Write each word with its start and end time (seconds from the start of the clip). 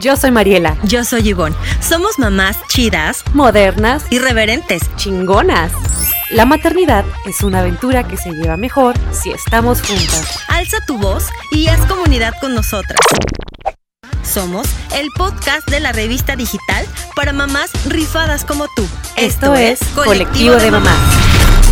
Yo 0.00 0.16
soy 0.16 0.30
Mariela. 0.30 0.76
Yo 0.84 1.04
soy 1.04 1.22
Yvonne. 1.22 1.56
Somos 1.80 2.18
mamás 2.18 2.56
chidas, 2.68 3.24
Modernas, 3.32 4.04
irreverentes. 4.10 4.82
chingonas. 4.96 5.72
La 6.30 6.44
maternidad 6.44 7.04
es 7.26 7.42
una 7.42 7.60
aventura 7.60 8.06
que 8.06 8.16
se 8.16 8.30
lleva 8.30 8.56
mejor 8.56 8.94
si 9.12 9.30
estamos 9.30 9.80
juntas. 9.80 10.40
Alza 10.48 10.76
tu 10.86 10.98
voz 10.98 11.24
y 11.50 11.68
haz 11.68 11.80
comunidad 11.86 12.34
con 12.40 12.54
nosotras. 12.54 13.00
Somos 14.22 14.68
el 14.94 15.08
podcast 15.16 15.68
de 15.68 15.80
la 15.80 15.92
revista 15.92 16.36
digital 16.36 16.86
para 17.16 17.32
mamás 17.32 17.70
rifadas 17.86 18.44
como 18.44 18.66
tú. 18.76 18.86
Esto 19.16 19.54
es 19.54 19.80
Colectivo 19.94 20.56
de 20.56 20.70
Mamás. 20.70 21.67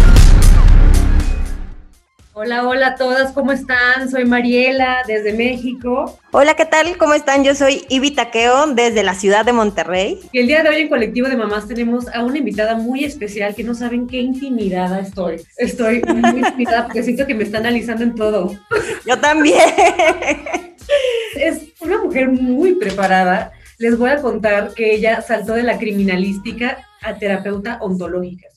Hola, 2.39 2.69
hola 2.69 2.89
a 2.89 2.95
todas, 2.97 3.33
¿cómo 3.33 3.51
están? 3.51 4.11
Soy 4.11 4.27
Mariela 4.27 5.05
desde 5.07 5.33
México. 5.33 6.21
Hola, 6.33 6.53
¿qué 6.53 6.67
tal? 6.67 6.99
¿Cómo 6.99 7.15
están? 7.15 7.45
Yo 7.45 7.55
soy 7.55 7.87
Ibi 7.89 8.11
Taqueo 8.11 8.67
desde 8.75 9.03
la 9.03 9.15
ciudad 9.15 9.47
de 9.47 9.55
Monterrey. 9.55 10.21
Y 10.33 10.41
el 10.41 10.47
día 10.47 10.63
de 10.63 10.69
hoy 10.69 10.83
en 10.83 10.91
Colectivo 10.91 11.31
de 11.31 11.37
Mamás 11.39 11.67
tenemos 11.67 12.09
a 12.09 12.23
una 12.23 12.37
invitada 12.37 12.75
muy 12.75 13.05
especial 13.05 13.55
que 13.55 13.65
no 13.65 13.73
saben 13.73 14.07
qué 14.07 14.19
intimidada 14.19 15.01
estoy. 15.01 15.47
Estoy 15.57 16.03
muy 16.03 16.29
intimidada 16.41 16.85
porque 16.85 17.05
siento 17.05 17.27
que 17.27 17.35
me 17.35 17.45
está 17.45 17.57
analizando 17.57 18.05
en 18.05 18.15
todo. 18.15 18.55
Yo 19.07 19.19
también. 19.19 19.59
Es 21.37 21.63
una 21.81 22.03
mujer 22.03 22.29
muy 22.29 22.75
preparada. 22.75 23.53
Les 23.79 23.97
voy 23.97 24.11
a 24.11 24.21
contar 24.21 24.75
que 24.75 24.95
ella 24.95 25.23
saltó 25.23 25.55
de 25.55 25.63
la 25.63 25.79
criminalística 25.79 26.87
a 27.01 27.15
terapeuta 27.15 27.79
ontológica. 27.81 28.49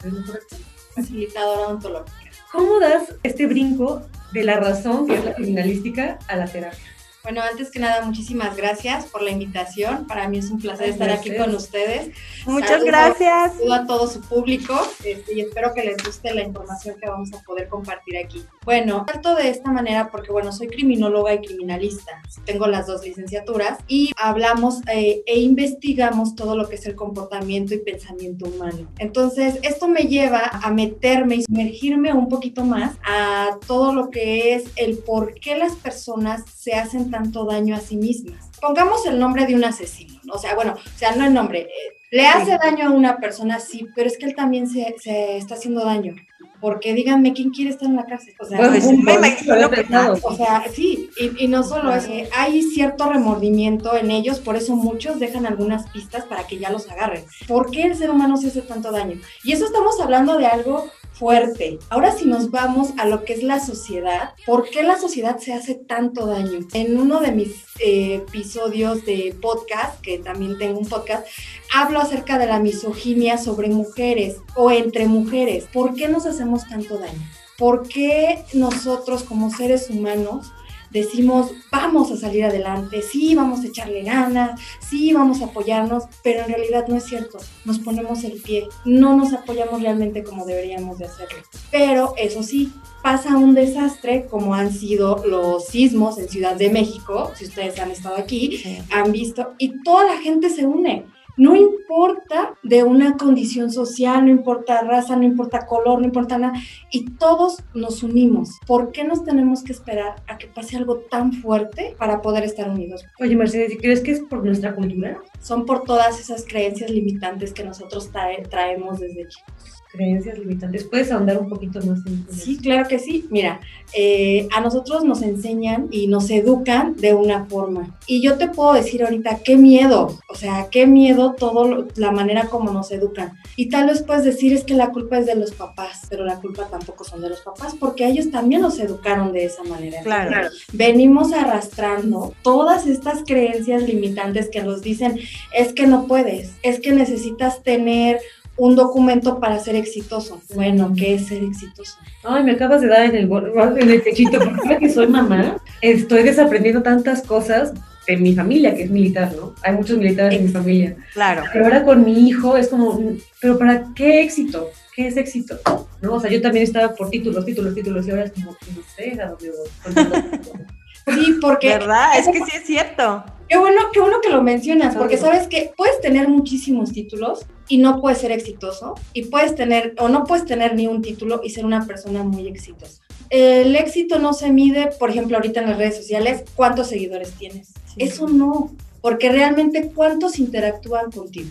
Facilitadora 0.96 1.68
ontológica. 1.70 2.29
¿Cómo 2.52 2.80
das 2.80 3.14
este 3.22 3.46
brinco 3.46 4.02
de 4.32 4.44
la 4.44 4.60
razón, 4.60 5.06
que 5.06 5.16
es 5.16 5.24
la 5.24 5.36
criminalística, 5.36 6.18
a 6.28 6.36
la 6.36 6.46
terapia? 6.46 6.80
Bueno, 7.30 7.44
antes 7.44 7.70
que 7.70 7.78
nada, 7.78 8.04
muchísimas 8.04 8.58
gracias 8.58 9.06
por 9.06 9.22
la 9.22 9.30
invitación. 9.30 10.08
Para 10.08 10.28
mí 10.28 10.40
es 10.40 10.50
un 10.50 10.58
placer 10.58 10.86
Ay, 10.88 10.92
estar 10.94 11.12
aquí 11.12 11.30
gracias. 11.30 11.46
con 11.46 11.56
ustedes. 11.56 12.10
Muchas 12.48 12.70
Saludo- 12.72 12.86
gracias. 12.88 13.54
Saludo 13.54 13.74
a 13.76 13.86
todo 13.86 14.08
su 14.08 14.22
público 14.22 14.74
este, 15.04 15.36
y 15.36 15.42
espero 15.42 15.72
que 15.76 15.84
les 15.84 16.04
guste 16.04 16.34
la 16.34 16.42
información 16.42 16.96
que 17.00 17.08
vamos 17.08 17.32
a 17.34 17.44
poder 17.44 17.68
compartir 17.70 18.18
aquí. 18.18 18.44
Bueno, 18.66 19.06
salto 19.08 19.36
de 19.36 19.50
esta 19.50 19.72
manera 19.72 20.10
porque, 20.10 20.32
bueno, 20.32 20.52
soy 20.52 20.70
criminóloga 20.70 21.32
y 21.36 21.42
criminalista. 21.42 22.20
Tengo 22.46 22.66
las 22.66 22.88
dos 22.88 23.04
licenciaturas 23.04 23.78
y 23.88 24.12
hablamos 24.18 24.82
eh, 24.92 25.22
e 25.28 25.40
investigamos 25.40 26.36
todo 26.36 26.58
lo 26.58 26.68
que 26.68 26.78
es 26.78 26.86
el 26.88 26.96
comportamiento 26.96 27.76
y 27.76 27.78
pensamiento 27.78 28.48
humano. 28.48 28.88
Entonces, 28.98 29.60
esto 29.62 29.88
me 29.88 30.08
lleva 30.08 30.50
a 30.64 30.72
meterme 30.72 31.36
y 31.36 31.44
sumergirme 31.44 32.12
un 32.12 32.28
poquito 32.28 32.66
más 32.66 32.96
a 33.06 33.60
todo 33.68 33.94
lo 33.94 34.10
que 34.10 34.56
es 34.56 34.64
el 34.78 34.98
por 34.98 35.36
qué 35.36 35.56
las 35.56 35.76
personas 35.76 36.44
se 36.56 36.74
hacen 36.74 37.12
tanto 37.20 37.46
daño 37.46 37.76
a 37.76 37.80
sí 37.80 37.98
mismas. 37.98 38.50
Pongamos 38.62 39.06
el 39.06 39.20
nombre 39.20 39.46
de 39.46 39.56
un 39.56 39.64
asesino, 39.64 40.20
¿no? 40.24 40.34
o 40.34 40.40
sea, 40.40 40.56
bueno, 40.56 40.74
o 40.74 40.98
sea, 40.98 41.16
no 41.16 41.26
el 41.26 41.34
nombre, 41.34 41.62
eh, 41.62 41.68
le 42.12 42.26
hace 42.28 42.58
daño 42.58 42.88
a 42.88 42.92
una 42.92 43.18
persona, 43.18 43.60
sí, 43.60 43.88
pero 43.96 44.08
es 44.08 44.18
que 44.18 44.26
él 44.26 44.36
también 44.36 44.68
se, 44.68 44.96
se 45.00 45.38
está 45.38 45.56
haciendo 45.56 45.84
daño. 45.86 46.16
Porque 46.62 46.94
díganme, 46.94 47.32
¿quién 47.32 47.52
quiere 47.52 47.70
estar 47.70 47.88
en 47.88 47.96
la 47.96 48.06
cárcel? 48.06 48.34
O 48.38 48.46
sea, 48.46 48.58
Bueno, 48.58 48.74
pues, 48.74 48.84
un 48.86 49.02
me 49.04 49.14
poco 49.14 49.26
imagino 49.26 49.70
que 49.70 49.76
pesado. 49.84 50.18
o 50.24 50.36
sea, 50.36 50.66
sí, 50.74 51.10
y, 51.18 51.46
y 51.46 51.48
no 51.48 51.64
solo 51.64 51.94
eso, 51.94 52.12
eh, 52.12 52.28
hay 52.36 52.62
cierto 52.64 53.10
remordimiento 53.10 53.96
en 53.96 54.12
ellos, 54.12 54.40
por 54.40 54.58
eso 54.58 54.76
muchos 54.76 55.20
dejan 55.20 55.46
algunas 55.46 55.90
pistas 55.92 56.26
para 56.26 56.46
que 56.48 56.58
ya 56.58 56.70
los 56.70 56.90
agarren. 56.90 57.24
¿Por 57.48 57.72
qué 57.72 57.84
el 57.84 57.96
ser 57.96 58.10
humano 58.10 58.36
se 58.36 58.48
hace 58.48 58.62
tanto 58.62 58.92
daño? 58.92 59.18
Y 59.46 59.54
eso 59.54 59.66
estamos 59.66 60.02
hablando 60.02 60.38
de 60.38 60.48
algo 60.48 60.90
fuerte. 61.20 61.80
Ahora 61.90 62.16
si 62.16 62.26
nos 62.26 62.50
vamos 62.50 62.94
a 62.98 63.06
lo 63.06 63.26
que 63.26 63.34
es 63.34 63.44
la 63.44 63.60
sociedad, 63.60 64.34
¿por 64.46 64.70
qué 64.70 64.84
la 64.84 64.98
sociedad 64.98 65.38
se 65.38 65.54
hace 65.54 65.76
tanto 65.76 66.26
daño? 66.26 66.60
En 66.74 66.98
uno 66.98 67.20
de 67.20 67.34
mis 67.34 67.66
eh, 67.80 68.16
episodios 68.16 69.06
de 69.06 69.36
podcast, 69.42 70.00
que 70.02 70.18
también 70.18 70.58
tengo 70.58 70.80
un 70.80 70.88
podcast, 70.88 71.28
hablo 71.76 72.00
acerca 72.00 72.40
de 72.40 72.46
la 72.46 72.60
misoginia 72.60 73.38
sobre 73.38 73.70
mujeres 73.70 74.38
o 74.56 74.72
entre 74.72 75.08
mujeres. 75.08 75.66
¿Por 75.74 75.94
qué 75.94 76.08
nos 76.08 76.26
hacemos 76.26 76.68
tanto 76.68 76.98
daño? 76.98 77.20
¿Por 77.58 77.90
qué 77.90 78.46
nosotros 78.54 79.24
como 79.24 79.52
seres 79.52 79.90
humanos 79.90 80.54
decimos, 80.92 81.52
vamos 81.72 82.12
a 82.12 82.18
salir 82.18 82.46
adelante, 82.46 83.02
sí, 83.02 83.36
vamos 83.36 83.62
a 83.62 83.68
echarle 83.68 84.04
ganas, 84.04 84.60
sí, 84.80 85.14
vamos 85.14 85.42
a 85.42 85.46
apoyarnos, 85.46 86.06
pero 86.24 86.42
en 86.42 86.50
realidad 86.50 86.88
no 86.88 86.96
es 86.96 87.06
cierto, 87.06 87.38
nos 87.66 87.80
ponemos 87.80 88.24
el 88.24 88.42
pie, 88.42 88.68
no 88.86 89.16
nos 89.16 89.34
apoyamos 89.34 89.82
realmente 89.82 90.24
como 90.24 90.46
deberíamos 90.46 90.98
de 90.98 91.06
hacerlo. 91.06 91.40
Pero 91.72 92.14
eso 92.18 92.44
sí, 92.44 92.74
pasa 93.04 93.38
un 93.38 93.54
desastre 93.54 94.26
como 94.26 94.54
han 94.54 94.72
sido 94.72 95.24
los 95.26 95.66
sismos 95.68 96.18
en 96.18 96.30
Ciudad 96.30 96.56
de 96.56 96.70
México, 96.70 97.32
si 97.36 97.46
ustedes 97.46 97.80
han 97.80 97.92
estado 97.92 98.18
aquí, 98.18 98.64
han 98.92 99.12
visto, 99.12 99.54
y 99.58 99.82
toda 99.84 100.06
la 100.06 100.18
gente 100.18 100.50
se 100.50 100.66
une. 100.66 101.06
No 101.40 101.56
importa 101.56 102.54
de 102.64 102.84
una 102.84 103.16
condición 103.16 103.72
social, 103.72 104.26
no 104.26 104.30
importa 104.32 104.82
raza, 104.82 105.16
no 105.16 105.24
importa 105.24 105.66
color, 105.66 106.00
no 106.00 106.06
importa 106.06 106.38
nada, 106.38 106.54
y 106.92 107.06
todos 107.12 107.64
nos 107.74 108.04
unimos. 108.04 108.60
¿Por 108.68 108.92
qué 108.92 109.06
nos 109.06 109.24
tenemos 109.24 109.64
que 109.64 109.72
esperar 109.72 110.16
a 110.28 110.38
que 110.38 110.48
pase 110.48 110.76
algo 110.76 110.98
tan 111.10 111.32
fuerte 111.32 111.96
para 111.98 112.22
poder 112.22 112.44
estar 112.44 112.70
unidos? 112.70 113.06
Oye, 113.22 113.38
Mercedes, 113.38 113.78
¿crees 113.80 114.02
que 114.02 114.12
es 114.12 114.20
por 114.20 114.44
nuestra 114.44 114.76
cultura? 114.76 115.18
Son 115.42 115.66
por 115.66 115.84
todas 115.84 116.20
esas 116.20 116.44
creencias 116.46 116.92
limitantes 116.92 117.54
que 117.54 117.64
nosotros 117.64 118.12
trae- 118.12 118.44
traemos 118.50 119.00
desde 119.00 119.28
chicos. 119.30 119.79
Creencias 119.92 120.38
limitantes. 120.38 120.84
¿Puedes 120.84 121.12
ahondar 121.12 121.40
un 121.40 121.50
poquito 121.50 121.80
más 121.82 122.06
en 122.06 122.14
en 122.30 122.34
Sí, 122.34 122.54
eso? 122.54 122.62
claro 122.62 122.88
que 122.88 123.00
sí. 123.00 123.26
Mira, 123.32 123.60
eh, 123.96 124.48
a 124.56 124.62
nosotros 124.62 125.04
nos 125.04 125.24
enseñan 125.24 125.88
y 125.90 126.06
nos 126.08 126.30
educan 126.30 126.96
de 126.96 127.16
una 127.16 127.46
forma. 127.46 127.98
Y 128.06 128.22
yo 128.22 128.38
te 128.38 128.48
puedo 128.48 128.74
decir 128.74 129.04
ahorita, 129.04 129.40
qué 129.44 129.58
miedo, 129.58 130.20
o 130.30 130.36
sea, 130.36 130.68
qué 130.70 130.86
miedo 130.86 131.34
todo 131.34 131.88
la 131.96 132.12
manera 132.12 132.46
como 132.46 132.72
nos 132.72 132.92
educan. 132.92 133.34
Y 133.56 133.70
tal 133.70 133.88
vez 133.88 134.04
puedes 134.04 134.24
decir 134.24 134.54
es 134.54 134.64
que 134.64 134.76
la 134.76 134.92
culpa 134.92 135.18
es 135.18 135.26
de 135.26 135.36
los 135.36 135.52
papás, 135.54 136.02
pero 136.08 136.24
la 136.24 136.36
culpa 136.40 136.68
tampoco 136.70 137.04
son 137.04 137.22
de 137.22 137.30
los 137.30 137.42
papás 137.42 137.76
porque 137.80 138.06
ellos 138.08 138.30
también 138.30 138.62
nos 138.62 138.78
educaron 138.80 139.34
de 139.34 139.46
esa 139.46 139.64
manera. 139.64 140.02
Claro. 140.04 140.36
Entonces, 140.36 140.66
venimos 140.72 141.34
arrastrando 141.34 142.34
todas 142.44 142.86
estas 142.86 143.24
creencias 143.26 143.84
limitantes 143.84 144.50
que 144.50 144.62
nos 144.62 144.82
dicen, 144.82 145.20
es 145.54 145.74
que 145.74 145.88
no 145.88 146.06
puedes, 146.06 146.52
es 146.62 146.80
que 146.80 146.92
necesitas 146.92 147.64
tener 147.64 148.20
un 148.60 148.76
documento 148.76 149.40
para 149.40 149.58
ser 149.58 149.76
exitoso. 149.76 150.42
Bueno, 150.54 150.94
¿qué 150.96 151.16
es 151.16 151.28
ser 151.28 151.44
exitoso? 151.44 151.98
Ay, 152.24 152.44
me 152.44 152.52
acabas 152.52 152.82
de 152.82 152.88
dar 152.88 153.06
en 153.06 153.16
el, 153.16 153.32
en 153.32 153.90
el 153.90 154.02
pechito, 154.02 154.38
porque 154.38 154.60
ahora 154.62 154.78
que 154.78 154.90
soy 154.90 155.08
mamá, 155.08 155.58
estoy 155.82 156.24
desaprendiendo 156.24 156.84
tantas 156.84 157.22
cosas 157.22 157.74
de 158.06 158.18
mi 158.18 158.36
familia, 158.36 158.76
que 158.76 158.84
es 158.84 158.92
militar, 158.92 159.34
¿no? 159.36 159.56
Hay 159.64 159.74
muchos 159.76 159.98
militares 159.98 160.38
en 160.38 160.46
mi 160.46 160.52
familia. 160.52 160.98
Claro. 161.14 161.44
Pero 161.54 161.66
ahora 161.66 161.84
con 161.86 162.04
mi 162.04 162.28
hijo 162.28 162.58
es 162.58 162.68
como, 162.68 163.02
¿pero 163.40 163.58
para 163.58 163.86
qué 163.96 164.22
éxito? 164.22 164.70
¿Qué 164.94 165.08
es 165.08 165.16
éxito? 165.16 165.58
¿No? 166.02 166.16
O 166.16 166.20
sea, 166.20 166.30
yo 166.30 166.42
también 166.42 166.64
estaba 166.64 166.94
por 166.94 167.10
títulos, 167.10 167.46
títulos, 167.46 167.74
títulos, 167.74 168.06
y 168.08 168.12
ahora 168.12 168.26
es 168.26 168.34
como, 168.34 168.52
no 168.52 168.82
sé 168.96 169.22
a 169.22 169.30
dónde 169.30 169.52
voy. 169.52 169.96
Sí, 171.08 171.38
porque 171.42 171.70
¿Verdad? 171.70 172.20
Es 172.20 172.28
que 172.28 172.38
sí 172.46 172.52
es 172.56 172.68
cierto. 172.68 173.24
qué 173.48 173.58
bueno, 173.58 173.82
qué 173.92 174.00
bueno 174.00 174.18
que 174.22 174.30
lo 174.30 174.44
mencionas, 174.44 174.96
porque 174.96 175.18
sabes 175.18 175.48
que 175.48 175.72
puedes 175.76 176.00
tener 176.02 176.28
muchísimos 176.28 176.92
títulos 176.92 177.48
y 177.70 177.78
no 177.78 178.02
puedes 178.02 178.18
ser 178.18 178.32
exitoso, 178.32 178.96
y 179.14 179.26
puedes 179.26 179.56
tener, 179.56 179.94
o 180.00 180.10
no 180.10 180.26
puedes 180.26 180.46
tener 180.46 180.76
ni 180.76 180.88
un 180.88 181.02
título 181.02 181.40
y 181.44 181.52
ser 181.52 181.66
una 181.66 181.86
persona 181.86 182.24
muy 182.24 182.48
exitosa. 182.48 183.02
El 183.30 183.76
éxito 183.76 184.18
no 184.18 184.34
se 184.34 184.52
mide, 184.52 184.90
por 185.00 185.12
ejemplo, 185.12 185.38
ahorita 185.38 185.62
en 185.62 185.70
las 185.70 185.78
redes 185.78 185.98
sociales, 185.98 186.44
cuántos 186.56 186.88
seguidores 186.88 187.32
tienes. 187.34 187.74
Eso 187.96 188.28
no, 188.28 188.76
porque 189.02 189.32
realmente 189.32 189.92
cuántos 189.94 190.40
interactúan 190.40 191.12
contigo. 191.12 191.50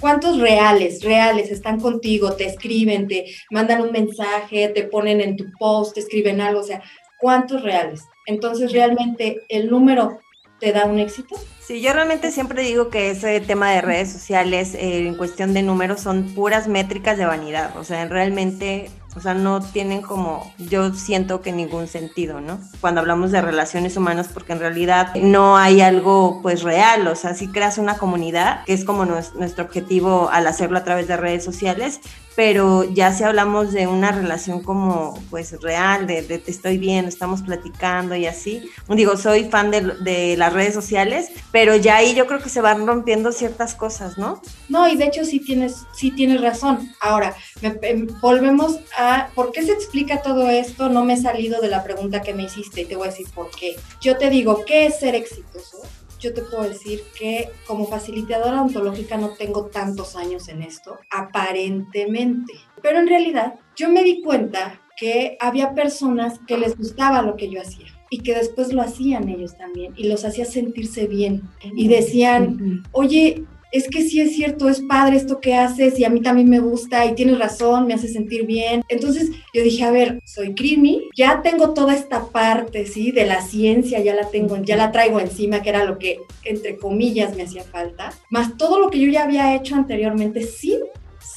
¿Cuántos 0.00 0.38
reales, 0.38 1.02
reales 1.02 1.50
están 1.50 1.80
contigo? 1.80 2.34
Te 2.34 2.46
escriben, 2.46 3.08
te 3.08 3.26
mandan 3.50 3.82
un 3.82 3.90
mensaje, 3.90 4.68
te 4.68 4.84
ponen 4.84 5.20
en 5.20 5.36
tu 5.36 5.46
post, 5.58 5.94
te 5.94 6.00
escriben 6.00 6.40
algo, 6.40 6.60
o 6.60 6.64
sea, 6.64 6.82
¿cuántos 7.20 7.62
reales? 7.62 8.02
Entonces, 8.26 8.70
¿realmente 8.70 9.42
el 9.48 9.70
número 9.70 10.18
te 10.60 10.72
da 10.72 10.84
un 10.86 10.98
éxito? 10.98 11.36
Sí, 11.60 11.80
yo 11.80 11.92
realmente 11.92 12.30
siempre 12.30 12.62
digo 12.62 12.90
que 12.90 13.10
ese 13.10 13.40
tema 13.40 13.72
de 13.72 13.80
redes 13.80 14.12
sociales 14.12 14.74
eh, 14.74 15.06
en 15.06 15.14
cuestión 15.16 15.52
de 15.52 15.62
números 15.62 16.00
son 16.00 16.32
puras 16.34 16.68
métricas 16.68 17.18
de 17.18 17.26
vanidad, 17.26 17.76
o 17.76 17.84
sea, 17.84 18.06
realmente, 18.06 18.88
o 19.16 19.20
sea, 19.20 19.34
no 19.34 19.60
tienen 19.60 20.00
como, 20.00 20.52
yo 20.58 20.94
siento 20.94 21.42
que 21.42 21.50
ningún 21.52 21.88
sentido, 21.88 22.40
¿no? 22.40 22.60
Cuando 22.80 23.00
hablamos 23.00 23.32
de 23.32 23.42
relaciones 23.42 23.96
humanas, 23.96 24.28
porque 24.32 24.52
en 24.52 24.60
realidad 24.60 25.12
no 25.16 25.56
hay 25.56 25.80
algo 25.80 26.40
pues 26.40 26.62
real, 26.62 27.06
o 27.08 27.16
sea, 27.16 27.34
si 27.34 27.48
creas 27.48 27.78
una 27.78 27.98
comunidad, 27.98 28.64
que 28.64 28.72
es 28.72 28.84
como 28.84 29.04
nues- 29.04 29.34
nuestro 29.34 29.64
objetivo 29.64 30.30
al 30.32 30.46
hacerlo 30.46 30.78
a 30.78 30.84
través 30.84 31.08
de 31.08 31.16
redes 31.16 31.44
sociales, 31.44 32.00
pero 32.36 32.84
ya 32.84 33.12
si 33.12 33.24
hablamos 33.24 33.72
de 33.72 33.86
una 33.86 34.12
relación 34.12 34.62
como 34.62 35.18
pues 35.30 35.58
real, 35.62 36.06
de, 36.06 36.20
de 36.22 36.42
estoy 36.46 36.76
bien, 36.76 37.06
estamos 37.06 37.42
platicando 37.42 38.14
y 38.14 38.26
así, 38.26 38.70
digo, 38.88 39.16
soy 39.16 39.44
fan 39.44 39.70
de, 39.70 40.36
las 40.36 40.52
redes 40.52 40.74
sociales, 40.74 41.30
pero 41.50 41.74
ya 41.76 41.96
ahí 41.96 42.14
yo 42.14 42.26
creo 42.26 42.40
que 42.40 42.50
se 42.50 42.60
van 42.60 42.86
rompiendo 42.86 43.32
ciertas 43.32 43.74
cosas, 43.74 44.18
¿no? 44.18 44.42
No, 44.68 44.86
y 44.86 44.96
de 44.96 45.06
hecho 45.06 45.24
sí 45.24 45.40
tienes, 45.40 45.86
sí 45.94 46.10
tienes 46.10 46.42
razón. 46.42 46.92
Ahora, 47.00 47.34
me- 47.62 47.78
em, 47.82 48.06
volvemos 48.20 48.80
a, 48.98 49.28
¿por 49.34 49.50
qué 49.52 49.62
se 49.62 49.72
explica 49.72 50.20
todo 50.20 50.50
esto? 50.50 50.90
No 50.90 51.04
me 51.04 51.14
he 51.14 51.16
salido 51.16 51.60
de 51.62 51.68
la 51.68 51.82
pregunta 51.82 52.20
que 52.20 52.34
me 52.34 52.42
hiciste 52.44 52.82
y 52.82 52.84
te 52.84 52.96
voy 52.96 53.08
a 53.08 53.10
decir 53.10 53.26
por 53.34 53.50
qué. 53.50 53.76
Yo 54.02 54.18
te 54.18 54.28
digo, 54.28 54.64
¿qué 54.66 54.86
es 54.86 54.98
ser 55.00 55.14
exitoso? 55.14 55.78
Yo 56.18 56.32
te 56.34 56.42
puedo 56.42 56.62
decir 56.62 57.02
que 57.18 57.50
como 57.66 57.86
facilitadora 57.86 58.62
ontológica 58.62 59.16
no 59.16 59.30
tengo 59.30 59.66
tantos 59.66 60.16
años 60.16 60.48
en 60.48 60.62
esto, 60.62 60.98
aparentemente. 61.10 62.52
Pero 62.82 62.98
en 62.98 63.08
realidad 63.08 63.54
yo 63.76 63.90
me 63.90 64.02
di 64.02 64.22
cuenta 64.22 64.80
que 64.96 65.36
había 65.40 65.74
personas 65.74 66.40
que 66.46 66.56
les 66.56 66.76
gustaba 66.76 67.22
lo 67.22 67.36
que 67.36 67.50
yo 67.50 67.60
hacía 67.60 67.86
y 68.10 68.22
que 68.22 68.34
después 68.34 68.72
lo 68.72 68.82
hacían 68.82 69.28
ellos 69.28 69.56
también 69.56 69.92
y 69.96 70.08
los 70.08 70.24
hacía 70.24 70.44
sentirse 70.44 71.06
bien 71.06 71.42
y 71.74 71.88
decían, 71.88 72.82
oye, 72.92 73.44
es 73.72 73.88
que 73.88 74.02
sí 74.02 74.20
es 74.20 74.34
cierto, 74.34 74.68
es 74.68 74.80
padre 74.80 75.16
esto 75.16 75.40
que 75.40 75.54
haces 75.54 75.98
y 75.98 76.04
a 76.04 76.10
mí 76.10 76.20
también 76.20 76.48
me 76.48 76.60
gusta 76.60 77.04
y 77.04 77.14
tienes 77.14 77.38
razón, 77.38 77.86
me 77.86 77.94
hace 77.94 78.08
sentir 78.08 78.46
bien. 78.46 78.82
Entonces 78.88 79.30
yo 79.52 79.62
dije, 79.62 79.84
a 79.84 79.90
ver, 79.90 80.20
soy 80.24 80.54
Crimi, 80.54 81.08
ya 81.16 81.42
tengo 81.42 81.74
toda 81.74 81.94
esta 81.94 82.26
parte, 82.26 82.86
¿sí? 82.86 83.12
De 83.12 83.26
la 83.26 83.42
ciencia, 83.42 84.00
ya 84.00 84.14
la 84.14 84.28
tengo, 84.30 84.56
ya 84.62 84.76
la 84.76 84.92
traigo 84.92 85.20
encima, 85.20 85.62
que 85.62 85.70
era 85.70 85.84
lo 85.84 85.98
que, 85.98 86.20
entre 86.44 86.76
comillas, 86.76 87.36
me 87.36 87.42
hacía 87.42 87.64
falta, 87.64 88.12
más 88.30 88.56
todo 88.56 88.78
lo 88.78 88.90
que 88.90 89.00
yo 89.00 89.10
ya 89.10 89.24
había 89.24 89.54
hecho 89.54 89.74
anteriormente 89.74 90.42
sin 90.42 90.80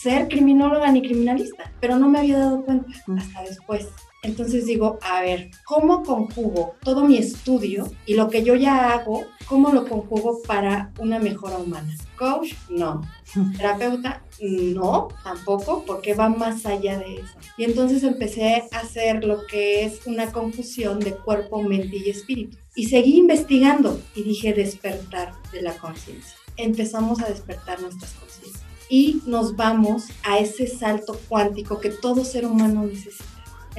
ser 0.02 0.28
criminóloga 0.28 0.92
ni 0.92 1.02
criminalista, 1.02 1.72
pero 1.82 1.98
no 1.98 2.08
me 2.10 2.20
había 2.20 2.38
dado 2.38 2.64
cuenta 2.64 2.90
hasta 3.18 3.42
después. 3.42 3.88
Entonces 4.22 4.66
digo, 4.66 5.00
a 5.02 5.22
ver, 5.22 5.50
¿cómo 5.66 6.04
conjugo 6.04 6.76
todo 6.84 7.06
mi 7.06 7.18
estudio 7.18 7.90
y 8.06 8.16
lo 8.16 8.30
que 8.30 8.44
yo 8.44 8.56
ya 8.56 8.92
hago, 8.94 9.26
cómo 9.48 9.72
lo 9.72 9.88
conjugo 9.88 10.42
para 10.46 10.92
una 11.00 11.20
mejora 11.20 11.58
humana? 11.58 11.96
Coach, 12.18 12.54
no. 12.70 13.02
Terapeuta, 13.58 14.22
no, 14.42 15.08
tampoco, 15.24 15.84
porque 15.86 16.14
va 16.14 16.28
más 16.28 16.66
allá 16.66 17.00
de 17.00 17.16
eso. 17.16 17.34
Y 17.58 17.64
entonces 17.64 18.04
empecé 18.04 18.64
a 18.72 18.80
hacer 18.80 19.24
lo 19.24 19.46
que 19.48 19.86
es 19.86 20.06
una 20.06 20.32
confusión 20.32 21.00
de 21.00 21.16
cuerpo, 21.16 21.64
mente 21.64 21.98
y 21.98 22.10
espíritu. 22.10 22.58
Y 22.76 22.88
seguí 22.88 23.18
investigando 23.18 24.02
y 24.16 24.24
dije 24.24 24.54
despertar 24.54 25.34
de 25.52 25.62
la 25.62 25.74
conciencia. 25.78 26.36
Empezamos 26.58 27.22
a 27.22 27.30
despertar 27.30 27.82
nuestras 27.82 28.12
conciencias. 28.14 28.64
Y 28.90 29.22
nos 29.28 29.56
vamos 29.56 30.08
a 30.24 30.40
ese 30.40 30.68
salto 30.68 31.20
cuántico 31.30 31.80
que 31.80 31.90
todo 31.90 32.26
ser 32.26 32.46
humano 32.46 32.84
necesita 32.84 33.29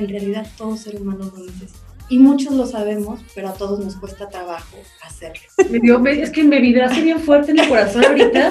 en 0.01 0.09
realidad 0.09 0.47
todo 0.57 0.77
ser 0.77 0.97
humano 0.97 1.31
lo 1.35 1.45
necesita. 1.45 1.79
Y 2.09 2.19
muchos 2.19 2.55
lo 2.55 2.67
sabemos, 2.67 3.21
pero 3.37 3.51
a 3.51 3.53
todos 3.53 3.79
nos 3.85 3.95
cuesta 3.95 4.29
trabajo 4.29 4.77
hacerlo. 5.07 5.43
Me 5.71 5.79
dio, 5.79 6.05
es 6.07 6.31
que 6.31 6.43
me 6.43 6.61
vibraste 6.61 7.03
bien 7.03 7.21
fuerte 7.21 7.53
en 7.53 7.61
el 7.61 7.69
corazón 7.69 8.05
ahorita, 8.05 8.51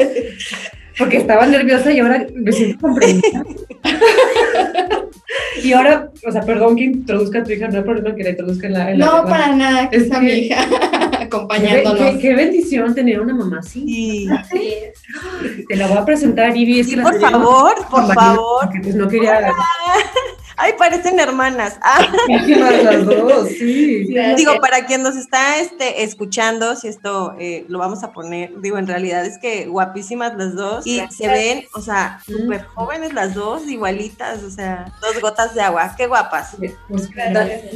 porque 0.97 1.17
estaba 1.17 1.45
nerviosa 1.45 1.91
y 1.91 1.99
ahora 1.99 2.25
me 2.33 2.51
siento 2.53 2.79
comprendida. 2.79 3.43
y 5.61 5.73
ahora, 5.73 6.09
o 6.25 6.31
sea, 6.31 6.41
perdón 6.41 6.77
que 6.77 6.85
introduzca 6.85 7.39
a 7.39 7.43
tu 7.43 7.51
hija, 7.51 7.67
no 7.67 7.79
hay 7.79 7.83
problema 7.83 8.15
que 8.15 8.23
la 8.23 8.29
introduzca 8.29 8.67
en 8.67 8.73
la... 8.73 8.93
no, 8.93 9.25
para 9.25 9.53
nada, 9.53 9.89
que 9.89 9.97
es 9.97 10.09
mi 10.09 10.29
hija 10.29 10.65
acompañándonos. 11.19 12.15
Qué, 12.15 12.19
qué, 12.19 12.35
bendición 12.35 12.95
tener 12.95 13.19
una 13.19 13.33
mamá 13.33 13.59
así. 13.59 14.27
Sí. 14.49 14.67
Te 15.67 15.75
la 15.75 15.87
voy 15.87 15.97
a 15.97 16.05
presentar, 16.05 16.55
Ivy. 16.55 16.83
Sí, 16.85 16.95
por 16.95 17.19
favor, 17.19 17.73
por 17.91 18.13
favor. 18.13 18.61
Porque 18.63 18.79
pues 18.81 18.95
no 18.95 19.09
quería... 19.09 19.51
Ay, 20.61 20.73
parecen 20.77 21.17
hermanas. 21.19 21.79
Ah. 21.81 22.05
las 22.27 23.05
dos, 23.05 23.47
sí. 23.47 24.13
Digo, 24.35 24.59
para 24.59 24.85
quien 24.85 25.03
nos 25.03 25.15
está 25.15 25.57
este, 25.57 26.03
escuchando, 26.03 26.75
si 26.75 26.89
esto 26.89 27.33
eh, 27.39 27.65
lo 27.69 27.79
vamos 27.79 28.03
a 28.03 28.11
poner, 28.11 28.59
digo, 28.59 28.77
en 28.77 28.85
realidad 28.85 29.25
es 29.25 29.37
que 29.37 29.67
guapísimas 29.67 30.35
las 30.35 30.55
dos 30.55 30.85
y 30.85 31.01
se 31.11 31.29
ven, 31.29 31.63
o 31.73 31.81
sea, 31.81 32.19
súper 32.25 32.65
jóvenes 32.65 33.13
las 33.13 33.33
dos, 33.35 33.67
igualitas, 33.67 34.43
o 34.43 34.51
sea, 34.51 34.91
dos 35.01 35.21
gotas 35.21 35.55
de 35.55 35.61
agua, 35.61 35.93
qué 35.95 36.07
guapas. 36.07 36.57
Pues, 36.89 37.09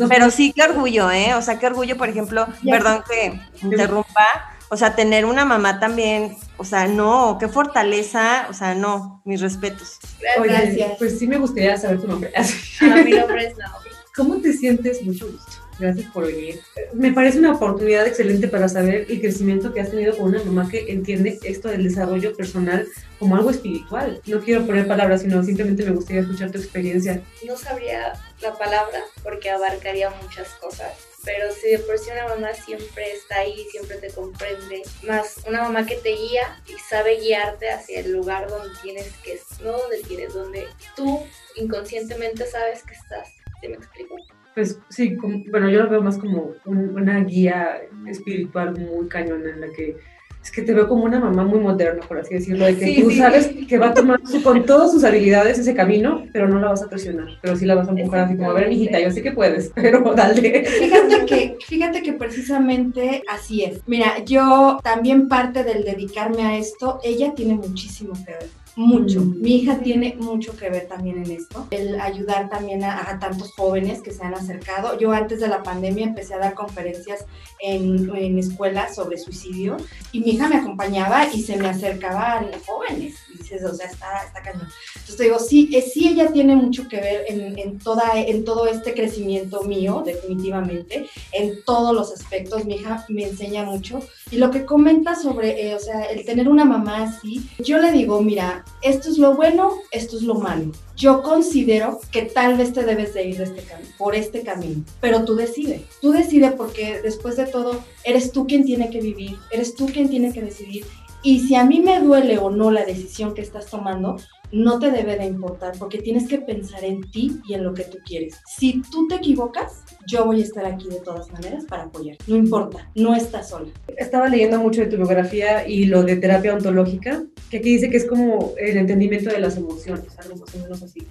Pero 0.10 0.30
sí, 0.30 0.52
qué 0.54 0.64
orgullo, 0.64 1.10
¿eh? 1.10 1.36
O 1.36 1.42
sea, 1.42 1.60
qué 1.60 1.68
orgullo, 1.68 1.96
por 1.98 2.10
ejemplo, 2.10 2.48
perdón 2.70 3.02
que 3.10 3.40
interrumpa, 3.62 4.28
o 4.68 4.76
sea, 4.76 4.94
tener 4.94 5.24
una 5.24 5.46
mamá 5.46 5.80
también, 5.80 6.36
o 6.64 6.66
sea, 6.66 6.88
no, 6.88 7.36
qué 7.38 7.50
fortaleza, 7.50 8.48
o 8.50 8.54
sea, 8.54 8.74
no, 8.74 9.22
mis 9.26 9.42
respetos. 9.42 10.00
Gracias. 10.42 10.94
pues 10.98 11.20
sí 11.20 11.28
me 11.28 11.38
gustaría 11.38 11.76
saber 11.76 12.00
tu 12.00 12.08
nombre. 12.08 12.32
Ah, 12.82 13.02
mi 13.04 13.12
nombre 13.12 13.48
es 13.48 13.58
Naomi. 13.58 13.90
¿Cómo 14.16 14.38
te 14.38 14.54
sientes? 14.54 15.02
Mucho 15.04 15.30
gusto. 15.30 15.52
Gracias 15.78 16.10
por 16.12 16.26
venir. 16.26 16.62
Me 16.94 17.12
parece 17.12 17.40
una 17.40 17.52
oportunidad 17.52 18.08
excelente 18.08 18.48
para 18.48 18.70
saber 18.70 19.08
el 19.10 19.20
crecimiento 19.20 19.74
que 19.74 19.82
has 19.82 19.92
tenido 19.92 20.16
con 20.16 20.30
una 20.30 20.44
mamá 20.44 20.70
que 20.70 20.86
entiende 20.92 21.38
esto 21.44 21.68
del 21.68 21.84
desarrollo 21.84 22.34
personal 22.34 22.88
como 23.20 23.36
algo 23.36 23.50
espiritual. 23.50 24.22
No 24.26 24.40
quiero 24.40 24.66
poner 24.66 24.88
palabras, 24.88 25.22
sino 25.22 25.44
simplemente 25.44 25.84
me 25.84 25.92
gustaría 25.92 26.22
escuchar 26.22 26.52
tu 26.52 26.60
experiencia. 26.60 27.22
No 27.46 27.58
sabría 27.58 28.14
la 28.42 28.58
palabra 28.58 29.02
porque 29.22 29.50
abarcaría 29.50 30.10
muchas 30.22 30.48
cosas 30.62 31.13
pero 31.26 31.52
si 31.52 31.72
de 31.72 31.80
por 31.80 31.98
sí 31.98 32.12
una 32.12 32.28
mamá 32.28 32.54
siempre 32.54 33.14
está 33.14 33.40
ahí, 33.40 33.66
siempre 33.72 33.98
te 33.98 34.10
comprende, 34.10 34.82
más 35.08 35.44
una 35.48 35.64
mamá 35.64 35.86
que 35.86 35.96
te 35.96 36.10
guía 36.10 36.62
y 36.68 36.74
sabe 36.74 37.20
guiarte 37.20 37.70
hacia 37.70 38.02
el 38.02 38.12
lugar 38.12 38.50
donde 38.50 38.74
tienes 38.82 39.12
que, 39.24 39.40
no 39.64 39.72
donde 39.72 40.02
quieres, 40.02 40.34
donde 40.34 40.68
tú 40.96 41.22
inconscientemente 41.56 42.46
sabes 42.46 42.84
que 42.84 42.94
estás. 42.94 43.30
¿Sí 43.62 43.68
me 43.70 43.76
explico? 43.76 44.16
Pues 44.54 44.80
sí, 44.90 45.16
bueno, 45.50 45.70
yo 45.70 45.84
lo 45.84 45.90
veo 45.90 46.02
más 46.02 46.18
como 46.18 46.54
una 46.66 47.24
guía 47.24 47.82
espiritual 48.08 48.78
muy 48.78 49.08
cañona 49.08 49.50
en 49.50 49.62
la 49.62 49.72
que 49.72 49.98
es 50.44 50.52
que 50.52 50.62
te 50.62 50.74
veo 50.74 50.90
como 50.90 51.06
una 51.06 51.20
mamá 51.20 51.46
muy 51.46 51.60
moderna, 51.60 52.02
por 52.06 52.20
así 52.20 52.34
decirlo, 52.34 52.66
de 52.66 52.78
que 52.78 53.02
tú 53.02 53.12
sabes 53.12 53.50
que 53.68 53.78
va 53.78 53.88
a 53.88 53.94
tomar 53.94 54.20
con 54.44 54.66
todas 54.66 54.92
sus 54.92 55.04
habilidades 55.06 55.58
ese 55.58 55.74
camino, 55.74 56.26
pero 56.34 56.50
no 56.50 56.60
la 56.60 56.70
vas 56.70 56.84
a 56.84 56.90
presionar, 56.90 57.30
pero 57.42 57.56
sí 57.56 57.66
la 57.66 57.76
vas 57.76 57.88
a 57.88 57.92
empujar 57.92 58.22
así 58.22 58.36
como, 58.36 58.52
a 58.52 58.54
ver, 58.54 58.68
mijita, 58.68 59.00
yo 59.00 59.10
sé 59.10 59.22
que 59.22 59.32
puedes, 59.32 59.72
pero 59.76 60.14
dale. 60.14 60.66
Fíjate 60.66 61.26
que, 61.26 61.58
fíjate 61.66 62.04
que 62.04 62.14
precisamente 62.14 63.24
así 63.30 63.64
es. 63.64 63.80
Mira, 63.88 64.24
yo 64.26 64.80
también 64.84 65.30
parte 65.30 65.64
del 65.64 65.86
dedicarme 65.86 66.44
a 66.44 66.58
esto, 66.58 67.00
ella 67.04 67.34
tiene 67.34 67.56
muchísimo 67.56 68.14
que 68.14 68.32
ver 68.34 68.63
mucho. 68.76 69.22
Mm. 69.22 69.42
Mi 69.42 69.56
hija 69.56 69.80
tiene 69.80 70.16
mucho 70.20 70.56
que 70.56 70.70
ver 70.70 70.88
también 70.88 71.24
en 71.24 71.32
esto, 71.32 71.68
el 71.72 72.00
ayudar 72.00 72.50
también 72.50 72.84
a, 72.84 73.20
tantos 73.20 73.54
jóvenes 73.54 74.02
que 74.02 74.12
se 74.12 74.24
han 74.24 74.34
acercado. 74.34 74.98
Yo 75.00 75.12
antes 75.12 75.40
de 75.40 75.48
la 75.48 75.64
pandemia 75.64 76.06
empecé 76.06 76.34
a 76.34 76.40
dar 76.40 76.54
conferencias 76.54 77.26
en, 77.60 78.16
en 78.16 78.40
escuelas 78.40 78.96
sobre 78.96 79.18
suicidio 79.18 79.78
y 80.12 80.22
mi 80.22 80.32
hija 80.32 80.50
me 80.50 80.56
acompañaba 80.56 81.28
y 81.34 81.42
se 81.42 81.58
me 81.58 81.70
acercaban 81.70 82.48
jóvenes. 82.66 83.16
Dices, 83.54 83.72
o 83.72 83.76
sea, 83.76 83.88
está, 83.88 84.24
está 84.26 84.42
cañón. 84.42 84.68
Entonces 84.96 85.18
te 85.18 85.24
digo, 85.24 85.40
sí, 85.40 85.70
eh, 85.74 85.82
sí 85.82 86.10
ella 86.10 86.32
tiene 86.32 86.56
mucho 86.56 86.88
que 86.88 86.98
ver 86.98 87.26
en, 87.28 87.58
en, 87.58 87.80
toda, 87.80 88.12
en 88.16 88.44
todo 88.46 88.68
este 88.68 88.94
crecimiento 88.94 89.64
mío, 89.64 90.04
definitivamente, 90.06 91.08
en 91.32 91.64
todos 91.66 91.94
los 91.94 92.12
aspectos. 92.12 92.66
Mi 92.66 92.76
hija 92.76 93.06
me 93.10 93.24
enseña 93.26 93.64
mucho. 93.64 94.00
Y 94.32 94.38
lo 94.38 94.52
que 94.52 94.66
comenta 94.66 95.16
sobre, 95.16 95.68
eh, 95.68 95.76
o 95.76 95.80
sea, 95.80 96.04
el 96.06 96.26
tener 96.26 96.48
una 96.48 96.66
mamá 96.66 97.04
así, 97.04 97.48
yo 97.60 97.78
le 97.78 97.92
digo, 97.92 98.22
mira, 98.22 98.66
esto 98.82 99.10
es 99.10 99.18
lo 99.18 99.36
bueno, 99.36 99.74
esto 99.92 100.18
es 100.18 100.24
lo 100.24 100.36
malo. 100.36 100.72
Yo 100.96 101.24
considero 101.24 102.00
que 102.12 102.24
tal 102.24 102.58
vez 102.58 102.72
te 102.74 102.84
debes 102.84 103.14
de 103.14 103.26
ir 103.26 103.38
de 103.38 103.44
este 103.46 103.64
por 103.98 104.16
este 104.16 104.42
camino, 104.44 104.84
pero 105.02 105.26
tú 105.26 105.36
decides. 105.36 105.82
Tú 106.02 106.12
decides 106.12 106.54
porque 106.54 107.02
después 107.02 107.38
de 107.38 107.46
todo 107.46 107.84
eres 108.04 108.32
tú 108.32 108.46
quien 108.48 108.64
tiene 108.66 108.90
que 108.90 109.02
vivir, 109.02 109.38
eres 109.52 109.76
tú 109.76 109.88
quien 109.88 110.10
tiene 110.10 110.34
que 110.34 110.42
decidir. 110.42 110.86
Y 111.24 111.40
si 111.40 111.56
a 111.56 111.64
mí 111.64 111.80
me 111.80 112.02
duele 112.02 112.38
o 112.38 112.50
no 112.50 112.70
la 112.70 112.86
decisión 112.86 113.34
que 113.34 113.42
estás 113.42 113.68
tomando, 113.68 114.18
no 114.52 114.78
te 114.78 114.92
debe 114.92 115.18
de 115.18 115.26
importar 115.26 115.74
porque 115.80 116.00
tienes 116.00 116.28
que 116.28 116.38
pensar 116.38 116.84
en 116.84 117.10
ti 117.10 117.40
y 117.48 117.54
en 117.54 117.64
lo 117.64 117.74
que 117.74 117.86
tú 117.86 117.98
quieres. 118.06 118.36
Si 118.46 118.82
tú 118.92 119.08
te 119.08 119.16
equivocas, 119.16 119.84
yo 120.06 120.26
voy 120.26 120.42
a 120.42 120.44
estar 120.44 120.66
aquí 120.66 120.90
de 120.90 121.00
todas 121.00 121.32
maneras 121.32 121.66
para 121.66 121.84
apoyar. 121.84 122.18
No 122.28 122.36
importa, 122.36 122.92
no 122.94 123.16
estás 123.16 123.50
sola. 123.50 123.70
Estaba 123.98 124.28
leyendo 124.28 124.60
mucho 124.60 124.82
de 124.82 124.88
tu 124.88 124.98
biografía 124.98 125.68
y 125.68 125.86
lo 125.86 126.04
de 126.04 126.18
terapia 126.18 126.54
ontológica, 126.54 127.24
que 127.50 127.58
aquí 127.58 127.74
dice 127.74 127.90
que 127.90 127.98
es 127.98 128.06
como 128.06 128.54
el 128.58 128.78
entendimiento 128.78 129.32
de 129.32 129.40
las 129.40 129.58
emociones, 129.58 130.20
algo 130.20 130.36
más 130.36 130.54
o 130.54 130.60
menos 130.60 130.84
así. 130.84 131.08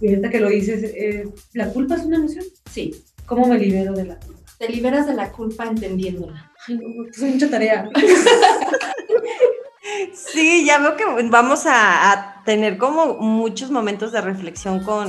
Y 0.00 0.08
ahorita 0.08 0.30
que 0.30 0.40
lo 0.40 0.48
dices, 0.48 0.82
eh, 0.82 1.28
¿la 1.52 1.70
culpa 1.70 1.96
es 1.96 2.04
una 2.04 2.16
emoción? 2.16 2.44
Sí. 2.70 2.94
¿Cómo 3.26 3.46
me 3.46 3.58
libero 3.58 3.92
de 3.92 4.06
la 4.06 4.18
culpa? 4.18 4.40
Te 4.58 4.68
liberas 4.68 5.06
de 5.06 5.14
la 5.14 5.30
culpa 5.30 5.66
entendiéndola. 5.66 6.50
Ay, 6.66 6.76
no, 6.76 7.04
pues 7.04 7.22
hay 7.22 7.32
mucha 7.32 7.50
tarea. 7.50 7.88
Sí, 10.14 10.64
ya 10.64 10.78
veo 10.78 10.96
que 10.96 11.04
vamos 11.28 11.64
a, 11.66 12.34
tener 12.44 12.78
como 12.78 13.16
muchos 13.16 13.70
momentos 13.70 14.10
de 14.12 14.22
reflexión 14.22 14.82
con, 14.82 15.08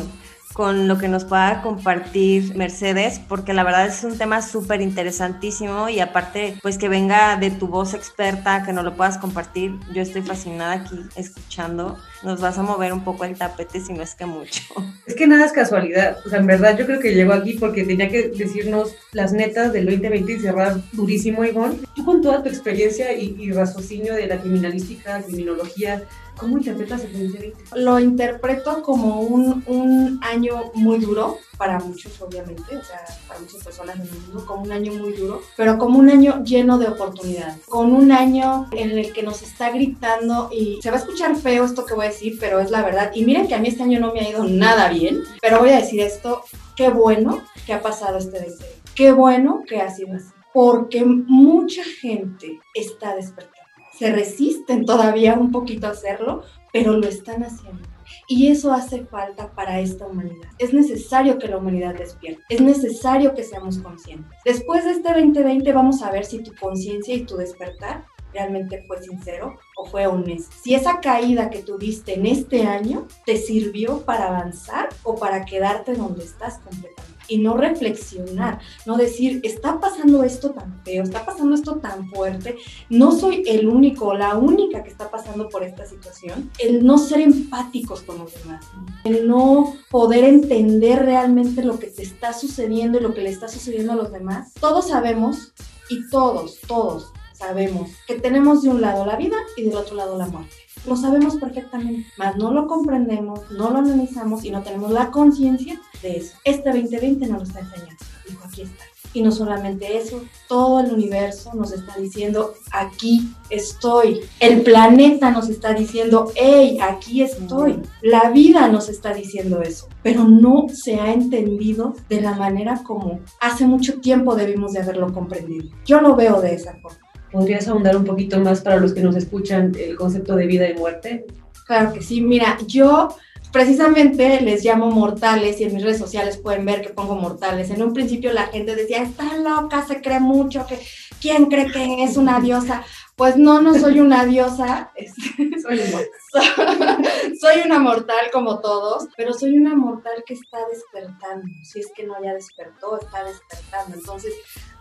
con 0.54 0.88
lo 0.88 0.98
que 0.98 1.08
nos 1.08 1.26
pueda 1.26 1.62
compartir 1.62 2.56
Mercedes, 2.56 3.20
porque 3.28 3.54
la 3.54 3.64
verdad 3.64 3.86
es 3.88 4.04
un 4.04 4.18
tema 4.18 4.42
súper 4.42 4.82
interesantísimo 4.82 5.90
y 5.90 6.00
aparte, 6.00 6.58
pues 6.62 6.78
que 6.78 6.90
venga 6.90 7.38
de 7.38 7.52
tu 7.52 7.68
voz 7.68 7.94
experta, 7.94 8.64
que 8.64 8.74
nos 8.74 8.84
lo 8.84 8.96
puedas 8.96 9.18
compartir. 9.18 9.80
Yo 9.94 10.02
estoy 10.02 10.22
fascinada 10.22 10.74
aquí 10.74 11.00
escuchando. 11.16 11.98
Nos 12.24 12.42
vas 12.42 12.58
a 12.58 12.64
mover 12.64 12.92
un 12.94 13.04
poco 13.04 13.26
el 13.26 13.38
tapete, 13.38 13.80
si 13.80 13.94
no 13.94 14.04
es 14.04 14.16
que 14.16 14.26
mucho. 14.26 14.62
Es 15.10 15.16
que 15.16 15.26
nada 15.26 15.44
es 15.44 15.52
casualidad. 15.52 16.18
O 16.24 16.30
sea, 16.30 16.38
en 16.38 16.46
verdad 16.46 16.78
yo 16.78 16.86
creo 16.86 17.00
que 17.00 17.16
llegó 17.16 17.34
aquí 17.34 17.54
porque 17.54 17.84
tenía 17.84 18.10
que 18.10 18.30
decirnos 18.30 18.94
las 19.12 19.34
netas 19.34 19.74
del 19.74 19.88
2020 19.88 20.34
y 20.34 20.40
cerrar 20.40 20.78
durísimo, 20.92 21.44
Ivonne. 21.44 21.80
Tú 21.96 22.06
con 22.06 22.22
toda 22.22 22.44
tu 22.44 22.50
experiencia 22.50 23.12
y, 23.14 23.36
y 23.40 23.52
raciocinio 23.52 24.14
de 24.14 24.28
la 24.28 24.38
criminalística, 24.38 25.24
criminología, 25.24 26.04
¿Cómo 26.40 26.58
interpretas 26.58 27.04
el 27.04 27.12
2020? 27.12 27.64
Lo 27.76 28.00
interpreto 28.00 28.82
como 28.82 29.22
un, 29.22 29.62
un 29.68 30.20
año 30.24 30.72
muy 30.74 31.00
duro, 31.00 31.38
para 31.58 31.80
muchos 31.80 32.22
obviamente, 32.22 32.78
o 32.78 32.84
sea, 32.84 33.04
para 33.28 33.42
muchas 33.42 33.62
personas 33.62 33.98
en 33.98 34.04
el 34.04 34.12
mundo, 34.12 34.46
como 34.46 34.64
un 34.64 34.72
año 34.72 34.94
muy 34.94 35.12
duro, 35.12 35.42
pero 35.58 35.78
como 35.78 36.00
un 36.00 36.10
año 36.10 36.42
lleno 36.46 36.78
de 36.78 36.88
oportunidades, 36.88 37.66
con 37.68 37.92
un 37.92 38.14
año 38.14 38.68
en 38.72 38.98
el 38.98 39.12
que 39.12 39.22
nos 39.22 39.42
está 39.42 39.72
gritando 39.72 40.50
y 40.54 40.80
se 40.82 40.92
va 40.92 40.96
a 40.96 41.00
escuchar 41.00 41.36
feo 41.36 41.66
esto 41.66 41.86
que 41.86 41.94
voy 41.94 42.06
a 42.06 42.10
decir, 42.10 42.38
pero 42.40 42.62
es 42.62 42.72
la 42.72 42.84
verdad. 42.84 43.12
Y 43.14 43.26
miren 43.26 43.48
que 43.48 43.56
a 43.56 43.60
mí 43.60 43.68
este 43.68 43.84
año 43.84 44.00
no 44.00 44.14
me 44.14 44.22
ha 44.22 44.30
ido 44.30 44.46
nada 44.46 44.88
bien, 44.90 45.24
pero 45.42 45.60
voy 45.60 45.72
a 45.72 45.82
decir 45.82 46.00
esto, 46.00 46.44
qué 46.78 46.90
bueno 46.90 47.44
que 47.66 47.74
ha 47.74 47.82
pasado 47.82 48.18
este 48.18 48.38
2020, 48.38 48.66
qué 48.96 49.12
bueno 49.12 49.64
que 49.68 49.82
ha 49.82 49.94
sido 49.94 50.16
así, 50.16 50.30
porque 50.54 51.04
mucha 51.04 51.84
gente 51.84 52.62
está 52.74 53.16
despertando. 53.16 53.59
Se 54.00 54.14
resisten 54.14 54.86
todavía 54.86 55.34
un 55.34 55.52
poquito 55.52 55.88
a 55.88 55.90
hacerlo, 55.90 56.44
pero 56.72 56.94
lo 56.94 57.06
están 57.06 57.44
haciendo. 57.44 57.84
Y 58.30 58.48
eso 58.48 58.72
hace 58.72 59.06
falta 59.06 59.52
para 59.52 59.82
esta 59.82 60.08
humanidad. 60.08 60.48
Es 60.58 60.74
necesario 60.74 61.38
que 61.38 61.50
la 61.50 61.58
humanidad 61.58 61.96
despierte. 61.96 62.42
Es 62.48 62.62
necesario 62.62 63.36
que 63.36 63.44
seamos 63.44 63.80
conscientes. 63.80 64.32
Después 64.46 64.86
de 64.86 64.92
este 64.92 65.12
2020 65.12 65.74
vamos 65.74 66.02
a 66.02 66.12
ver 66.12 66.24
si 66.24 66.42
tu 66.42 66.56
conciencia 66.56 67.14
y 67.14 67.26
tu 67.26 67.36
despertar 67.36 68.06
realmente 68.34 68.86
fue 68.88 69.04
sincero 69.04 69.58
o 69.76 69.86
fue 69.86 70.08
honesto. 70.08 70.56
Si 70.62 70.76
esa 70.76 71.02
caída 71.02 71.50
que 71.50 71.62
tuviste 71.62 72.14
en 72.14 72.26
este 72.26 72.64
año 72.64 73.06
te 73.26 73.36
sirvió 73.36 74.06
para 74.06 74.28
avanzar 74.28 74.88
o 75.04 75.16
para 75.16 75.44
quedarte 75.44 75.94
donde 75.94 76.24
estás 76.24 76.60
completamente 76.60 77.19
y 77.30 77.38
no 77.38 77.56
reflexionar, 77.56 78.60
no 78.86 78.98
decir, 78.98 79.40
está 79.44 79.80
pasando 79.80 80.24
esto 80.24 80.52
tan 80.52 80.82
feo, 80.84 81.04
está 81.04 81.26
pasando 81.26 81.56
esto 81.56 81.76
tan 81.76 82.10
fuerte, 82.10 82.58
no 82.90 83.12
soy 83.12 83.44
el 83.48 83.68
único 83.68 84.08
o 84.08 84.14
la 84.14 84.36
única 84.36 84.84
que 84.84 84.90
está 84.90 85.10
pasando 85.10 85.50
por 85.50 85.64
esta 85.64 85.86
situación, 85.86 86.50
el 86.60 86.86
no 86.86 86.98
ser 86.98 87.22
empáticos 87.22 88.02
con 88.02 88.20
los 88.20 88.34
demás, 88.34 88.66
el 89.04 89.28
no 89.28 89.76
poder 89.90 90.24
entender 90.24 91.06
realmente 91.06 91.64
lo 91.64 91.80
que 91.80 91.88
te 91.88 92.04
está 92.04 92.34
sucediendo 92.34 93.00
y 93.00 93.02
lo 93.02 93.14
que 93.14 93.22
le 93.22 93.30
está 93.30 93.48
sucediendo 93.48 93.94
a 93.94 93.96
los 93.96 94.12
demás. 94.12 94.54
Todos 94.60 94.88
sabemos 94.88 95.54
y 95.90 96.08
todos, 96.10 96.60
todos 96.68 97.14
sabemos 97.40 97.90
que 98.06 98.16
tenemos 98.16 98.62
de 98.62 98.70
un 98.70 98.82
lado 98.82 99.06
la 99.06 99.16
vida 99.16 99.38
y 99.56 99.64
del 99.64 99.76
otro 99.76 99.96
lado 99.96 100.18
la 100.18 100.28
muerte. 100.28 100.56
Lo 100.86 100.96
sabemos 100.96 101.38
perfectamente, 101.38 102.06
mas 102.18 102.36
no 102.38 102.52
lo 102.52 102.68
comprendemos, 102.68 103.50
no 103.52 103.70
lo 103.70 103.78
analizamos 103.78 104.44
y 104.44 104.52
no 104.52 104.62
tenemos 104.62 104.92
la 104.92 105.10
conciencia 105.10 105.80
de 106.02 106.18
eso. 106.18 106.38
Este 106.44 106.70
2020 106.70 107.28
nos 107.28 107.40
lo 107.40 107.44
está 107.44 107.60
enseñando. 107.60 108.06
Dijo, 108.28 108.44
aquí 108.46 108.62
está. 108.62 108.84
Y 109.12 109.24
no 109.24 109.32
solamente 109.32 109.98
eso, 109.98 110.22
todo 110.48 110.82
el 110.82 110.94
universo 110.94 111.52
nos 111.56 111.72
está 111.72 111.98
diciendo, 111.98 112.54
aquí 112.72 113.34
estoy. 113.50 114.20
El 114.40 114.62
planeta 114.62 115.32
nos 115.32 115.50
está 115.50 115.74
diciendo, 115.74 116.32
hey, 116.36 116.78
aquí 116.80 117.24
estoy. 117.24 117.82
La 118.02 118.30
vida 118.30 118.68
nos 118.68 118.88
está 118.88 119.14
diciendo 119.14 119.62
eso. 119.64 119.88
Pero 120.04 120.26
no 120.26 120.68
se 120.72 121.00
ha 121.00 121.12
entendido 121.12 121.96
de 122.08 122.22
la 122.22 122.36
manera 122.36 122.84
como 122.84 123.20
hace 123.42 123.66
mucho 123.66 124.00
tiempo 124.00 124.36
debimos 124.36 124.74
de 124.74 124.82
haberlo 124.82 125.12
comprendido. 125.12 125.70
Yo 125.86 126.02
lo 126.02 126.16
veo 126.16 126.40
de 126.40 126.54
esa 126.54 126.74
forma. 126.74 127.09
¿Podrías 127.32 127.68
ahondar 127.68 127.96
un 127.96 128.06
poquito 128.06 128.40
más 128.40 128.62
para 128.62 128.78
los 128.78 128.94
que 128.94 129.02
nos 129.02 129.16
escuchan 129.16 129.72
el 129.78 129.96
concepto 129.96 130.36
de 130.36 130.48
vida 130.48 130.70
y 130.70 130.74
muerte? 130.74 131.26
Claro 131.66 131.94
que 131.94 132.02
sí. 132.02 132.22
Mira, 132.22 132.58
yo 132.66 133.10
precisamente 133.52 134.42
les 134.42 134.64
llamo 134.64 134.92
mortales 134.92 135.60
y 135.60 135.64
en 135.64 135.74
mis 135.74 135.84
redes 135.84 135.98
sociales 135.98 136.38
pueden 136.38 136.66
ver 136.66 136.82
que 136.82 136.90
pongo 136.90 137.16
mortales. 137.16 137.70
En 137.70 137.82
un 137.82 137.94
principio 137.94 138.34
la 138.34 138.48
gente 138.48 138.76
decía, 138.76 139.02
está 139.04 139.38
loca, 139.38 139.86
se 139.86 140.02
cree 140.02 140.20
mucho, 140.20 140.66
que 140.68 140.80
¿quién 141.22 141.46
cree 141.46 141.72
que 141.72 142.04
es 142.04 142.18
una 142.18 142.40
diosa? 142.40 142.84
Pues 143.16 143.36
no, 143.36 143.62
no 143.62 143.78
soy 143.78 144.00
una 144.00 144.26
diosa, 144.26 144.92
soy, 145.62 145.80
soy 147.42 147.62
una 147.66 147.80
mortal 147.80 148.30
como 148.32 148.60
todos, 148.60 149.10
pero 149.18 149.34
soy 149.34 149.58
una 149.58 149.76
mortal 149.76 150.24
que 150.26 150.36
está 150.36 150.60
despertando. 150.72 151.46
Si 151.64 151.80
es 151.80 151.92
que 151.94 152.04
no 152.04 152.14
ya 152.24 152.34
despertó, 152.34 153.00
está 153.00 153.24
despertando. 153.26 153.98
Entonces, 153.98 154.34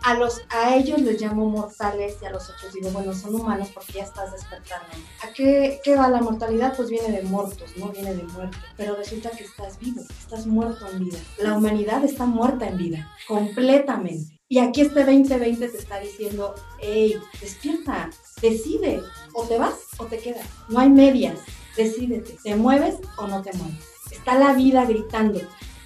a, 0.02 0.14
los, 0.14 0.42
a 0.50 0.76
ellos 0.76 1.00
les 1.00 1.20
llamo 1.20 1.48
mortales 1.48 2.16
y 2.22 2.24
a 2.24 2.30
los 2.30 2.48
otros 2.50 2.72
digo, 2.72 2.90
bueno, 2.90 3.12
son 3.12 3.34
humanos 3.34 3.68
porque 3.74 3.94
ya 3.94 4.04
estás 4.04 4.32
despertando. 4.32 4.86
¿A 5.22 5.32
qué, 5.32 5.80
qué 5.82 5.96
va 5.96 6.08
la 6.08 6.20
mortalidad? 6.20 6.74
Pues 6.76 6.88
viene 6.88 7.10
de 7.10 7.22
muertos, 7.22 7.76
¿no? 7.76 7.88
Viene 7.88 8.14
de 8.14 8.22
muerte. 8.24 8.56
Pero 8.76 8.96
resulta 8.96 9.30
que 9.30 9.44
estás 9.44 9.78
vivo, 9.78 10.02
estás 10.18 10.46
muerto 10.46 10.88
en 10.88 11.04
vida. 11.04 11.18
La 11.38 11.54
humanidad 11.54 12.04
está 12.04 12.24
muerta 12.24 12.68
en 12.68 12.76
vida, 12.78 13.12
completamente. 13.26 14.38
Y 14.50 14.60
aquí 14.60 14.80
este 14.80 15.04
2020 15.04 15.68
te 15.68 15.76
está 15.76 16.00
diciendo, 16.00 16.54
hey, 16.80 17.16
despierta, 17.40 18.08
decide, 18.40 19.02
o 19.34 19.44
te 19.44 19.58
vas 19.58 19.74
o 19.98 20.06
te 20.06 20.18
quedas. 20.18 20.46
No 20.68 20.78
hay 20.78 20.88
medias, 20.88 21.38
decídete, 21.76 22.38
¿te 22.42 22.56
mueves 22.56 22.96
o 23.18 23.26
no 23.26 23.42
te 23.42 23.52
mueves? 23.52 23.84
Está 24.10 24.38
la 24.38 24.54
vida 24.54 24.86
gritando, 24.86 25.40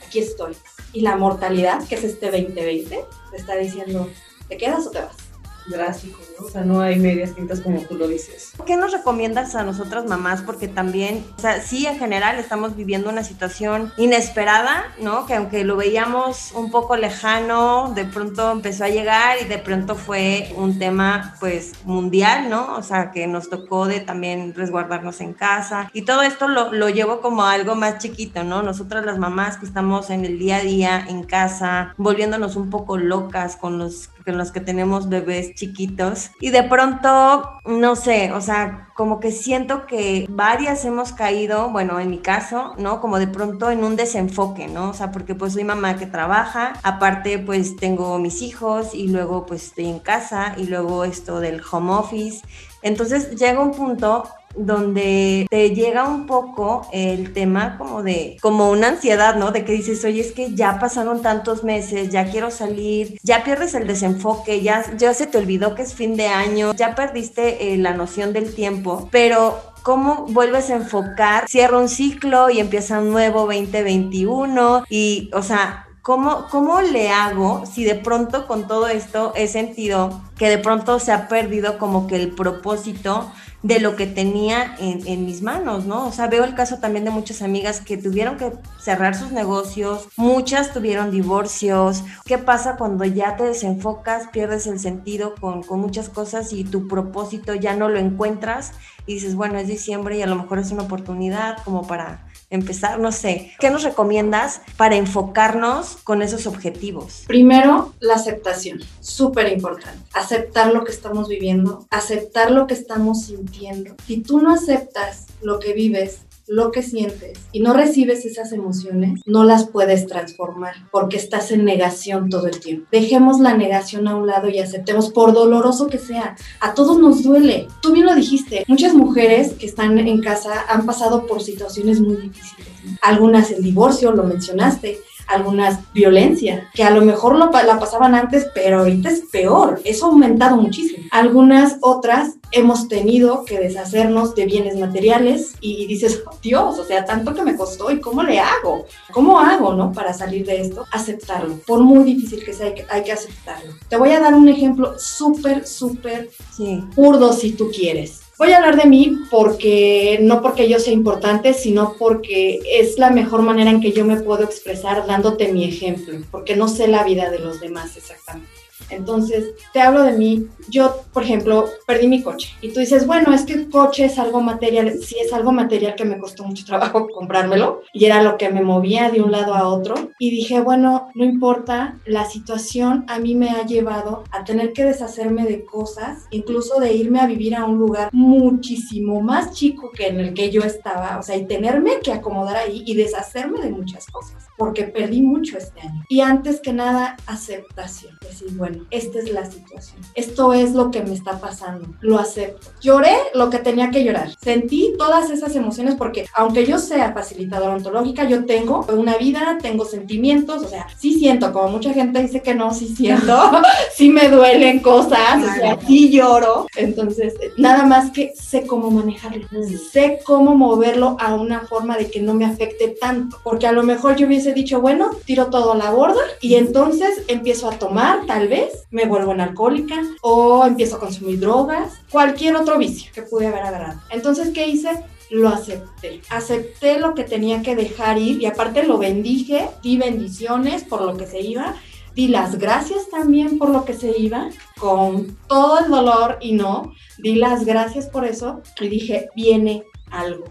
aquí 0.07 0.21
estoy. 0.21 0.55
Y 0.93 1.01
la 1.01 1.17
mortalidad, 1.17 1.87
que 1.87 1.95
es 1.95 2.05
este 2.05 2.31
2020, 2.31 3.05
te 3.31 3.37
está 3.37 3.57
diciendo, 3.57 4.09
¿te 4.49 4.57
quedas 4.57 4.87
o 4.87 4.91
te 4.91 5.01
vas? 5.01 5.17
Drástico, 5.67 6.19
¿no? 6.39 6.47
O 6.47 6.51
sea, 6.51 6.63
no 6.63 6.81
hay 6.81 6.99
medias 6.99 7.35
tintas 7.35 7.61
como 7.61 7.81
tú 7.83 7.97
lo 7.97 8.09
dices. 8.09 8.53
¿Qué 8.67 8.77
nos 8.77 8.93
recomiendas 8.93 9.55
a 9.55 9.65
nosotras 9.65 10.05
mamás? 10.07 10.43
Porque 10.43 10.69
también, 10.69 11.25
o 11.37 11.41
sea, 11.41 11.61
sí, 11.61 11.87
en 11.87 11.99
general 11.99 12.39
estamos 12.39 12.77
viviendo 12.77 13.11
una 13.11 13.25
situación 13.25 13.93
inesperada, 13.97 14.85
¿no? 15.01 15.27
Que 15.27 15.35
aunque 15.35 15.65
lo 15.65 15.77
veíamos 15.77 16.53
un 16.53 16.71
poco 16.71 16.97
lejano, 16.97 17.93
de 17.95 18.05
pronto 18.05 18.51
empezó 18.51 18.85
a 18.85 18.89
llegar 18.89 19.39
y 19.41 19.45
de 19.47 19.59
pronto 19.59 19.95
fue 19.95 20.53
un 20.57 20.79
tema, 20.79 21.35
pues, 21.41 21.73
mundial, 21.85 22.49
¿no? 22.49 22.77
O 22.77 22.83
sea, 22.83 23.11
que 23.13 23.27
nos 23.27 23.49
tocó 23.49 23.87
de 23.87 24.01
también 24.01 24.55
resguardarnos 24.55 25.21
en 25.21 25.33
casa. 25.33 25.91
Y 25.93 26.03
todo 26.03 26.23
esto 26.23 26.49
lo, 26.49 26.73
lo 26.73 26.89
llevo 26.89 27.21
como 27.21 27.45
algo 27.45 27.75
más 27.75 27.99
chiquito, 27.99 28.45
¿no? 28.45 28.63
Nosotras 28.63 29.05
las 29.05 29.19
mamás 29.19 29.57
que 29.57 29.67
estamos 29.67 30.11
en 30.11 30.25
el 30.25 30.39
día 30.39 30.57
a 30.57 30.61
día, 30.61 31.07
en 31.09 31.23
casa, 31.25 31.95
volviéndonos 31.97 32.57
un 32.57 32.71
poco 32.71 32.97
locas 32.97 33.57
con 33.57 33.79
los 33.79 34.09
con 34.25 34.39
los 34.39 34.53
que 34.53 34.61
tenemos 34.61 35.09
bebés 35.09 35.55
chiquitos. 35.55 36.31
Y 36.41 36.51
de 36.51 36.63
pronto, 36.63 37.61
no 37.67 37.97
sé, 37.97 38.33
o 38.33 38.41
sea, 38.41 38.89
como 38.95 39.21
que 39.21 39.33
siento 39.33 39.87
que 39.87 40.27
varias 40.29 40.85
hemos 40.85 41.13
caído, 41.13 41.71
bueno, 41.71 41.99
en 42.01 42.11
mi 42.11 42.19
caso, 42.19 42.75
¿no? 42.79 43.01
Como 43.01 43.19
de 43.19 43.27
pronto 43.27 43.71
en 43.71 43.85
un 43.85 43.97
desenfoque, 43.97 44.69
¿no? 44.69 44.91
O 44.91 44.95
sea, 44.95 45.11
porque 45.13 45.35
pues 45.35 45.55
soy 45.55 45.65
mamá 45.65 45.97
que 45.97 46.07
trabaja, 46.07 46.75
aparte 46.83 47.39
pues 47.39 47.77
tengo 47.77 48.19
mis 48.19 48.43
hijos 48.43 48.95
y 48.95 49.09
luego 49.09 49.47
pues 49.47 49.65
estoy 49.65 49.87
en 49.87 49.99
casa 49.99 50.55
y 50.57 50.65
luego 50.65 51.05
esto 51.05 51.41
del 51.41 51.63
home 51.71 51.93
office. 51.93 52.43
Entonces 52.83 53.37
llega 53.37 53.61
un 53.61 53.73
punto 53.73 54.25
donde 54.55 55.47
te 55.51 55.75
llega 55.75 56.09
un 56.09 56.27
poco 56.27 56.87
el 56.93 57.33
tema 57.33 57.79
como 57.79 58.03
de, 58.03 58.37
como 58.41 58.71
una 58.71 58.89
ansiedad, 58.89 59.37
¿no? 59.37 59.51
De 59.51 59.65
que 59.65 59.73
dices, 59.73 60.05
oye, 60.05 60.21
es 60.21 60.33
que 60.33 60.55
ya 60.55 60.79
pasaron 60.79 61.23
tantos 61.23 61.65
meses, 61.65 62.11
ya 62.11 62.31
quiero 62.31 62.51
salir, 62.51 63.19
ya 63.23 63.45
pierdes 63.45 63.75
el 63.75 63.87
desenfoque, 63.87 64.63
ya, 64.63 64.85
ya 64.97 65.15
se 65.15 65.27
te 65.27 65.39
olvidó 65.39 65.75
que 65.75 65.83
es 65.83 65.95
fin 65.95 66.17
de 66.17 66.27
año, 66.27 66.75
ya 66.75 66.95
perdiste 66.95 67.73
eh, 67.73 67.79
la 67.79 67.95
noción 67.95 68.33
del 68.33 68.55
tiempo, 68.55 69.09
pero 69.11 69.59
cómo 69.83 70.27
vuelves 70.29 70.71
a 70.71 70.77
enfocar, 70.77 71.49
cierra 71.49 71.79
un 71.79 71.89
ciclo 71.89 72.51
y 72.51 72.61
empieza 72.61 73.01
un 73.01 73.11
nuevo 73.11 73.41
2021 73.47 74.85
y, 74.89 75.31
o 75.35 75.43
sea, 75.43 75.87
¿Cómo, 76.03 76.49
¿Cómo 76.51 76.81
le 76.81 77.11
hago 77.11 77.65
si 77.65 77.85
de 77.85 77.95
pronto 77.95 78.49
con 78.49 78.67
todo 78.67 78.89
esto 78.89 79.33
he 79.37 79.47
sentido 79.47 80.21
que 80.37 80.49
de 80.49 80.59
pronto 80.59 80.99
se 80.99 81.13
ha 81.13 81.29
perdido 81.29 81.79
como 81.79 82.09
que 82.09 82.17
el 82.17 82.33
propósito 82.33 83.31
de 83.63 83.79
lo 83.79 83.95
que 83.95 84.07
tenía 84.07 84.75
en, 84.79 85.25
mis 85.25 85.43
manos, 85.43 85.85
¿no? 85.87 86.07
O 86.07 86.13
sea, 86.13 86.27
veo 86.27 86.45
el 86.45 86.55
caso 86.55 86.79
también 86.79 87.05
de 87.05 87.11
muchas 87.11 87.43
amigas 87.43 87.81
que 87.81 87.97
tuvieron 87.97 88.37
que 88.37 88.53
cerrar 88.81 89.15
sus 89.15 89.31
negocios, 89.31 90.09
muchas 90.17 90.73
tuvieron 90.73 91.11
divorcios. 91.11 92.03
¿Qué 92.25 92.39
pasa 92.39 92.77
cuando 92.77 93.05
ya 93.05 93.37
te 93.37 93.45
desenfocas, 93.45 94.29
pierdes 94.29 94.67
el 94.67 94.81
sentido 94.81 95.35
con, 95.37 95.63
con 95.63 95.81
muchas 95.81 96.09
cosas 96.09 96.53
y 96.53 96.65
tu 96.65 96.89
propósito 96.89 97.55
ya 97.55 97.75
no 97.75 97.89
lo 97.89 97.99
encuentras 97.99 98.73
y 99.07 99.15
dices, 99.15 99.37
bueno, 99.37 99.59
es 99.59 99.69
diciembre 99.69 100.17
y 100.17 100.23
a 100.23 100.27
lo 100.27 100.37
mejor 100.37 100.59
es 100.59 100.73
una 100.73 100.83
oportunidad 100.83 101.59
como 101.65 101.87
para 101.87 102.27
empezar, 102.53 103.01
no 103.01 103.11
sé, 103.11 103.53
¿qué 103.59 103.71
nos 103.71 103.83
recomiendas 103.83 104.61
para 104.77 104.97
enfocarnos 104.97 105.97
con 106.05 106.23
esos 106.23 106.47
objetivos? 106.47 107.25
Primero, 107.27 107.95
la 107.99 108.15
aceptación, 108.15 108.81
súper 109.01 109.51
importante. 109.51 109.99
Aceptar 110.13 110.73
lo 110.73 110.85
que 110.85 110.93
estamos 110.93 111.29
viviendo, 111.29 111.87
aceptar 111.91 112.51
lo 112.51 112.67
que 112.67 112.75
estamos 112.75 113.25
sintiendo. 113.25 113.95
Si 114.07 114.19
tú 114.19 114.41
no 114.41 114.55
aceptas 114.55 115.27
lo 115.41 115.59
que 115.59 115.73
vives, 115.73 116.21
lo 116.53 116.71
que 116.71 116.83
sientes 116.83 117.39
y 117.51 117.61
no 117.61 117.73
recibes 117.73 118.27
esas 118.27 118.53
emociones, 118.53 119.21
no 119.25 119.43
las 119.43 119.67
puedes 119.67 120.07
transformar 120.07 120.75
porque 120.91 121.17
estás 121.17 121.51
en 121.51 121.65
negación 121.65 122.29
todo 122.29 122.47
el 122.47 122.61
tiempo. 122.61 122.87
Dejemos 122.93 123.41
la 123.41 123.57
negación 123.57 124.07
a 124.07 124.17
un 124.17 124.27
lado 124.27 124.51
y 124.51 124.59
aceptemos, 124.59 125.11
por 125.11 125.33
doloroso 125.33 125.87
que 125.87 125.99
sea. 125.99 126.37
A 126.61 126.75
todos 126.75 126.99
nos 126.99 127.23
duele. 127.23 127.69
Tú 127.81 127.93
bien 127.93 128.05
lo 128.05 128.15
dijiste, 128.15 128.65
muchas 128.69 128.93
mujeres 128.93 129.55
que 129.55 129.65
están 129.65 129.99
en 129.99 130.21
casa 130.21 130.67
han 130.69 130.85
pasado 130.85 131.27
por 131.27 131.43
situaciones 131.43 132.01
muy 132.01 132.17
difíciles. 132.17 132.69
Algunas 133.01 133.51
el 133.51 133.63
divorcio, 133.63 134.13
lo 134.13 134.25
mencionaste, 134.25 135.01
algunas 135.27 135.93
violencia, 135.93 136.69
que 136.75 136.85
a 136.85 136.91
lo 136.91 137.03
mejor 137.03 137.37
lo, 137.37 137.51
la 137.51 137.79
pasaban 137.79 138.15
antes, 138.15 138.49
pero 138.55 138.81
ahorita 138.81 139.11
es 139.11 139.21
peor, 139.31 139.81
eso 139.85 140.07
ha 140.07 140.09
aumentado 140.09 140.57
muchísimo. 140.57 141.05
Algunas 141.11 141.77
otras 141.81 142.37
hemos 142.53 142.89
tenido 142.89 143.45
que 143.45 143.59
deshacernos 143.59 144.35
de 144.35 144.45
bienes 144.45 144.77
materiales 144.77 145.55
y 145.61 145.87
dices, 145.87 146.23
oh, 146.27 146.37
Dios, 146.43 146.79
o 146.79 146.85
sea, 146.85 147.05
tanto 147.05 147.35
que 147.35 147.43
me 147.43 147.57
costó 147.57 147.91
y 147.91 148.01
cómo 148.01 148.23
le 148.23 148.39
hago, 148.39 148.87
cómo 149.11 149.41
hago, 149.41 149.75
¿no? 149.75 149.93
Para 149.93 150.13
salir 150.13 150.47
de 150.47 150.61
esto, 150.61 150.85
aceptarlo. 150.93 151.57
Por 151.67 151.81
muy 151.81 152.05
difícil 152.05 152.45
que 152.45 152.53
sea, 152.53 152.67
hay 152.67 152.75
que, 152.75 152.87
hay 152.89 153.03
que 153.03 153.13
aceptarlo. 153.13 153.73
Te 153.89 153.97
voy 153.97 154.11
a 154.11 154.21
dar 154.21 154.35
un 154.35 154.49
ejemplo 154.49 154.99
súper, 154.99 155.67
súper 155.67 156.31
sí. 156.55 156.85
burdo 156.95 157.33
si 157.33 157.53
tú 157.53 157.71
quieres. 157.71 158.22
Voy 158.39 158.53
a 158.53 158.57
hablar 158.57 158.77
de 158.77 158.89
mí 158.89 159.19
porque 159.31 160.19
no 160.23 160.41
porque 160.41 160.69
yo 160.69 160.79
sea 160.79 160.93
importante, 160.93 161.53
sino 161.53 161.97
porque 161.99 162.61
es 162.67 162.99
la 162.99 163.11
mejor 163.11 163.43
manera 163.43 163.71
en 163.71 163.81
que 163.81 163.93
yo 163.93 164.05
me 164.05 164.21
puedo 164.21 164.43
expresar 164.43 165.07
dándote 165.07 165.53
mi 165.53 165.65
ejemplo, 165.65 166.19
porque 166.31 166.57
no 166.57 166.67
sé 166.67 166.89
la 166.89 167.05
vida 167.05 167.31
de 167.31 167.39
los 167.39 167.61
demás 167.61 167.97
exactamente. 167.97 168.62
Entonces, 168.95 169.55
te 169.73 169.81
hablo 169.81 170.03
de 170.03 170.13
mí. 170.13 170.47
Yo, 170.69 171.03
por 171.13 171.23
ejemplo, 171.23 171.67
perdí 171.87 172.09
mi 172.09 172.23
coche. 172.23 172.51
Y 172.61 172.73
tú 172.73 172.81
dices, 172.81 173.07
bueno, 173.07 173.33
es 173.35 173.43
que 173.43 173.55
el 173.55 173.71
coche 173.71 174.05
es 174.05 174.19
algo 174.19 174.41
material. 174.41 174.99
Sí, 175.03 175.17
es 175.19 175.33
algo 175.33 175.53
material 175.53 175.95
que 175.95 176.05
me 176.05 176.19
costó 176.19 176.45
mucho 176.45 176.65
trabajo 176.65 177.09
comprármelo. 177.15 177.83
Y 177.93 178.05
era 178.05 178.23
lo 178.23 178.37
que 178.39 178.51
me 178.51 178.63
movía 178.63 179.11
de 179.11 179.23
un 179.23 179.33
lado 179.33 179.55
a 179.55 179.69
otro. 179.69 179.95
Y 180.19 180.31
dije, 180.31 180.61
bueno, 180.61 181.09
no 181.15 181.25
importa. 181.25 181.99
La 182.05 182.25
situación 182.25 183.05
a 183.09 183.19
mí 183.19 183.35
me 183.35 183.51
ha 183.51 183.65
llevado 183.65 184.25
a 184.31 184.45
tener 184.45 184.73
que 184.73 184.85
deshacerme 184.85 185.45
de 185.45 185.65
cosas, 185.65 186.27
incluso 186.31 186.81
de 186.81 186.93
irme 186.93 187.21
a 187.21 187.27
vivir 187.27 187.55
a 187.55 187.65
un 187.65 187.79
lugar 187.79 188.11
muchísimo 188.13 189.21
más 189.21 189.53
chico 189.53 189.91
que 189.93 190.09
en 190.09 190.21
el 190.21 190.35
que 190.35 190.51
yo 190.51 190.63
estaba. 190.63 191.19
O 191.19 191.23
sea, 191.23 191.37
y 191.37 191.47
tenerme 191.47 192.01
que 192.03 192.13
acomodar 192.13 192.57
ahí 192.57 192.83
y 192.87 192.95
deshacerme 192.95 193.61
de 193.61 193.71
muchas 193.71 194.07
cosas. 194.07 194.47
Porque 194.63 194.85
perdí 194.85 195.23
mucho 195.23 195.59
este 195.59 195.81
año. 195.81 196.05
Y 196.09 196.21
antes 196.21 196.61
que 196.61 196.73
nada, 196.73 197.17
aceptación. 197.27 198.17
Decir, 198.21 198.53
bueno, 198.53 198.85
esta 198.93 199.19
es 199.19 199.29
la 199.33 199.45
situación. 199.45 200.01
Esto 200.15 200.53
es 200.53 200.73
lo 200.73 200.93
que 200.93 201.03
me 201.03 201.15
está 201.15 201.41
pasando. 201.41 201.89
Lo 202.01 202.17
acepto. 202.21 202.69
Lloré 202.81 203.11
lo 203.35 203.51
que 203.51 203.59
tenía 203.59 203.91
que 203.91 204.05
llorar. 204.05 204.31
Sentí 204.41 204.95
todas 204.97 205.31
esas 205.31 205.57
emociones 205.57 205.97
porque 205.97 206.27
aunque 206.37 206.65
yo 206.65 206.79
sea 206.79 207.13
facilitadora 207.13 207.75
ontológica, 207.75 208.23
yo 208.23 208.45
tengo 208.45 208.87
una 208.93 209.17
vida, 209.17 209.59
tengo 209.61 209.85
sentimientos, 209.85 210.63
o 210.63 210.69
sea, 210.69 210.87
sí 210.97 211.19
siento, 211.19 211.53
como 211.53 211.71
mucha 211.71 211.93
gente 211.93 212.23
dice 212.23 212.41
que 212.41 212.55
no, 212.55 212.73
sí 212.73 212.95
siento, 212.95 213.51
sí 213.97 214.11
me 214.11 214.29
duelen 214.29 214.79
cosas, 214.79 215.43
o 215.43 215.55
sea, 215.57 215.77
sí 215.85 216.09
lloro. 216.09 216.69
Entonces, 216.77 217.35
nada 217.57 217.85
más 217.85 218.13
que 218.13 218.33
sé 218.41 218.65
cómo 218.65 218.93
manejarlo, 218.93 219.45
mm. 219.51 219.91
sé 219.91 220.21
cómo 220.25 220.55
moverlo 220.55 221.17
a 221.19 221.35
una 221.35 221.63
forma 221.67 221.97
de 221.97 222.09
que 222.09 222.23
no 222.23 222.35
me 222.35 222.45
afecte 222.45 222.95
tanto, 223.01 223.39
porque 223.43 223.67
a 223.67 223.73
lo 223.73 223.83
mejor 223.83 224.15
yo 224.15 224.29
hubiese 224.29 224.52
dicho, 224.55 224.81
bueno, 224.81 225.11
tiro 225.25 225.47
todo 225.47 225.73
a 225.73 225.77
la 225.77 225.91
borda 225.91 226.21
y 226.41 226.55
entonces 226.55 227.23
empiezo 227.29 227.69
a 227.69 227.79
tomar, 227.79 228.27
tal 228.27 228.49
vez, 228.49 228.87
me 228.91 229.07
vuelvo 229.07 229.31
una 229.31 229.45
alcohólica 229.45 230.03
o 230.23 230.65
empiezo 230.67 230.97
a 230.97 231.01
consumir 231.01 231.41
drogas, 231.41 232.01
cualquier 232.11 232.57
otro 232.57 232.79
vicio 232.79 233.11
que 233.15 233.23
pude 233.23 233.47
haber 233.47 233.63
agarrado. 233.63 234.01
Entonces, 234.11 234.51
¿qué 234.51 234.67
hice? 234.67 234.91
Lo 235.31 235.49
acepté. 235.49 236.21
Acepté 236.31 236.99
lo 236.99 237.15
que 237.15 237.25
tenía 237.25 237.63
que 237.63 237.77
dejar 237.77 238.19
ir 238.19 238.43
y 238.43 238.47
aparte 238.47 238.83
lo 238.83 238.99
bendije, 238.99 239.69
di 239.83 239.97
bendiciones 239.97 240.85
por 240.85 241.03
lo 241.03 241.17
que 241.17 241.27
se 241.27 241.41
iba, 241.41 241.75
di 242.15 242.29
las 242.29 242.59
gracias 242.59 243.09
también 243.11 243.59
por 243.59 243.71
lo 243.71 243.85
que 243.85 243.95
se 243.95 244.19
iba, 244.19 244.51
con 244.79 245.39
todo 245.49 245.79
el 245.79 245.91
dolor 245.91 246.39
y 246.41 246.53
no, 246.53 246.93
di 247.19 247.37
las 247.37 247.65
gracias 247.65 248.07
por 248.09 248.25
eso 248.27 248.61
y 248.81 248.89
dije, 248.89 249.29
viene 249.35 249.85
algo 250.11 250.45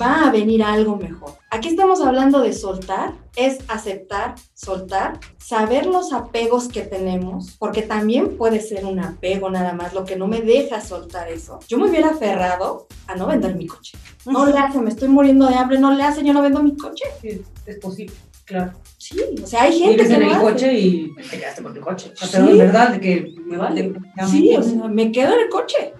va 0.00 0.26
a 0.26 0.30
venir 0.30 0.62
algo 0.62 0.96
mejor. 0.96 1.32
Aquí 1.50 1.68
estamos 1.68 2.00
hablando 2.00 2.40
de 2.40 2.52
soltar, 2.52 3.14
es 3.36 3.58
aceptar, 3.68 4.34
soltar, 4.54 5.18
saber 5.38 5.86
los 5.86 6.12
apegos 6.12 6.68
que 6.68 6.82
tenemos, 6.82 7.56
porque 7.58 7.82
también 7.82 8.36
puede 8.36 8.60
ser 8.60 8.84
un 8.84 9.00
apego 9.00 9.50
nada 9.50 9.72
más, 9.72 9.92
lo 9.94 10.04
que 10.04 10.16
no 10.16 10.26
me 10.26 10.40
deja 10.40 10.80
soltar 10.80 11.28
eso. 11.28 11.58
Yo 11.68 11.78
me 11.78 11.88
hubiera 11.88 12.10
aferrado 12.10 12.86
a 13.06 13.16
no 13.16 13.26
vender 13.26 13.56
mi 13.56 13.66
coche. 13.66 13.98
No 14.26 14.46
le 14.46 14.58
hace, 14.58 14.78
me 14.78 14.90
estoy 14.90 15.08
muriendo 15.08 15.46
de 15.46 15.54
hambre, 15.54 15.78
no 15.78 15.92
le 15.92 16.02
hace, 16.02 16.24
yo 16.24 16.32
no 16.32 16.42
vendo 16.42 16.62
mi 16.62 16.76
coche. 16.76 17.04
Sí, 17.20 17.42
es 17.66 17.78
posible, 17.78 18.14
claro. 18.44 18.72
Sí, 18.98 19.18
o 19.42 19.46
sea, 19.46 19.62
hay 19.62 19.78
gente 19.78 20.06
que 20.06 20.14
en 20.14 20.22
el 20.22 20.38
coche 20.38 20.78
y 20.78 21.14
te 21.14 21.38
quedaste 21.38 21.62
con 21.62 21.74
el 21.74 21.82
coche. 21.82 22.12
O 22.22 22.26
sea, 22.26 22.48
es 22.48 22.58
verdad 22.58 23.00
que 23.00 23.34
me 23.44 23.56
vale. 23.56 23.94
Sí, 24.30 24.54
o 24.54 24.62
sea, 24.62 24.88
me 24.88 25.10
quedo 25.10 25.34
en 25.34 25.40
el 25.40 25.48
coche. 25.48 25.94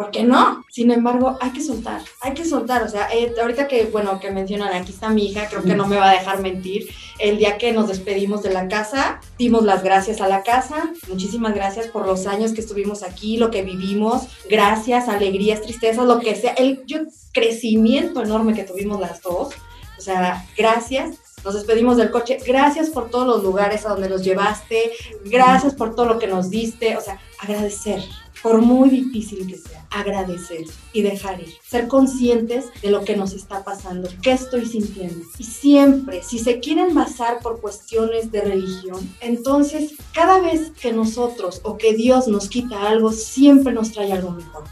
¿Por 0.00 0.10
qué 0.10 0.22
no? 0.22 0.64
Sin 0.70 0.90
embargo, 0.90 1.36
hay 1.42 1.50
que 1.50 1.60
soltar, 1.60 2.00
hay 2.22 2.32
que 2.32 2.46
soltar, 2.46 2.82
o 2.82 2.88
sea, 2.88 3.10
eh, 3.12 3.34
ahorita 3.38 3.68
que, 3.68 3.84
bueno, 3.84 4.18
que 4.18 4.30
mencionan, 4.30 4.72
aquí 4.72 4.92
está 4.92 5.10
mi 5.10 5.26
hija, 5.26 5.46
creo 5.50 5.62
que 5.62 5.74
no 5.74 5.86
me 5.86 5.96
va 5.96 6.08
a 6.08 6.14
dejar 6.14 6.40
mentir, 6.40 6.88
el 7.18 7.36
día 7.36 7.58
que 7.58 7.70
nos 7.72 7.88
despedimos 7.88 8.42
de 8.42 8.48
la 8.48 8.66
casa, 8.66 9.20
dimos 9.36 9.62
las 9.62 9.82
gracias 9.82 10.22
a 10.22 10.26
la 10.26 10.42
casa, 10.42 10.90
muchísimas 11.06 11.54
gracias 11.54 11.88
por 11.88 12.06
los 12.06 12.26
años 12.26 12.52
que 12.52 12.62
estuvimos 12.62 13.02
aquí, 13.02 13.36
lo 13.36 13.50
que 13.50 13.60
vivimos, 13.60 14.22
gracias, 14.48 15.06
alegrías, 15.06 15.60
tristezas, 15.60 16.06
lo 16.06 16.18
que 16.18 16.34
sea, 16.34 16.54
el 16.54 16.82
yo, 16.86 17.00
crecimiento 17.34 18.22
enorme 18.22 18.54
que 18.54 18.64
tuvimos 18.64 19.00
las 19.00 19.20
dos, 19.20 19.50
o 19.98 20.00
sea, 20.00 20.46
gracias, 20.56 21.18
nos 21.44 21.54
despedimos 21.54 21.98
del 21.98 22.10
coche. 22.10 22.38
Gracias 22.46 22.90
por 22.90 23.10
todos 23.10 23.26
los 23.26 23.42
lugares 23.42 23.86
a 23.86 23.90
donde 23.90 24.10
nos 24.10 24.22
llevaste. 24.22 24.92
Gracias 25.24 25.74
por 25.74 25.94
todo 25.94 26.04
lo 26.04 26.18
que 26.18 26.26
nos 26.26 26.50
diste. 26.50 26.98
O 26.98 27.00
sea, 27.00 27.18
agradecer 27.38 28.02
por 28.42 28.62
muy 28.62 28.90
difícil 28.90 29.46
que 29.46 29.56
sea, 29.56 29.86
agradecer 29.90 30.64
y 30.92 31.02
dejar 31.02 31.40
ir, 31.40 31.54
ser 31.62 31.88
conscientes 31.88 32.66
de 32.82 32.90
lo 32.90 33.04
que 33.04 33.16
nos 33.16 33.32
está 33.32 33.64
pasando, 33.64 34.08
qué 34.22 34.32
estoy 34.32 34.66
sintiendo. 34.66 35.24
Y 35.38 35.44
siempre, 35.44 36.22
si 36.22 36.38
se 36.38 36.60
quieren 36.60 36.94
basar 36.94 37.40
por 37.40 37.60
cuestiones 37.60 38.30
de 38.32 38.40
religión, 38.40 39.14
entonces 39.20 39.94
cada 40.12 40.40
vez 40.40 40.70
que 40.80 40.92
nosotros 40.92 41.60
o 41.64 41.76
que 41.76 41.94
Dios 41.94 42.28
nos 42.28 42.48
quita 42.48 42.88
algo, 42.88 43.12
siempre 43.12 43.72
nos 43.72 43.92
trae 43.92 44.12
algo 44.12 44.30
mejor. 44.30 44.64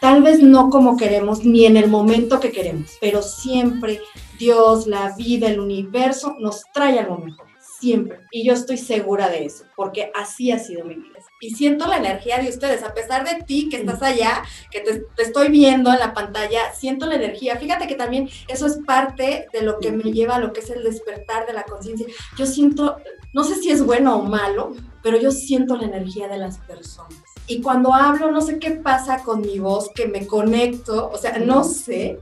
Tal 0.00 0.22
vez 0.22 0.42
no 0.42 0.70
como 0.70 0.96
queremos 0.96 1.44
ni 1.44 1.64
en 1.64 1.76
el 1.76 1.88
momento 1.88 2.40
que 2.40 2.52
queremos, 2.52 2.92
pero 3.00 3.22
siempre 3.22 4.00
Dios, 4.38 4.86
la 4.86 5.16
vida, 5.16 5.48
el 5.48 5.60
universo 5.60 6.36
nos 6.38 6.64
trae 6.72 6.98
algo 6.98 7.18
mejor. 7.18 7.46
Siempre. 7.80 8.20
Y 8.30 8.44
yo 8.46 8.54
estoy 8.54 8.78
segura 8.78 9.28
de 9.28 9.44
eso, 9.44 9.64
porque 9.76 10.10
así 10.14 10.50
ha 10.50 10.58
sido 10.58 10.84
mi 10.84 10.94
vida 10.94 11.15
y 11.40 11.50
siento 11.50 11.86
la 11.86 11.98
energía 11.98 12.38
de 12.38 12.48
ustedes, 12.48 12.82
a 12.82 12.94
pesar 12.94 13.26
de 13.26 13.42
ti 13.42 13.68
que 13.68 13.78
estás 13.78 14.02
allá, 14.02 14.42
que 14.70 14.80
te, 14.80 15.22
estoy 15.22 15.48
viendo 15.48 15.92
en 15.92 15.98
la 15.98 16.14
pantalla, 16.14 16.72
siento 16.74 17.06
la 17.06 17.16
energía. 17.16 17.56
Fíjate 17.56 17.86
que 17.86 17.94
también 17.94 18.28
eso 18.48 18.66
es 18.66 18.78
parte 18.86 19.48
de 19.52 19.62
lo 19.62 19.78
que 19.78 19.92
me 19.92 20.12
lleva 20.12 20.36
a 20.36 20.40
lo 20.40 20.52
que 20.52 20.60
es 20.60 20.70
el 20.70 20.82
despertar 20.82 21.46
de 21.46 21.52
la 21.52 21.64
conciencia. 21.64 22.06
Yo 22.38 22.46
siento, 22.46 22.96
no 23.32 23.44
sé 23.44 23.56
si 23.56 23.70
es 23.70 23.84
bueno 23.84 24.16
o 24.16 24.22
malo, 24.22 24.74
pero 25.02 25.18
yo 25.18 25.30
siento 25.30 25.76
la 25.76 25.86
energía 25.86 26.28
de 26.28 26.38
las 26.38 26.58
personas. 26.58 27.22
Y 27.46 27.60
cuando 27.60 27.94
hablo, 27.94 28.32
no 28.32 28.40
sé 28.40 28.58
qué 28.58 28.72
pasa 28.72 29.22
con 29.22 29.40
mi 29.40 29.60
voz, 29.60 29.90
que 29.94 30.08
me 30.08 30.26
conecto, 30.26 31.10
o 31.12 31.16
sea, 31.16 31.38
no 31.38 31.62
sé, 31.62 32.18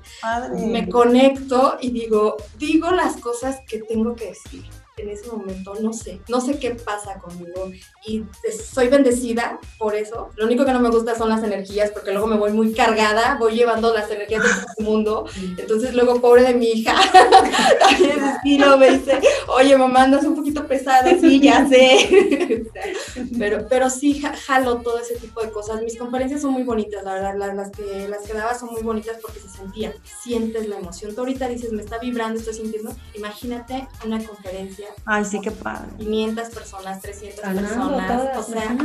me 0.55 0.89
conecto 0.89 1.79
y 1.81 1.91
digo, 1.91 2.37
digo 2.59 2.91
las 2.91 3.17
cosas 3.17 3.61
que 3.67 3.79
tengo 3.79 4.15
que 4.15 4.27
decir 4.27 4.65
en 4.97 5.09
ese 5.09 5.27
momento, 5.27 5.75
no 5.81 5.93
sé, 5.93 6.21
no 6.29 6.41
sé 6.41 6.59
qué 6.59 6.71
pasa 6.71 7.19
conmigo 7.19 7.71
y 8.07 8.25
soy 8.73 8.89
bendecida 8.89 9.59
por 9.79 9.95
eso. 9.95 10.31
Lo 10.37 10.47
único 10.47 10.65
que 10.65 10.73
no 10.73 10.81
me 10.81 10.91
gusta 10.91 11.17
son 11.17 11.29
las 11.29 11.43
energías 11.43 11.91
porque 11.91 12.13
luego 12.13 12.27
me 12.27 12.37
voy 12.37 12.53
muy 12.53 12.73
cargada, 12.73 13.37
voy 13.39 13.57
llevando 13.57 13.93
las 13.93 14.11
energías 14.11 14.43
de 14.43 14.51
este 14.51 14.83
mundo. 14.83 15.27
Entonces 15.59 15.95
luego, 15.95 16.21
pobre 16.21 16.43
de 16.43 16.55
mi 16.55 16.67
hija, 16.67 16.95
también 17.81 18.23
estilo 18.23 18.79
me 18.79 18.91
dice, 18.91 19.21
oye 19.49 19.77
mamá, 19.77 20.05
andas 20.05 20.25
un 20.25 20.37
poquito 20.37 20.67
pesada, 20.67 21.11
sí, 21.19 21.41
ya 21.41 21.67
sé. 21.69 22.65
pero, 23.39 23.67
pero 23.69 23.91
sí 23.91 24.23
jalo 24.47 24.81
todo 24.81 24.99
ese 24.99 25.17
tipo 25.17 25.43
de 25.43 25.51
cosas. 25.51 25.83
Mis 25.83 25.99
conferencias 25.99 26.41
son 26.43 26.53
muy 26.53 26.63
bonitas, 26.63 27.03
la 27.05 27.15
verdad, 27.15 27.35
las, 27.37 27.57
las, 27.57 27.71
que, 27.71 28.09
las 28.09 28.23
que 28.23 28.33
daba 28.33 28.57
son 28.57 28.71
muy 28.71 28.83
bonitas 28.83 29.19
porque 29.21 29.41
se 29.41 29.49
sentían, 29.49 29.93
sientes 30.23 30.69
la 30.69 30.79
emoción. 30.79 31.15
Tú 31.15 31.23
ahorita 31.23 31.49
dices, 31.49 31.73
me 31.73 31.83
está 31.83 31.99
vibrando, 31.99 32.39
estoy 32.39 32.55
sintiendo. 32.55 32.95
Imagínate 33.15 33.89
una 34.05 34.23
conferencia 34.23 34.84
Ay, 35.05 35.25
sí, 35.25 35.41
qué 35.41 35.51
padre. 35.51 35.89
500 35.99 36.49
personas, 36.51 37.01
300 37.03 37.41
personas, 37.41 38.39
o 38.39 38.43
sea, 38.43 38.77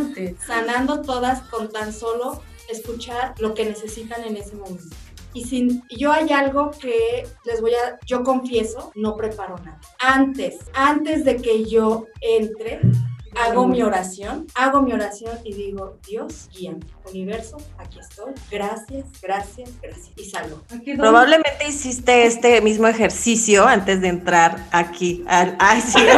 sanando 0.45 1.01
todas 1.01 1.41
con 1.49 1.69
tan 1.69 1.93
solo 1.93 2.41
escuchar 2.69 3.33
lo 3.39 3.53
que 3.53 3.65
necesitan 3.65 4.23
en 4.23 4.37
ese 4.37 4.55
momento. 4.55 4.95
Y 5.33 5.43
sin, 5.43 5.83
yo 5.89 6.11
hay 6.11 6.31
algo 6.31 6.71
que 6.71 7.27
les 7.45 7.61
voy 7.61 7.73
a, 7.73 7.99
yo 8.05 8.23
confieso, 8.23 8.91
no 8.95 9.15
preparo 9.15 9.57
nada. 9.59 9.79
Antes, 9.99 10.57
antes 10.73 11.23
de 11.23 11.37
que 11.37 11.65
yo 11.65 12.07
entre, 12.21 12.81
hago 13.35 13.67
mi 13.67 13.81
oración, 13.81 14.47
hago 14.55 14.81
mi 14.81 14.93
oración 14.93 15.37
y 15.43 15.53
digo, 15.53 15.97
Dios, 16.07 16.49
guíame, 16.55 16.79
universo, 17.09 17.57
aquí 17.77 17.99
estoy, 17.99 18.33
gracias, 18.51 19.05
gracias, 19.21 19.69
gracias, 19.81 20.11
y 20.15 20.25
salgo. 20.25 20.61
Probablemente 20.97 21.67
hiciste 21.67 22.25
este 22.25 22.61
mismo 22.61 22.87
ejercicio 22.87 23.65
antes 23.65 24.01
de 24.01 24.07
entrar 24.09 24.65
aquí. 24.71 25.23
Al, 25.27 25.55
ay, 25.59 25.81
sí. 25.81 25.99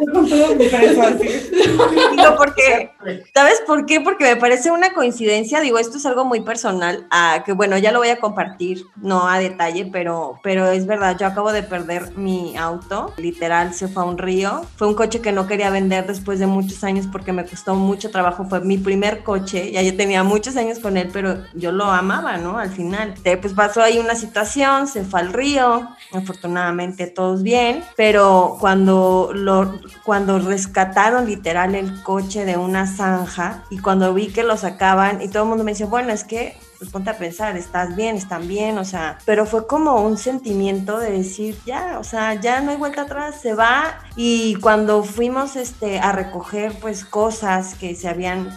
Yo 0.00 0.12
con 0.12 0.28
todo 0.28 0.54
mi 0.54 0.66
así. 0.66 1.50
Digo, 1.52 2.36
porque 2.36 2.90
¿Sabes 3.34 3.62
por 3.66 3.86
qué? 3.86 4.00
Porque 4.00 4.24
me 4.24 4.36
parece 4.36 4.70
una 4.70 4.92
coincidencia, 4.92 5.60
digo, 5.60 5.78
esto 5.78 5.98
es 5.98 6.06
algo 6.06 6.24
muy 6.24 6.40
personal, 6.40 7.06
que 7.44 7.52
bueno, 7.52 7.78
ya 7.78 7.92
lo 7.92 7.98
voy 7.98 8.08
a 8.08 8.18
compartir, 8.18 8.84
no 8.96 9.28
a 9.28 9.38
detalle, 9.38 9.88
pero, 9.92 10.38
pero 10.42 10.70
es 10.70 10.86
verdad, 10.86 11.16
yo 11.18 11.26
acabo 11.26 11.52
de 11.52 11.62
perder 11.62 12.16
mi 12.16 12.56
auto, 12.56 13.12
literal, 13.16 13.74
se 13.74 13.88
fue 13.88 14.02
a 14.02 14.06
un 14.06 14.18
río, 14.18 14.62
fue 14.76 14.88
un 14.88 14.94
coche 14.94 15.20
que 15.20 15.32
no 15.32 15.46
quería 15.46 15.70
vender 15.70 16.06
después 16.06 16.38
de 16.38 16.46
muchos 16.46 16.84
años 16.84 17.06
porque 17.10 17.32
me 17.32 17.44
costó 17.44 17.74
mucho 17.74 18.10
trabajo, 18.10 18.46
fue 18.48 18.60
mi 18.60 18.78
primer 18.78 19.22
coche, 19.22 19.70
ya 19.72 19.82
yo 19.82 19.96
tenía 19.96 20.22
muchos 20.22 20.56
años 20.56 20.78
con 20.78 20.96
él, 20.96 21.10
pero 21.12 21.38
yo 21.54 21.72
lo 21.72 21.84
amaba, 21.84 22.36
¿no? 22.38 22.58
Al 22.58 22.70
final, 22.70 23.14
pues 23.22 23.52
pasó 23.52 23.82
ahí 23.82 23.98
una 23.98 24.14
situación, 24.14 24.86
se 24.86 25.04
fue 25.04 25.20
al 25.20 25.32
río, 25.32 25.88
afortunadamente 26.12 27.06
todos 27.06 27.42
bien, 27.42 27.82
pero 27.96 28.56
cuando, 28.60 29.30
lo, 29.34 29.80
cuando 30.04 30.38
rescataron 30.38 31.26
literal 31.26 31.74
el 31.74 32.02
coche 32.02 32.44
de 32.44 32.56
una 32.56 32.86
zanja 32.96 33.64
y 33.70 33.78
cuando 33.78 34.12
vi 34.14 34.28
que 34.28 34.42
lo 34.42 34.56
sacaban 34.56 35.22
y 35.22 35.28
todo 35.28 35.44
el 35.44 35.48
mundo 35.48 35.64
me 35.64 35.72
dice, 35.72 35.84
bueno, 35.84 36.12
es 36.12 36.24
que 36.24 36.56
pues 36.78 36.90
ponte 36.90 37.10
a 37.10 37.18
pensar, 37.18 37.56
estás 37.56 37.96
bien, 37.96 38.16
están 38.16 38.48
bien, 38.48 38.78
o 38.78 38.84
sea, 38.84 39.18
pero 39.24 39.46
fue 39.46 39.66
como 39.66 40.02
un 40.02 40.18
sentimiento 40.18 40.98
de 40.98 41.10
decir, 41.10 41.56
ya, 41.64 41.98
o 41.98 42.04
sea, 42.04 42.34
ya 42.34 42.60
no 42.60 42.70
hay 42.70 42.76
vuelta 42.76 43.02
atrás, 43.02 43.40
se 43.40 43.54
va. 43.54 44.00
Y 44.14 44.56
cuando 44.56 45.02
fuimos 45.02 45.56
este, 45.56 45.98
a 45.98 46.12
recoger 46.12 46.74
pues 46.80 47.04
cosas 47.04 47.74
que 47.74 47.94
se 47.94 48.08
habían 48.08 48.50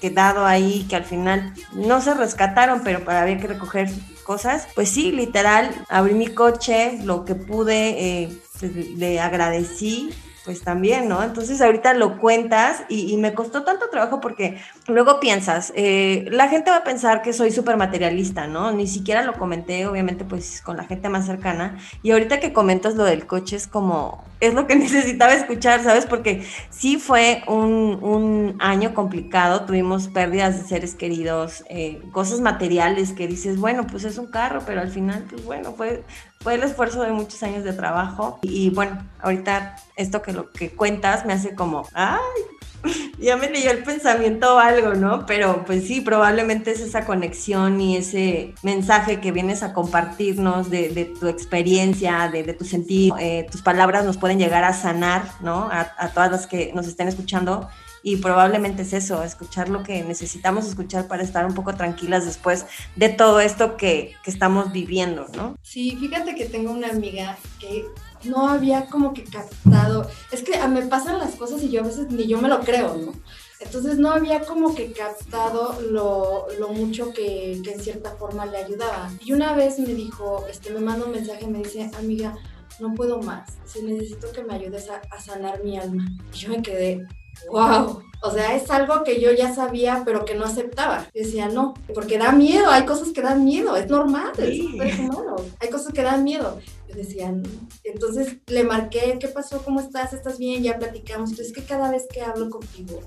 quedado 0.00 0.46
ahí, 0.46 0.86
que 0.88 0.96
al 0.96 1.04
final 1.04 1.52
no 1.72 2.00
se 2.00 2.14
rescataron, 2.14 2.80
pero 2.82 3.08
había 3.10 3.38
que 3.38 3.48
recoger 3.48 3.90
cosas, 4.24 4.66
pues 4.74 4.88
sí, 4.90 5.12
literal, 5.12 5.70
abrí 5.88 6.14
mi 6.14 6.28
coche, 6.28 6.98
lo 7.04 7.24
que 7.24 7.34
pude, 7.34 8.22
eh, 8.22 8.38
pues, 8.58 8.74
le 8.74 9.20
agradecí 9.20 10.10
pues 10.46 10.62
también, 10.62 11.08
¿no? 11.08 11.22
Entonces 11.24 11.60
ahorita 11.60 11.92
lo 11.92 12.18
cuentas 12.18 12.84
y, 12.88 13.16
me 13.16 13.34
costó 13.34 13.64
tanto 13.64 13.88
trabajo 13.90 14.20
porque 14.20 14.58
luego 14.86 15.18
piensas, 15.18 15.72
eh, 15.74 16.26
la 16.30 16.48
gente 16.48 16.70
va 16.70 16.78
a 16.78 16.84
pensar 16.84 17.20
que 17.20 17.32
soy 17.32 17.50
súper 17.50 17.76
materialista, 17.76 18.46
¿no? 18.46 18.70
Ni 18.70 18.86
siquiera 18.86 19.24
lo 19.24 19.32
comenté, 19.32 19.86
obviamente, 19.86 20.24
pues 20.24 20.62
con 20.62 20.76
la 20.76 20.84
gente 20.84 21.08
más 21.08 21.26
cercana. 21.26 21.76
Y 22.02 22.12
ahorita 22.12 22.38
que 22.38 22.52
comentas 22.52 22.94
lo 22.94 23.04
del 23.04 23.26
coche 23.26 23.56
es 23.56 23.66
como, 23.66 24.24
es 24.40 24.54
lo 24.54 24.66
que 24.66 24.76
necesitaba 24.76 25.32
escuchar, 25.32 25.82
¿sabes? 25.82 26.06
Porque 26.06 26.46
sí 26.70 26.98
fue 26.98 27.42
un, 27.46 27.98
un 28.02 28.56
año 28.58 28.94
complicado, 28.94 29.64
tuvimos 29.64 30.08
pérdidas 30.08 30.60
de 30.60 30.68
seres 30.68 30.94
queridos, 30.94 31.64
eh, 31.68 32.00
cosas 32.12 32.40
materiales 32.40 33.12
que 33.12 33.26
dices, 33.26 33.58
bueno, 33.58 33.86
pues 33.86 34.04
es 34.04 34.18
un 34.18 34.26
carro, 34.26 34.62
pero 34.66 34.80
al 34.80 34.90
final, 34.90 35.24
pues 35.28 35.44
bueno, 35.44 35.72
fue 35.72 36.04
fue 36.46 36.54
el 36.54 36.62
esfuerzo 36.62 37.02
de 37.02 37.10
muchos 37.10 37.42
años 37.42 37.64
de 37.64 37.72
trabajo 37.72 38.38
y, 38.40 38.70
bueno, 38.70 39.04
ahorita 39.20 39.74
esto 39.96 40.22
que 40.22 40.32
lo 40.32 40.52
que 40.52 40.70
cuentas 40.70 41.26
me 41.26 41.32
hace 41.32 41.56
como, 41.56 41.88
ay, 41.92 42.20
ya 43.18 43.36
me 43.36 43.50
leyó 43.50 43.70
el 43.70 43.82
pensamiento 43.82 44.56
o 44.56 44.58
algo, 44.58 44.94
¿no? 44.94 45.26
Pero 45.26 45.64
pues 45.64 45.86
sí, 45.86 46.00
probablemente 46.00 46.70
es 46.72 46.80
esa 46.80 47.04
conexión 47.04 47.80
y 47.80 47.96
ese 47.96 48.54
mensaje 48.62 49.20
que 49.20 49.32
vienes 49.32 49.62
a 49.62 49.72
compartirnos 49.72 50.70
de, 50.70 51.12
tu 51.18 51.28
experiencia, 51.28 52.28
de, 52.28 52.44
tu 52.54 52.64
sentir, 52.64 53.12
eh, 53.18 53.46
tus 53.50 53.62
palabras 53.62 54.04
nos 54.04 54.16
pueden 54.16 54.38
llegar 54.38 54.64
a 54.64 54.72
sanar, 54.72 55.24
¿no? 55.40 55.68
A, 55.70 55.92
a 55.98 56.08
todas 56.08 56.30
las 56.30 56.46
que 56.46 56.72
nos 56.74 56.86
estén 56.86 57.08
escuchando 57.08 57.68
y 58.06 58.18
probablemente 58.18 58.82
es 58.82 58.92
eso, 58.92 59.24
escuchar 59.24 59.68
lo 59.68 59.82
que 59.82 60.04
necesitamos 60.04 60.64
escuchar 60.68 61.08
para 61.08 61.24
estar 61.24 61.44
un 61.44 61.54
poco 61.54 61.74
tranquilas 61.74 62.24
después 62.24 62.64
de 62.94 63.08
todo 63.08 63.40
esto 63.40 63.76
que, 63.76 64.14
que 64.22 64.30
estamos 64.30 64.70
viviendo, 64.70 65.26
¿no? 65.36 65.58
Sí, 65.60 65.96
fíjate 65.98 66.36
que 66.36 66.44
tengo 66.44 66.70
una 66.70 66.86
amiga 66.86 67.36
que 67.58 67.84
no 68.24 68.48
había 68.48 68.86
como 68.86 69.12
que 69.12 69.24
captado, 69.24 70.08
es 70.30 70.42
que 70.42 70.58
me 70.68 70.82
pasan 70.82 71.18
las 71.18 71.34
cosas 71.34 71.62
y 71.62 71.70
yo 71.70 71.80
a 71.80 71.84
veces 71.84 72.10
ni 72.10 72.26
yo 72.26 72.40
me 72.40 72.48
lo 72.48 72.60
creo, 72.60 72.96
¿no? 72.96 73.12
Entonces 73.58 73.98
no 73.98 74.10
había 74.10 74.40
como 74.40 74.74
que 74.74 74.92
captado 74.92 75.80
lo, 75.80 76.46
lo 76.58 76.68
mucho 76.68 77.12
que, 77.12 77.60
que, 77.64 77.72
en 77.72 77.80
cierta 77.80 78.10
forma 78.16 78.44
le 78.44 78.58
ayudaba. 78.58 79.10
Y 79.24 79.32
una 79.32 79.54
vez 79.54 79.78
me 79.78 79.94
dijo, 79.94 80.44
este, 80.50 80.70
me 80.70 80.80
manda 80.80 81.06
un 81.06 81.12
mensaje, 81.12 81.46
me 81.46 81.58
dice, 81.58 81.90
amiga, 81.98 82.36
no 82.80 82.94
puedo 82.94 83.22
más, 83.22 83.54
si 83.64 83.82
necesito 83.82 84.30
que 84.32 84.44
me 84.44 84.54
ayudes 84.54 84.90
a, 84.90 85.00
a 85.10 85.20
sanar 85.20 85.64
mi 85.64 85.78
alma. 85.78 86.06
Y 86.34 86.36
yo 86.36 86.50
me 86.50 86.60
quedé, 86.62 87.06
wow. 87.50 88.02
O 88.22 88.30
sea, 88.30 88.56
es 88.56 88.70
algo 88.70 89.04
que 89.04 89.20
yo 89.20 89.30
ya 89.32 89.54
sabía, 89.54 90.02
pero 90.04 90.24
que 90.24 90.34
no 90.34 90.44
aceptaba. 90.44 91.06
decía, 91.14 91.48
no, 91.48 91.74
porque 91.94 92.18
da 92.18 92.32
miedo, 92.32 92.70
hay 92.70 92.84
cosas 92.84 93.08
que 93.08 93.22
dan 93.22 93.44
miedo, 93.44 93.76
es 93.76 93.88
normal, 93.88 94.32
es 94.38 94.98
humano. 94.98 95.36
Hay 95.60 95.68
cosas 95.70 95.92
que 95.92 96.02
dan 96.02 96.24
miedo. 96.24 96.58
Yo 96.88 96.94
decía, 96.94 97.32
no. 97.32 97.48
Entonces 97.84 98.36
le 98.46 98.64
marqué, 98.64 99.16
¿qué 99.20 99.28
pasó? 99.28 99.62
¿Cómo 99.64 99.80
estás? 99.80 100.12
¿Estás 100.12 100.38
bien? 100.38 100.62
Ya 100.62 100.78
platicamos. 100.78 101.30
Entonces, 101.30 101.48
es 101.48 101.52
que 101.52 101.64
cada 101.66 101.90
vez 101.90 102.06
que 102.12 102.22
hablo 102.22 102.48
contigo, 102.50 103.00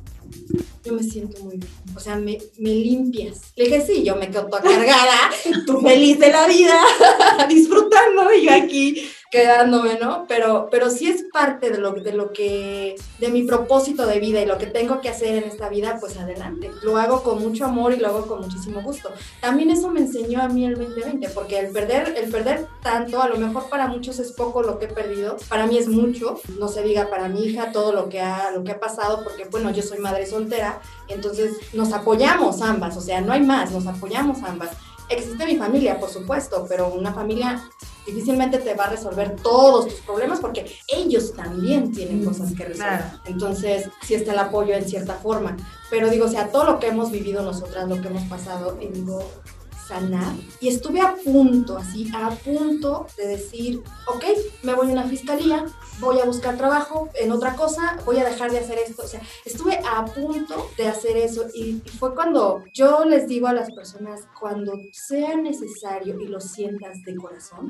yo 0.84 0.94
me 0.94 1.04
siento 1.04 1.44
muy 1.44 1.58
bien. 1.58 1.72
O 1.96 2.00
sea, 2.00 2.16
me, 2.18 2.38
me 2.58 2.70
limpias. 2.70 3.54
Le 3.56 3.66
dije, 3.66 3.86
sí, 3.86 4.04
yo 4.04 4.16
me 4.16 4.30
quedo 4.30 4.48
toda 4.48 4.62
cargada, 4.62 5.32
tú 5.66 5.80
feliz 5.82 6.20
de 6.20 6.32
la 6.32 6.48
vida, 6.48 6.80
disfrutando, 7.50 8.34
y 8.34 8.46
yo 8.46 8.54
aquí 8.54 9.10
quedándome, 9.30 10.00
¿no? 10.00 10.26
Pero, 10.28 10.70
pero 10.72 10.90
sí 10.90 11.08
es 11.08 11.24
parte 11.32 11.70
de 11.70 11.78
lo, 11.78 11.92
de 11.92 12.14
lo 12.14 12.34
que, 12.34 12.96
de 13.20 13.30
mi 13.30 13.44
propósito 13.44 14.08
de 14.08 14.20
vida 14.20 14.42
y 14.42 14.46
lo 14.46 14.58
que 14.58 14.66
tengo 14.66 15.02
que 15.02 15.10
hacer 15.10 15.36
en 15.36 15.44
esta 15.44 15.70
vida, 15.70 15.98
pues 16.00 16.18
adelante. 16.18 16.72
Lo 16.82 16.98
hago 16.98 17.22
con 17.22 17.40
mucho 17.40 17.66
amor 17.66 17.94
y 17.94 17.98
lo 17.98 18.08
hago 18.08 18.26
con 18.26 18.42
muchísimo 18.42 18.82
gusto. 18.82 19.12
También 19.40 19.70
eso 19.70 19.90
me 19.90 20.00
enseñó 20.00 20.42
a 20.42 20.48
mí 20.48 20.66
el 20.66 20.76
2020, 20.76 21.30
porque 21.30 21.60
el 21.60 21.72
perder, 21.72 22.16
el 22.18 22.32
perder 22.32 22.68
tanto, 22.82 23.22
a 23.22 23.30
lo 23.30 23.38
mejor 23.38 23.70
para 23.70 23.88
muchos 23.88 24.18
es 24.18 24.32
poco 24.32 24.64
lo 24.64 24.80
que 24.80 24.86
he 24.86 24.94
perdido, 24.94 25.38
para 25.48 25.68
mí 25.68 25.78
es 25.78 25.88
mucho, 25.88 26.40
no 26.58 26.68
se 26.68 26.82
diga 26.82 27.10
para 27.10 27.30
mi 27.30 27.46
hija 27.46 27.72
todo 27.72 27.94
lo 27.94 28.10
que 28.10 28.22
ha, 28.22 28.50
lo 28.52 28.64
que 28.64 28.72
ha 28.72 28.80
pasado, 28.80 29.24
porque 29.24 29.46
bueno, 29.46 29.70
yo 29.72 29.84
soy 29.84 30.00
madre 30.00 30.26
soltera, 30.26 30.82
entonces 31.08 31.54
nos 31.74 31.94
apoyamos 31.94 32.62
ambas, 32.62 32.98
o 32.98 33.02
sea, 33.02 33.22
no 33.22 33.32
hay 33.32 33.42
más, 33.42 33.72
nos 33.72 33.86
apoyamos 33.86 34.42
ambas. 34.44 34.72
Existe 35.10 35.46
mi 35.46 35.58
familia, 35.58 36.00
por 36.00 36.10
supuesto, 36.10 36.66
pero 36.70 36.94
una 36.94 37.14
familia 37.14 37.68
difícilmente 38.06 38.60
te 38.60 38.74
va 38.74 38.86
a 38.86 38.90
resolver 38.92 39.36
todos 39.38 39.88
tus 39.88 40.00
problemas 40.02 40.40
porque 40.40 40.72
ellos 40.88 41.34
también 41.34 41.92
tienen 41.92 42.24
cosas 42.24 42.54
que 42.54 42.66
resolver. 42.66 43.04
Entonces, 43.26 43.90
sí 44.04 44.14
está 44.14 44.34
el 44.34 44.40
apoyo 44.40 44.76
en 44.76 44.88
cierta 44.88 45.16
forma. 45.16 45.58
Pero 45.90 46.10
digo, 46.10 46.26
o 46.26 46.30
sea, 46.30 46.52
todo 46.52 46.66
lo 46.66 46.80
que 46.80 46.88
hemos 46.88 47.12
vivido 47.12 47.42
nosotras, 47.42 47.88
lo 47.88 48.02
que 48.02 48.08
hemos 48.08 48.24
pasado, 48.24 48.78
y 48.80 48.88
digo, 48.88 49.24
sanar. 49.90 50.36
Y 50.62 50.68
estuve 50.68 51.02
a 51.02 51.16
punto, 51.16 51.78
así, 51.78 52.10
a 52.14 52.30
punto 52.30 53.08
de 53.18 53.28
decir, 53.28 53.82
ok, 54.06 54.24
me 54.64 54.74
voy 54.76 54.90
a 54.90 54.94
una 54.94 55.04
fiscalía, 55.06 55.66
voy 56.00 56.20
a 56.20 56.26
buscar 56.26 56.58
trabajo 56.58 57.10
en 57.16 57.32
otra 57.32 57.56
cosa, 57.56 57.98
voy 58.06 58.20
a 58.20 58.26
dejar 58.26 58.52
de 58.52 58.60
hacer 58.60 58.78
esto. 58.78 59.02
O 59.04 59.08
sea, 59.08 59.22
estuve 59.46 59.80
a 59.84 60.06
punto 60.06 60.70
de 60.78 60.88
hacer 60.88 61.18
eso 61.18 61.48
y, 61.54 61.82
fue 61.98 62.14
cuando 62.14 62.64
yo 62.74 63.04
les 63.04 63.28
digo 63.28 63.48
a 63.48 63.54
las 63.54 63.72
personas, 63.72 64.22
cuando 64.40 64.74
sea 64.92 65.36
necesario 65.36 66.20
y 66.20 66.28
lo 66.28 66.40
sientas 66.40 67.02
de 67.04 67.16
corazón, 67.16 67.70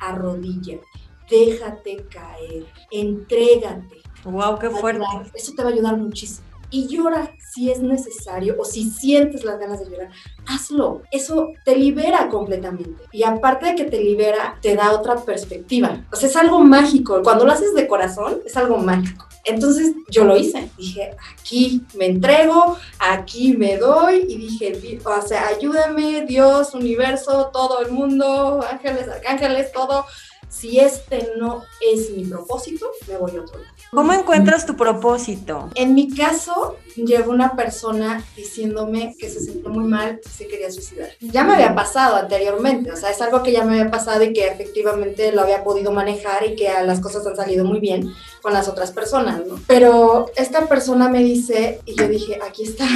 arrodíllate, 0.00 0.82
déjate 1.30 2.04
caer, 2.10 2.66
entrégate. 2.90 4.02
Wow, 4.24 4.58
qué 4.58 4.70
fuerte. 4.70 5.04
Eso 5.34 5.52
te 5.54 5.62
va 5.62 5.68
a 5.68 5.72
ayudar 5.72 5.96
muchísimo 5.98 6.53
y 6.74 6.88
llora 6.88 7.36
si 7.38 7.70
es 7.70 7.80
necesario 7.80 8.56
o 8.58 8.64
si 8.64 8.90
sientes 8.90 9.44
las 9.44 9.60
ganas 9.60 9.78
de 9.78 9.90
llorar, 9.90 10.10
hazlo. 10.44 11.02
Eso 11.12 11.52
te 11.64 11.76
libera 11.76 12.28
completamente. 12.28 13.04
Y 13.12 13.22
aparte 13.22 13.66
de 13.66 13.74
que 13.76 13.84
te 13.84 14.02
libera, 14.02 14.58
te 14.60 14.74
da 14.74 14.90
otra 14.90 15.14
perspectiva. 15.14 16.04
O 16.12 16.16
sea, 16.16 16.28
es 16.28 16.34
algo 16.34 16.58
mágico. 16.58 17.22
Cuando 17.22 17.44
lo 17.44 17.52
haces 17.52 17.74
de 17.74 17.86
corazón, 17.86 18.40
es 18.44 18.56
algo 18.56 18.78
mágico. 18.78 19.28
Entonces 19.44 19.94
yo 20.10 20.24
lo 20.24 20.36
hice. 20.36 20.68
Dije, 20.76 21.12
aquí 21.38 21.82
me 21.94 22.06
entrego, 22.06 22.76
aquí 22.98 23.56
me 23.56 23.76
doy. 23.76 24.26
Y 24.28 24.36
dije, 24.36 24.98
o 25.04 25.22
sea, 25.22 25.46
ayúdame, 25.46 26.26
Dios, 26.26 26.74
universo, 26.74 27.50
todo 27.52 27.82
el 27.82 27.92
mundo, 27.92 28.64
ángeles, 28.68 29.06
arcángeles, 29.08 29.70
todo. 29.70 30.06
Si 30.54 30.78
este 30.78 31.32
no 31.36 31.64
es 31.80 32.10
mi 32.10 32.24
propósito, 32.24 32.86
me 33.08 33.16
voy 33.16 33.36
a 33.36 33.40
otro 33.40 33.58
lado. 33.58 33.74
¿Cómo 33.90 34.12
encuentras 34.12 34.64
tu 34.64 34.76
propósito? 34.76 35.68
En 35.74 35.94
mi 35.94 36.14
caso, 36.14 36.76
llegó 36.94 37.32
una 37.32 37.56
persona 37.56 38.24
diciéndome 38.36 39.16
que 39.18 39.28
se 39.28 39.40
sintió 39.40 39.68
muy 39.68 39.84
mal, 39.84 40.20
que 40.22 40.28
se 40.28 40.46
quería 40.46 40.70
suicidar. 40.70 41.08
Ya 41.20 41.42
me 41.42 41.54
había 41.54 41.74
pasado 41.74 42.16
anteriormente, 42.16 42.92
o 42.92 42.96
sea, 42.96 43.10
es 43.10 43.20
algo 43.20 43.42
que 43.42 43.50
ya 43.50 43.64
me 43.64 43.78
había 43.78 43.90
pasado 43.90 44.22
y 44.22 44.32
que 44.32 44.46
efectivamente 44.46 45.32
lo 45.32 45.42
había 45.42 45.64
podido 45.64 45.90
manejar 45.90 46.46
y 46.46 46.54
que 46.54 46.68
las 46.84 47.00
cosas 47.00 47.26
han 47.26 47.36
salido 47.36 47.64
muy 47.64 47.80
bien 47.80 48.12
con 48.40 48.52
las 48.52 48.68
otras 48.68 48.92
personas, 48.92 49.44
¿no? 49.44 49.60
Pero 49.66 50.26
esta 50.36 50.66
persona 50.68 51.08
me 51.08 51.22
dice, 51.22 51.80
y 51.84 51.96
yo 51.96 52.06
dije, 52.06 52.38
aquí 52.46 52.62
está, 52.62 52.86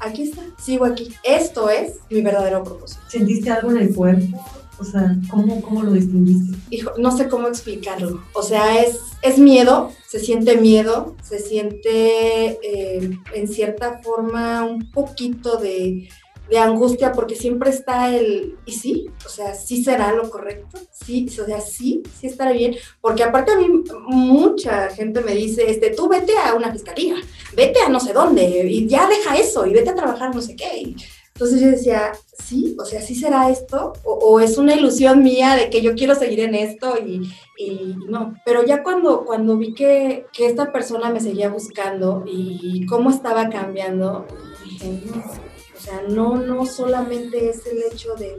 aquí 0.00 0.24
está, 0.24 0.42
sigo 0.62 0.84
aquí. 0.84 1.14
Esto 1.22 1.70
es 1.70 1.94
mi 2.10 2.20
verdadero 2.20 2.62
propósito. 2.62 3.00
¿Sentiste 3.08 3.50
algo 3.50 3.70
en 3.70 3.78
el 3.78 3.94
cuerpo? 3.94 4.38
O 4.78 4.84
sea, 4.84 5.16
¿cómo, 5.30 5.62
cómo 5.62 5.82
lo 5.82 5.92
distinguiste? 5.92 6.56
Hijo, 6.70 6.92
no 6.98 7.16
sé 7.16 7.28
cómo 7.28 7.48
explicarlo. 7.48 8.22
O 8.34 8.42
sea, 8.42 8.82
es, 8.82 9.00
es 9.22 9.38
miedo, 9.38 9.92
se 10.06 10.18
siente 10.18 10.56
miedo, 10.56 11.16
se 11.22 11.38
siente 11.38 12.58
eh, 12.62 13.10
en 13.32 13.48
cierta 13.48 14.00
forma 14.02 14.64
un 14.64 14.90
poquito 14.90 15.56
de, 15.56 16.08
de 16.48 16.58
angustia 16.58 17.12
porque 17.12 17.34
siempre 17.34 17.70
está 17.70 18.14
el, 18.14 18.56
¿y 18.66 18.72
sí? 18.72 19.06
O 19.24 19.28
sea, 19.28 19.54
¿sí 19.54 19.82
será 19.82 20.12
lo 20.12 20.30
correcto? 20.30 20.78
Sí, 20.92 21.26
o 21.40 21.44
sea, 21.44 21.60
sí, 21.60 22.02
sí 22.18 22.26
estará 22.26 22.52
bien. 22.52 22.76
Porque 23.00 23.24
aparte 23.24 23.52
a 23.52 23.56
mí 23.56 23.66
mucha 24.06 24.90
gente 24.90 25.20
me 25.20 25.34
dice, 25.34 25.70
este, 25.70 25.90
tú 25.90 26.08
vete 26.08 26.32
a 26.36 26.54
una 26.54 26.72
fiscalía, 26.72 27.16
vete 27.54 27.80
a 27.80 27.88
no 27.88 28.00
sé 28.00 28.12
dónde, 28.12 28.66
y 28.68 28.86
ya 28.86 29.08
deja 29.08 29.36
eso, 29.36 29.66
y 29.66 29.72
vete 29.72 29.90
a 29.90 29.94
trabajar 29.94 30.34
no 30.34 30.40
sé 30.40 30.54
qué. 30.54 30.94
Entonces 31.36 31.60
yo 31.60 31.68
decía, 31.68 32.12
sí, 32.42 32.74
o 32.80 32.86
sea, 32.86 33.02
sí 33.02 33.14
será 33.14 33.50
esto, 33.50 33.92
o, 34.04 34.40
es 34.40 34.56
una 34.56 34.74
ilusión 34.74 35.22
mía 35.22 35.54
de 35.54 35.68
que 35.68 35.82
yo 35.82 35.94
quiero 35.94 36.14
seguir 36.14 36.40
en 36.40 36.54
esto 36.54 36.94
y, 36.96 37.30
y 37.58 37.94
no. 38.08 38.36
Pero 38.46 38.64
ya 38.64 38.82
cuando, 38.82 39.26
cuando 39.26 39.58
vi 39.58 39.74
que, 39.74 40.24
que 40.32 40.46
esta 40.46 40.72
persona 40.72 41.10
me 41.10 41.20
seguía 41.20 41.50
buscando 41.50 42.24
y 42.26 42.86
cómo 42.86 43.10
estaba 43.10 43.50
cambiando, 43.50 44.26
dije, 44.64 44.98
no 45.04 45.45
o 45.76 45.80
sea, 45.80 46.02
no, 46.08 46.36
no 46.36 46.64
solamente 46.66 47.50
es 47.50 47.66
el 47.66 47.82
hecho 47.90 48.14
de, 48.14 48.36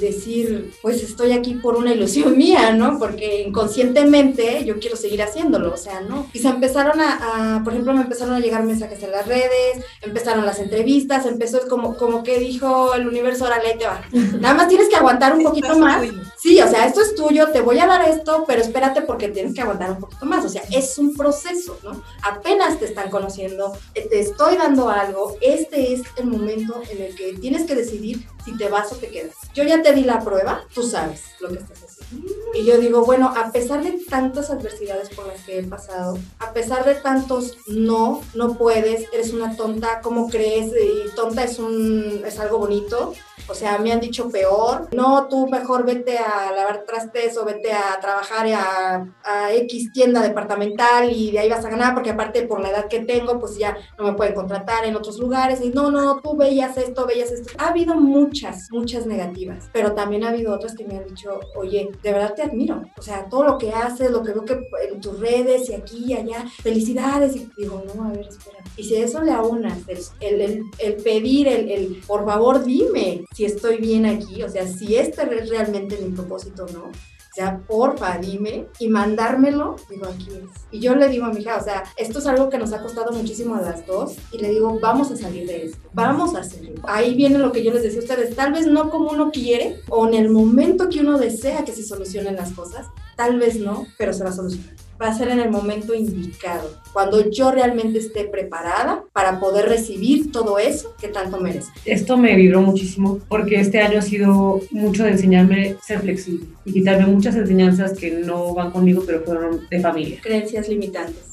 decir, 0.00 0.74
pues 0.82 1.02
estoy 1.02 1.32
aquí 1.32 1.54
por 1.54 1.76
una 1.76 1.92
ilusión 1.92 2.36
mía, 2.38 2.72
¿no? 2.72 2.98
Porque 2.98 3.42
inconscientemente 3.42 4.64
yo 4.64 4.78
quiero 4.78 4.96
seguir 4.96 5.22
haciéndolo, 5.22 5.72
o 5.72 5.76
sea, 5.76 6.00
¿no? 6.00 6.28
Y 6.32 6.38
se 6.38 6.48
empezaron 6.48 7.00
a, 7.00 7.60
por 7.64 7.72
ejemplo, 7.72 7.94
me 7.94 8.02
empezaron 8.02 8.34
a 8.34 8.40
llegar 8.40 8.62
mensajes 8.64 9.02
en 9.02 9.12
las 9.12 9.26
redes, 9.26 9.84
empezaron 10.02 10.44
las 10.44 10.58
entrevistas, 10.58 11.26
empezó 11.26 11.66
como, 11.68 11.96
como 11.96 12.22
que 12.22 12.38
dijo 12.38 12.94
el 12.94 13.08
universo, 13.08 13.44
ahora 13.44 13.60
ahí 13.64 13.78
te 13.78 13.86
va. 13.86 14.02
Nada 14.40 14.54
más 14.54 14.68
tienes 14.68 14.88
que 14.88 14.96
aguantar 14.96 15.34
un 15.34 15.44
poquito 15.44 15.78
más. 15.78 16.02
Sí, 16.38 16.60
o 16.60 16.68
sea, 16.68 16.86
esto 16.86 17.00
es 17.00 17.14
tuyo, 17.14 17.48
te 17.48 17.60
voy 17.60 17.78
a 17.78 17.86
dar 17.86 18.08
esto, 18.08 18.44
pero 18.46 18.60
espérate 18.60 19.02
porque 19.02 19.28
tienes 19.28 19.54
que 19.54 19.62
aguantar 19.62 19.90
un 19.92 20.00
poquito 20.00 20.26
más. 20.26 20.44
O 20.44 20.48
sea, 20.48 20.62
es 20.70 20.98
un 20.98 21.14
proceso, 21.14 21.78
¿no? 21.82 22.02
Apenas 22.22 22.78
te 22.78 22.84
están 22.84 23.10
conociendo, 23.10 23.76
te 23.94 24.20
estoy 24.20 24.56
dando 24.56 24.88
algo, 24.88 25.36
este 25.40 25.94
es 25.94 26.02
el 26.16 26.26
momento 26.26 26.65
en 26.90 27.02
el 27.02 27.14
que 27.14 27.34
tienes 27.34 27.64
que 27.64 27.74
decidir 27.74 28.26
si 28.44 28.56
te 28.56 28.68
vas 28.68 28.92
o 28.92 28.96
te 28.96 29.08
quedas. 29.08 29.34
Yo 29.54 29.64
ya 29.64 29.82
te 29.82 29.92
di 29.92 30.04
la 30.04 30.20
prueba, 30.20 30.64
tú 30.74 30.82
sabes 30.82 31.22
lo 31.40 31.48
que 31.48 31.58
estás 31.58 31.84
haciendo. 31.84 32.32
Y 32.56 32.64
yo 32.64 32.78
digo, 32.78 33.04
bueno, 33.04 33.32
a 33.36 33.52
pesar 33.52 33.84
de 33.84 33.92
tantas 34.08 34.50
adversidades 34.50 35.10
por 35.10 35.26
las 35.26 35.42
que 35.42 35.58
he 35.58 35.62
pasado, 35.62 36.18
a 36.38 36.52
pesar 36.54 36.86
de 36.86 36.94
tantos 36.94 37.58
no, 37.66 38.22
no 38.34 38.56
puedes, 38.56 39.12
eres 39.12 39.34
una 39.34 39.56
tonta, 39.56 40.00
¿cómo 40.00 40.28
crees? 40.30 40.72
Y 40.72 41.14
tonta 41.14 41.44
es, 41.44 41.58
un, 41.58 42.22
es 42.24 42.38
algo 42.38 42.58
bonito. 42.58 43.12
O 43.48 43.54
sea, 43.54 43.78
me 43.78 43.92
han 43.92 44.00
dicho 44.00 44.28
peor. 44.28 44.88
No, 44.92 45.28
tú 45.28 45.46
mejor 45.46 45.84
vete 45.84 46.18
a 46.18 46.50
lavar 46.50 46.84
trastes 46.84 47.36
o 47.38 47.44
vete 47.44 47.72
a 47.72 47.98
trabajar 48.00 48.46
a, 48.48 49.06
a, 49.22 49.52
X 49.52 49.92
tienda 49.92 50.20
departamental 50.20 51.10
y 51.12 51.30
de 51.30 51.38
ahí 51.38 51.48
vas 51.48 51.64
a 51.64 51.70
ganar, 51.70 51.94
porque 51.94 52.10
aparte 52.10 52.42
por 52.42 52.60
la 52.60 52.70
edad 52.70 52.88
que 52.88 53.00
tengo, 53.00 53.38
pues 53.38 53.56
ya 53.56 53.76
no 53.98 54.04
me 54.04 54.14
pueden 54.14 54.34
contratar 54.34 54.84
en 54.84 54.96
otros 54.96 55.18
lugares. 55.18 55.60
Y 55.60 55.68
no, 55.68 55.90
no, 55.90 56.20
tú 56.20 56.36
veías 56.36 56.76
esto, 56.76 57.06
veías 57.06 57.30
esto. 57.30 57.52
Ha 57.58 57.68
habido 57.68 57.94
muchas, 57.94 58.68
muchas 58.72 59.06
negativas, 59.06 59.68
pero 59.72 59.92
también 59.92 60.24
ha 60.24 60.30
habido 60.30 60.52
otras 60.52 60.74
que 60.74 60.84
me 60.84 60.96
han 60.96 61.06
dicho, 61.06 61.38
oye, 61.54 61.90
de 62.02 62.12
verdad 62.12 62.34
te 62.34 62.42
admiro. 62.46 62.82
O 62.96 63.02
sea, 63.02 63.28
todo 63.28 63.44
lo 63.44 63.58
que 63.58 63.72
haces, 63.72 64.10
lo 64.10 64.22
que 64.22 64.32
veo 64.32 64.44
que 64.44 64.58
en 64.90 65.00
tus 65.00 65.18
redes 65.20 65.68
y 65.70 65.74
aquí 65.74 66.04
y 66.06 66.14
allá, 66.14 66.44
felicidades. 66.62 67.36
Y 67.36 67.48
digo, 67.56 67.82
no, 67.94 68.04
a 68.04 68.12
ver, 68.12 68.26
espera. 68.26 68.58
Y 68.76 68.84
si 68.84 68.96
eso 68.96 69.22
le 69.22 69.32
aunas, 69.32 69.78
el, 70.20 70.40
el, 70.40 70.62
el 70.78 70.96
pedir, 70.96 71.48
el, 71.48 71.70
el, 71.70 72.02
por 72.06 72.24
favor, 72.24 72.64
dime, 72.64 73.24
si 73.34 73.44
estoy 73.44 73.78
bien 73.78 74.06
aquí, 74.06 74.42
o 74.42 74.48
sea, 74.48 74.66
si 74.66 74.96
este 74.96 75.22
es 75.22 75.48
realmente 75.48 75.98
mi 75.98 76.14
propósito 76.14 76.64
o 76.64 76.72
no. 76.72 76.92
O 77.36 77.38
sea, 77.38 77.58
porfa, 77.58 78.16
dime 78.16 78.66
y 78.78 78.88
mandármelo, 78.88 79.76
digo, 79.90 80.06
aquí 80.06 80.28
es. 80.30 80.48
Y 80.70 80.80
yo 80.80 80.94
le 80.94 81.06
digo 81.08 81.26
a 81.26 81.28
mi 81.34 81.42
hija, 81.42 81.58
o 81.58 81.62
sea, 81.62 81.84
esto 81.98 82.18
es 82.18 82.26
algo 82.26 82.48
que 82.48 82.56
nos 82.56 82.72
ha 82.72 82.80
costado 82.80 83.12
muchísimo 83.12 83.56
a 83.56 83.60
las 83.60 83.86
dos 83.86 84.16
y 84.32 84.38
le 84.38 84.48
digo, 84.48 84.78
vamos 84.80 85.10
a 85.10 85.16
salir 85.18 85.46
de 85.46 85.66
esto, 85.66 85.90
vamos 85.92 86.34
a 86.34 86.38
hacerlo. 86.38 86.80
Ahí 86.84 87.14
viene 87.14 87.36
lo 87.36 87.52
que 87.52 87.62
yo 87.62 87.74
les 87.74 87.82
decía 87.82 88.00
a 88.00 88.04
ustedes, 88.04 88.34
tal 88.34 88.54
vez 88.54 88.66
no 88.66 88.88
como 88.88 89.10
uno 89.10 89.30
quiere 89.30 89.82
o 89.90 90.08
en 90.08 90.14
el 90.14 90.30
momento 90.30 90.88
que 90.88 91.00
uno 91.00 91.18
desea 91.18 91.66
que 91.66 91.72
se 91.72 91.82
solucionen 91.82 92.36
las 92.36 92.52
cosas, 92.52 92.86
tal 93.16 93.38
vez 93.38 93.60
no, 93.60 93.86
pero 93.98 94.14
se 94.14 94.24
va 94.24 94.30
a 94.30 94.32
solucionar 94.32 94.85
va 95.00 95.08
a 95.08 95.14
ser 95.14 95.28
en 95.28 95.40
el 95.40 95.50
momento 95.50 95.94
indicado, 95.94 96.80
cuando 96.92 97.30
yo 97.30 97.50
realmente 97.50 97.98
esté 97.98 98.24
preparada 98.24 99.04
para 99.12 99.38
poder 99.38 99.68
recibir 99.68 100.32
todo 100.32 100.58
eso 100.58 100.94
que 101.00 101.08
tanto 101.08 101.38
merece. 101.40 101.70
Esto 101.84 102.16
me 102.16 102.34
vibró 102.34 102.60
muchísimo 102.62 103.20
porque 103.28 103.60
este 103.60 103.80
año 103.80 103.98
ha 103.98 104.02
sido 104.02 104.60
mucho 104.70 105.04
de 105.04 105.10
enseñarme 105.10 105.76
ser 105.84 106.00
flexible 106.00 106.46
y 106.64 106.72
quitarme 106.72 107.06
muchas 107.06 107.36
enseñanzas 107.36 107.98
que 107.98 108.10
no 108.10 108.54
van 108.54 108.70
conmigo, 108.70 109.02
pero 109.06 109.22
fueron 109.22 109.66
de 109.70 109.80
familia. 109.80 110.18
Creencias 110.22 110.68
limitantes. 110.68 111.25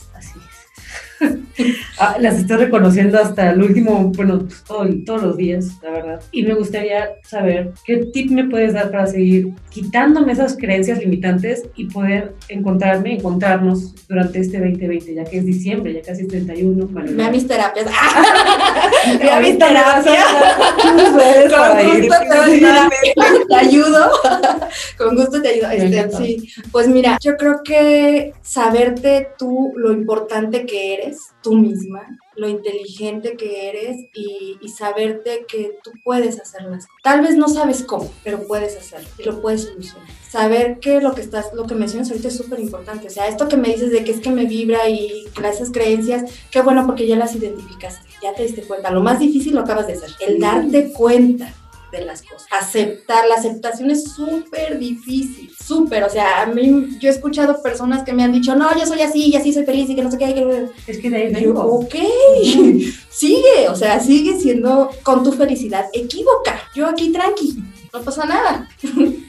Ah, 1.99 2.17
las 2.19 2.39
estoy 2.39 2.57
reconociendo 2.57 3.19
hasta 3.19 3.51
el 3.51 3.62
último, 3.62 4.12
bueno, 4.15 4.47
todos 4.67 5.21
los 5.21 5.38
días, 5.38 5.67
la 5.83 5.91
verdad. 5.91 6.21
Y 6.31 6.43
me 6.43 6.55
gustaría 6.55 7.12
saber 7.23 7.71
qué 7.86 7.97
tip 8.12 8.31
me 8.31 8.45
puedes 8.45 8.73
dar 8.73 8.91
para 8.91 9.05
seguir 9.05 9.53
quitándome 9.69 10.31
esas 10.33 10.57
creencias 10.57 10.99
limitantes 10.99 11.63
y 11.75 11.86
poder 11.86 12.33
encontrarme, 12.49 13.15
encontrarnos 13.15 13.93
durante 14.07 14.39
este 14.39 14.59
2020, 14.59 15.13
ya 15.13 15.23
que 15.23 15.38
es 15.38 15.45
diciembre, 15.45 15.93
ya 15.93 16.01
casi 16.01 16.23
es 16.23 16.27
31. 16.27 16.88
Bueno, 16.88 17.23
a 17.23 17.29
mis 17.29 17.47
terapias. 17.47 17.86
Ve 19.19 19.29
a 19.31 19.39
mis 19.39 19.57
terapias. 19.57 20.25
Te 23.47 23.55
ayudo. 23.55 24.12
Con 24.97 25.15
gusto 25.15 25.41
te 25.41 25.49
ayudo. 25.49 25.69
Este, 25.69 26.17
sí. 26.17 26.49
Pues 26.71 26.88
mira, 26.88 27.17
yo 27.21 27.38
creo 27.38 27.62
que 27.63 28.33
saberte 28.41 29.29
tú 29.38 29.73
lo 29.75 29.93
importante 29.93 30.65
que 30.65 30.95
eres 30.95 31.12
tú 31.41 31.56
misma, 31.56 32.17
lo 32.36 32.47
inteligente 32.47 33.36
que 33.38 33.69
eres 33.69 34.06
y, 34.13 34.58
saberte 34.69 35.45
que 35.47 35.78
tú 35.84 35.91
puedes 36.04 36.39
hacer 36.39 36.63
las 36.63 36.88
cosas. 36.88 37.02
Tal 37.04 37.21
vez 37.21 37.36
no 37.36 37.47
sabes 37.47 37.84
cómo, 37.84 38.12
pero 38.23 38.47
puedes 38.47 38.76
hacerlo 38.76 39.08
y 39.19 39.23
lo 39.23 39.39
puedes 39.39 39.65
solucionar. 39.65 40.08
Saber 40.28 40.80
que 40.80 40.99
lo 40.99 41.13
que 41.13 41.21
estás, 41.21 41.54
lo 41.54 41.67
que 41.67 41.76
mencionas 41.76 42.10
ahorita 42.10 42.30
es 42.30 42.38
súper 42.38 42.60
importante. 42.60 43.06
O 43.06 43.10
sea, 43.12 43.28
esto 43.28 43.47
que 43.47 43.58
me 43.58 43.69
dices 43.69 43.91
de 43.91 44.04
que 44.04 44.12
es 44.12 44.19
que 44.19 44.32
me 44.32 44.45
vibra 44.45 44.89
y 44.89 45.26
esas 45.43 45.71
creencias, 45.71 46.23
qué 46.49 46.62
bueno 46.62 46.86
porque 46.88 47.06
ya 47.06 47.15
las 47.15 47.36
identificaste, 47.36 48.10
ya 48.21 48.34
te 48.34 48.43
diste 48.43 48.63
cuenta. 48.63 48.89
Lo 48.89 49.02
más 49.02 49.19
difícil 49.19 49.54
lo 49.54 49.62
acabas 49.62 49.88
de 49.88 49.93
hacer, 49.93 50.10
el 50.19 50.39
darte 50.39 50.91
cuenta 50.91 51.54
de 51.97 52.06
las 52.06 52.21
cosas. 52.21 52.47
Aceptar, 52.51 53.27
la 53.27 53.36
aceptación 53.36 53.91
es 53.91 54.12
súper 54.13 54.79
difícil, 54.79 55.51
súper, 55.58 56.03
o 56.03 56.10
sea, 56.10 56.41
a 56.41 56.45
mí, 56.45 56.97
yo 56.99 57.10
he 57.10 57.12
escuchado 57.12 57.62
personas 57.62 58.03
que 58.03 58.13
me 58.13 58.23
han 58.23 58.32
dicho, 58.32 58.56
no, 58.56 58.77
yo 58.77 58.86
soy 58.86 59.01
así 59.01 59.29
y 59.29 59.36
así 59.36 59.53
soy 59.53 59.65
feliz 59.65 59.89
y 59.89 59.95
que 59.95 60.03
no 60.03 60.12
sé 60.12 60.17
qué. 60.17 60.34
Que... 60.34 60.67
Es 60.88 60.99
que 60.99 61.10
de 61.10 61.15
ahí 61.15 61.34
vengo. 61.34 61.62
ok, 61.62 61.95
sigue, 63.10 63.69
o 63.69 63.75
sea, 63.75 63.99
sigue 63.99 64.39
siendo 64.39 64.89
con 65.03 65.23
tu 65.23 65.32
felicidad 65.32 65.86
equívoca. 65.93 66.60
Yo 66.75 66.88
aquí 66.88 67.12
tranqui, 67.12 67.63
no 67.93 68.01
pasa 68.01 68.25
nada, 68.25 68.67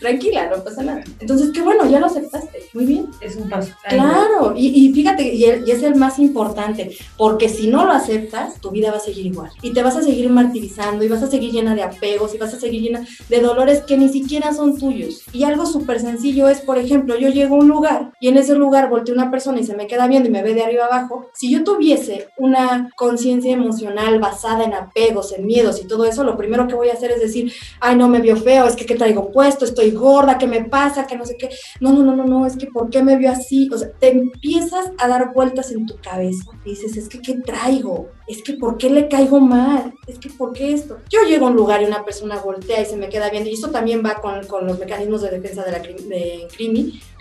tranquila, 0.05 0.51
no 0.51 0.63
pasa 0.63 0.83
nada. 0.83 1.03
Entonces, 1.19 1.51
qué 1.53 1.63
bueno, 1.63 1.89
ya 1.89 1.99
lo 1.99 2.07
aceptaste, 2.07 2.65
muy 2.75 2.85
bien. 2.85 3.07
Es 3.21 3.37
un 3.37 3.49
paso. 3.49 3.73
Claro, 3.89 4.53
y, 4.55 4.93
fíjate, 4.93 5.35
y, 5.35 5.45
es 5.45 5.83
el 5.83 5.95
más 5.95 6.19
importante, 6.19 6.95
porque 7.17 7.49
si 7.49 7.69
no 7.69 7.87
lo 7.87 7.93
aceptas, 7.93 8.61
tu 8.61 8.71
vida 8.71 8.91
va 8.91 8.99
a 8.99 9.01
seguir 9.01 9.27
igual. 9.27 9.51
Y 9.63 9.73
te 9.73 9.83
vas 9.83 9.97
a 9.97 10.03
seguir 10.03 10.29
martirizando, 10.29 11.05
y 11.05 11.09
vas 11.09 11.23
a 11.23 11.31
seguir 11.31 11.53
llena 11.53 11.75
de 11.75 11.83
apegos, 11.83 12.35
y 12.35 12.39
vas 12.39 12.53
a 12.53 12.61
seguir 12.61 12.83
llena 12.83 13.07
de 13.31 13.41
dolores 13.41 13.81
que 13.81 13.97
ni 13.97 14.11
siquiera 14.11 14.53
son 14.53 14.79
tuyos. 14.79 15.23
Y 15.33 15.45
algo 15.45 15.65
súper 15.65 16.01
sencillo 16.01 16.49
es, 16.51 16.61
por 16.61 16.77
ejemplo, 16.77 17.17
yo 17.17 17.31
llego 17.31 17.57
a 17.57 17.61
un 17.61 17.69
lugar, 17.69 18.13
y 18.21 18.29
en 18.29 18.37
ese 18.37 18.55
lugar 18.55 18.91
volteo 18.91 19.15
una 19.15 19.31
persona 19.31 19.61
y 19.61 19.65
se 19.65 19.77
me 19.77 19.87
queda 19.87 20.07
viendo 20.07 20.29
y 20.29 20.33
me 20.33 20.43
ve 20.43 20.55
de 20.55 20.65
arriba 20.65 20.85
abajo. 20.85 21.31
Si 21.35 21.51
yo 21.51 21.65
tuviese 21.65 22.29
una 22.37 22.91
conciencia 22.97 23.53
emocional 23.53 24.19
basada 24.19 24.65
en 24.65 24.75
apegos, 24.75 25.33
en 25.33 25.47
miedos 25.47 25.81
y 25.81 25.87
todo 25.87 26.05
eso, 26.05 26.25
lo 26.25 26.37
primero 26.37 26.69
que 26.69 26.75
voy 26.75 26.91
a 26.91 26.95
hacer 26.95 27.11
es 27.11 27.21
decir, 27.21 27.53
ay, 27.81 27.97
no 27.97 28.09
me 28.09 28.21
vio 28.21 28.37
feo 28.37 28.67
es 28.67 28.77
que 28.77 28.87
qué 28.87 28.97
traigo 28.97 29.31
puesto, 29.33 29.65
estoy 29.65 29.94
gorda, 29.95 30.39
qué 30.39 30.47
me 30.47 30.65
pasa, 30.65 31.07
que 31.07 31.17
no 31.17 31.25
sé 31.25 31.37
qué. 31.37 31.51
No, 31.81 31.93
no, 31.93 32.03
no, 32.03 32.15
no, 32.15 32.25
no, 32.25 32.47
es 32.47 32.57
que 32.57 32.67
¿por 32.67 32.91
qué 32.91 33.03
me 33.03 33.17
vio 33.17 33.31
así? 33.31 33.69
O 33.73 33.79
sea, 33.79 33.91
te 33.93 34.11
empiezas 34.11 34.91
a 34.99 35.09
dar 35.09 35.33
vueltas 35.33 35.71
en 35.71 35.87
tu 35.87 35.97
cabeza 35.99 36.45
dices, 36.65 36.97
es 36.97 37.09
que 37.09 37.21
¿qué 37.21 37.35
traigo? 37.35 38.09
Es 38.27 38.43
que 38.43 38.55
¿por 38.55 38.79
qué 38.79 38.91
le 38.91 39.09
caigo 39.09 39.41
mal? 39.41 39.95
Es 40.07 40.19
que 40.19 40.31
¿por 40.31 40.53
qué 40.53 40.73
esto? 40.73 40.99
Yo 41.11 41.23
llego 41.29 41.47
a 41.47 41.51
un 41.51 41.57
lugar 41.57 41.83
y 41.83 41.87
una 41.87 42.05
persona 42.05 42.41
voltea 42.41 42.81
y 42.81 42.87
se 42.87 42.97
me 42.97 43.09
queda 43.09 43.31
viendo 43.31 43.51
y 43.51 43.55
eso 43.55 43.71
también 43.71 44.03
va 44.05 44.21
con, 44.21 44.47
con 44.47 44.67
los 44.67 44.79
mecanismos 44.79 45.23
de 45.23 45.31
defensa 45.31 45.65
de 45.65 45.73
la 45.73 45.79
de 45.79 46.49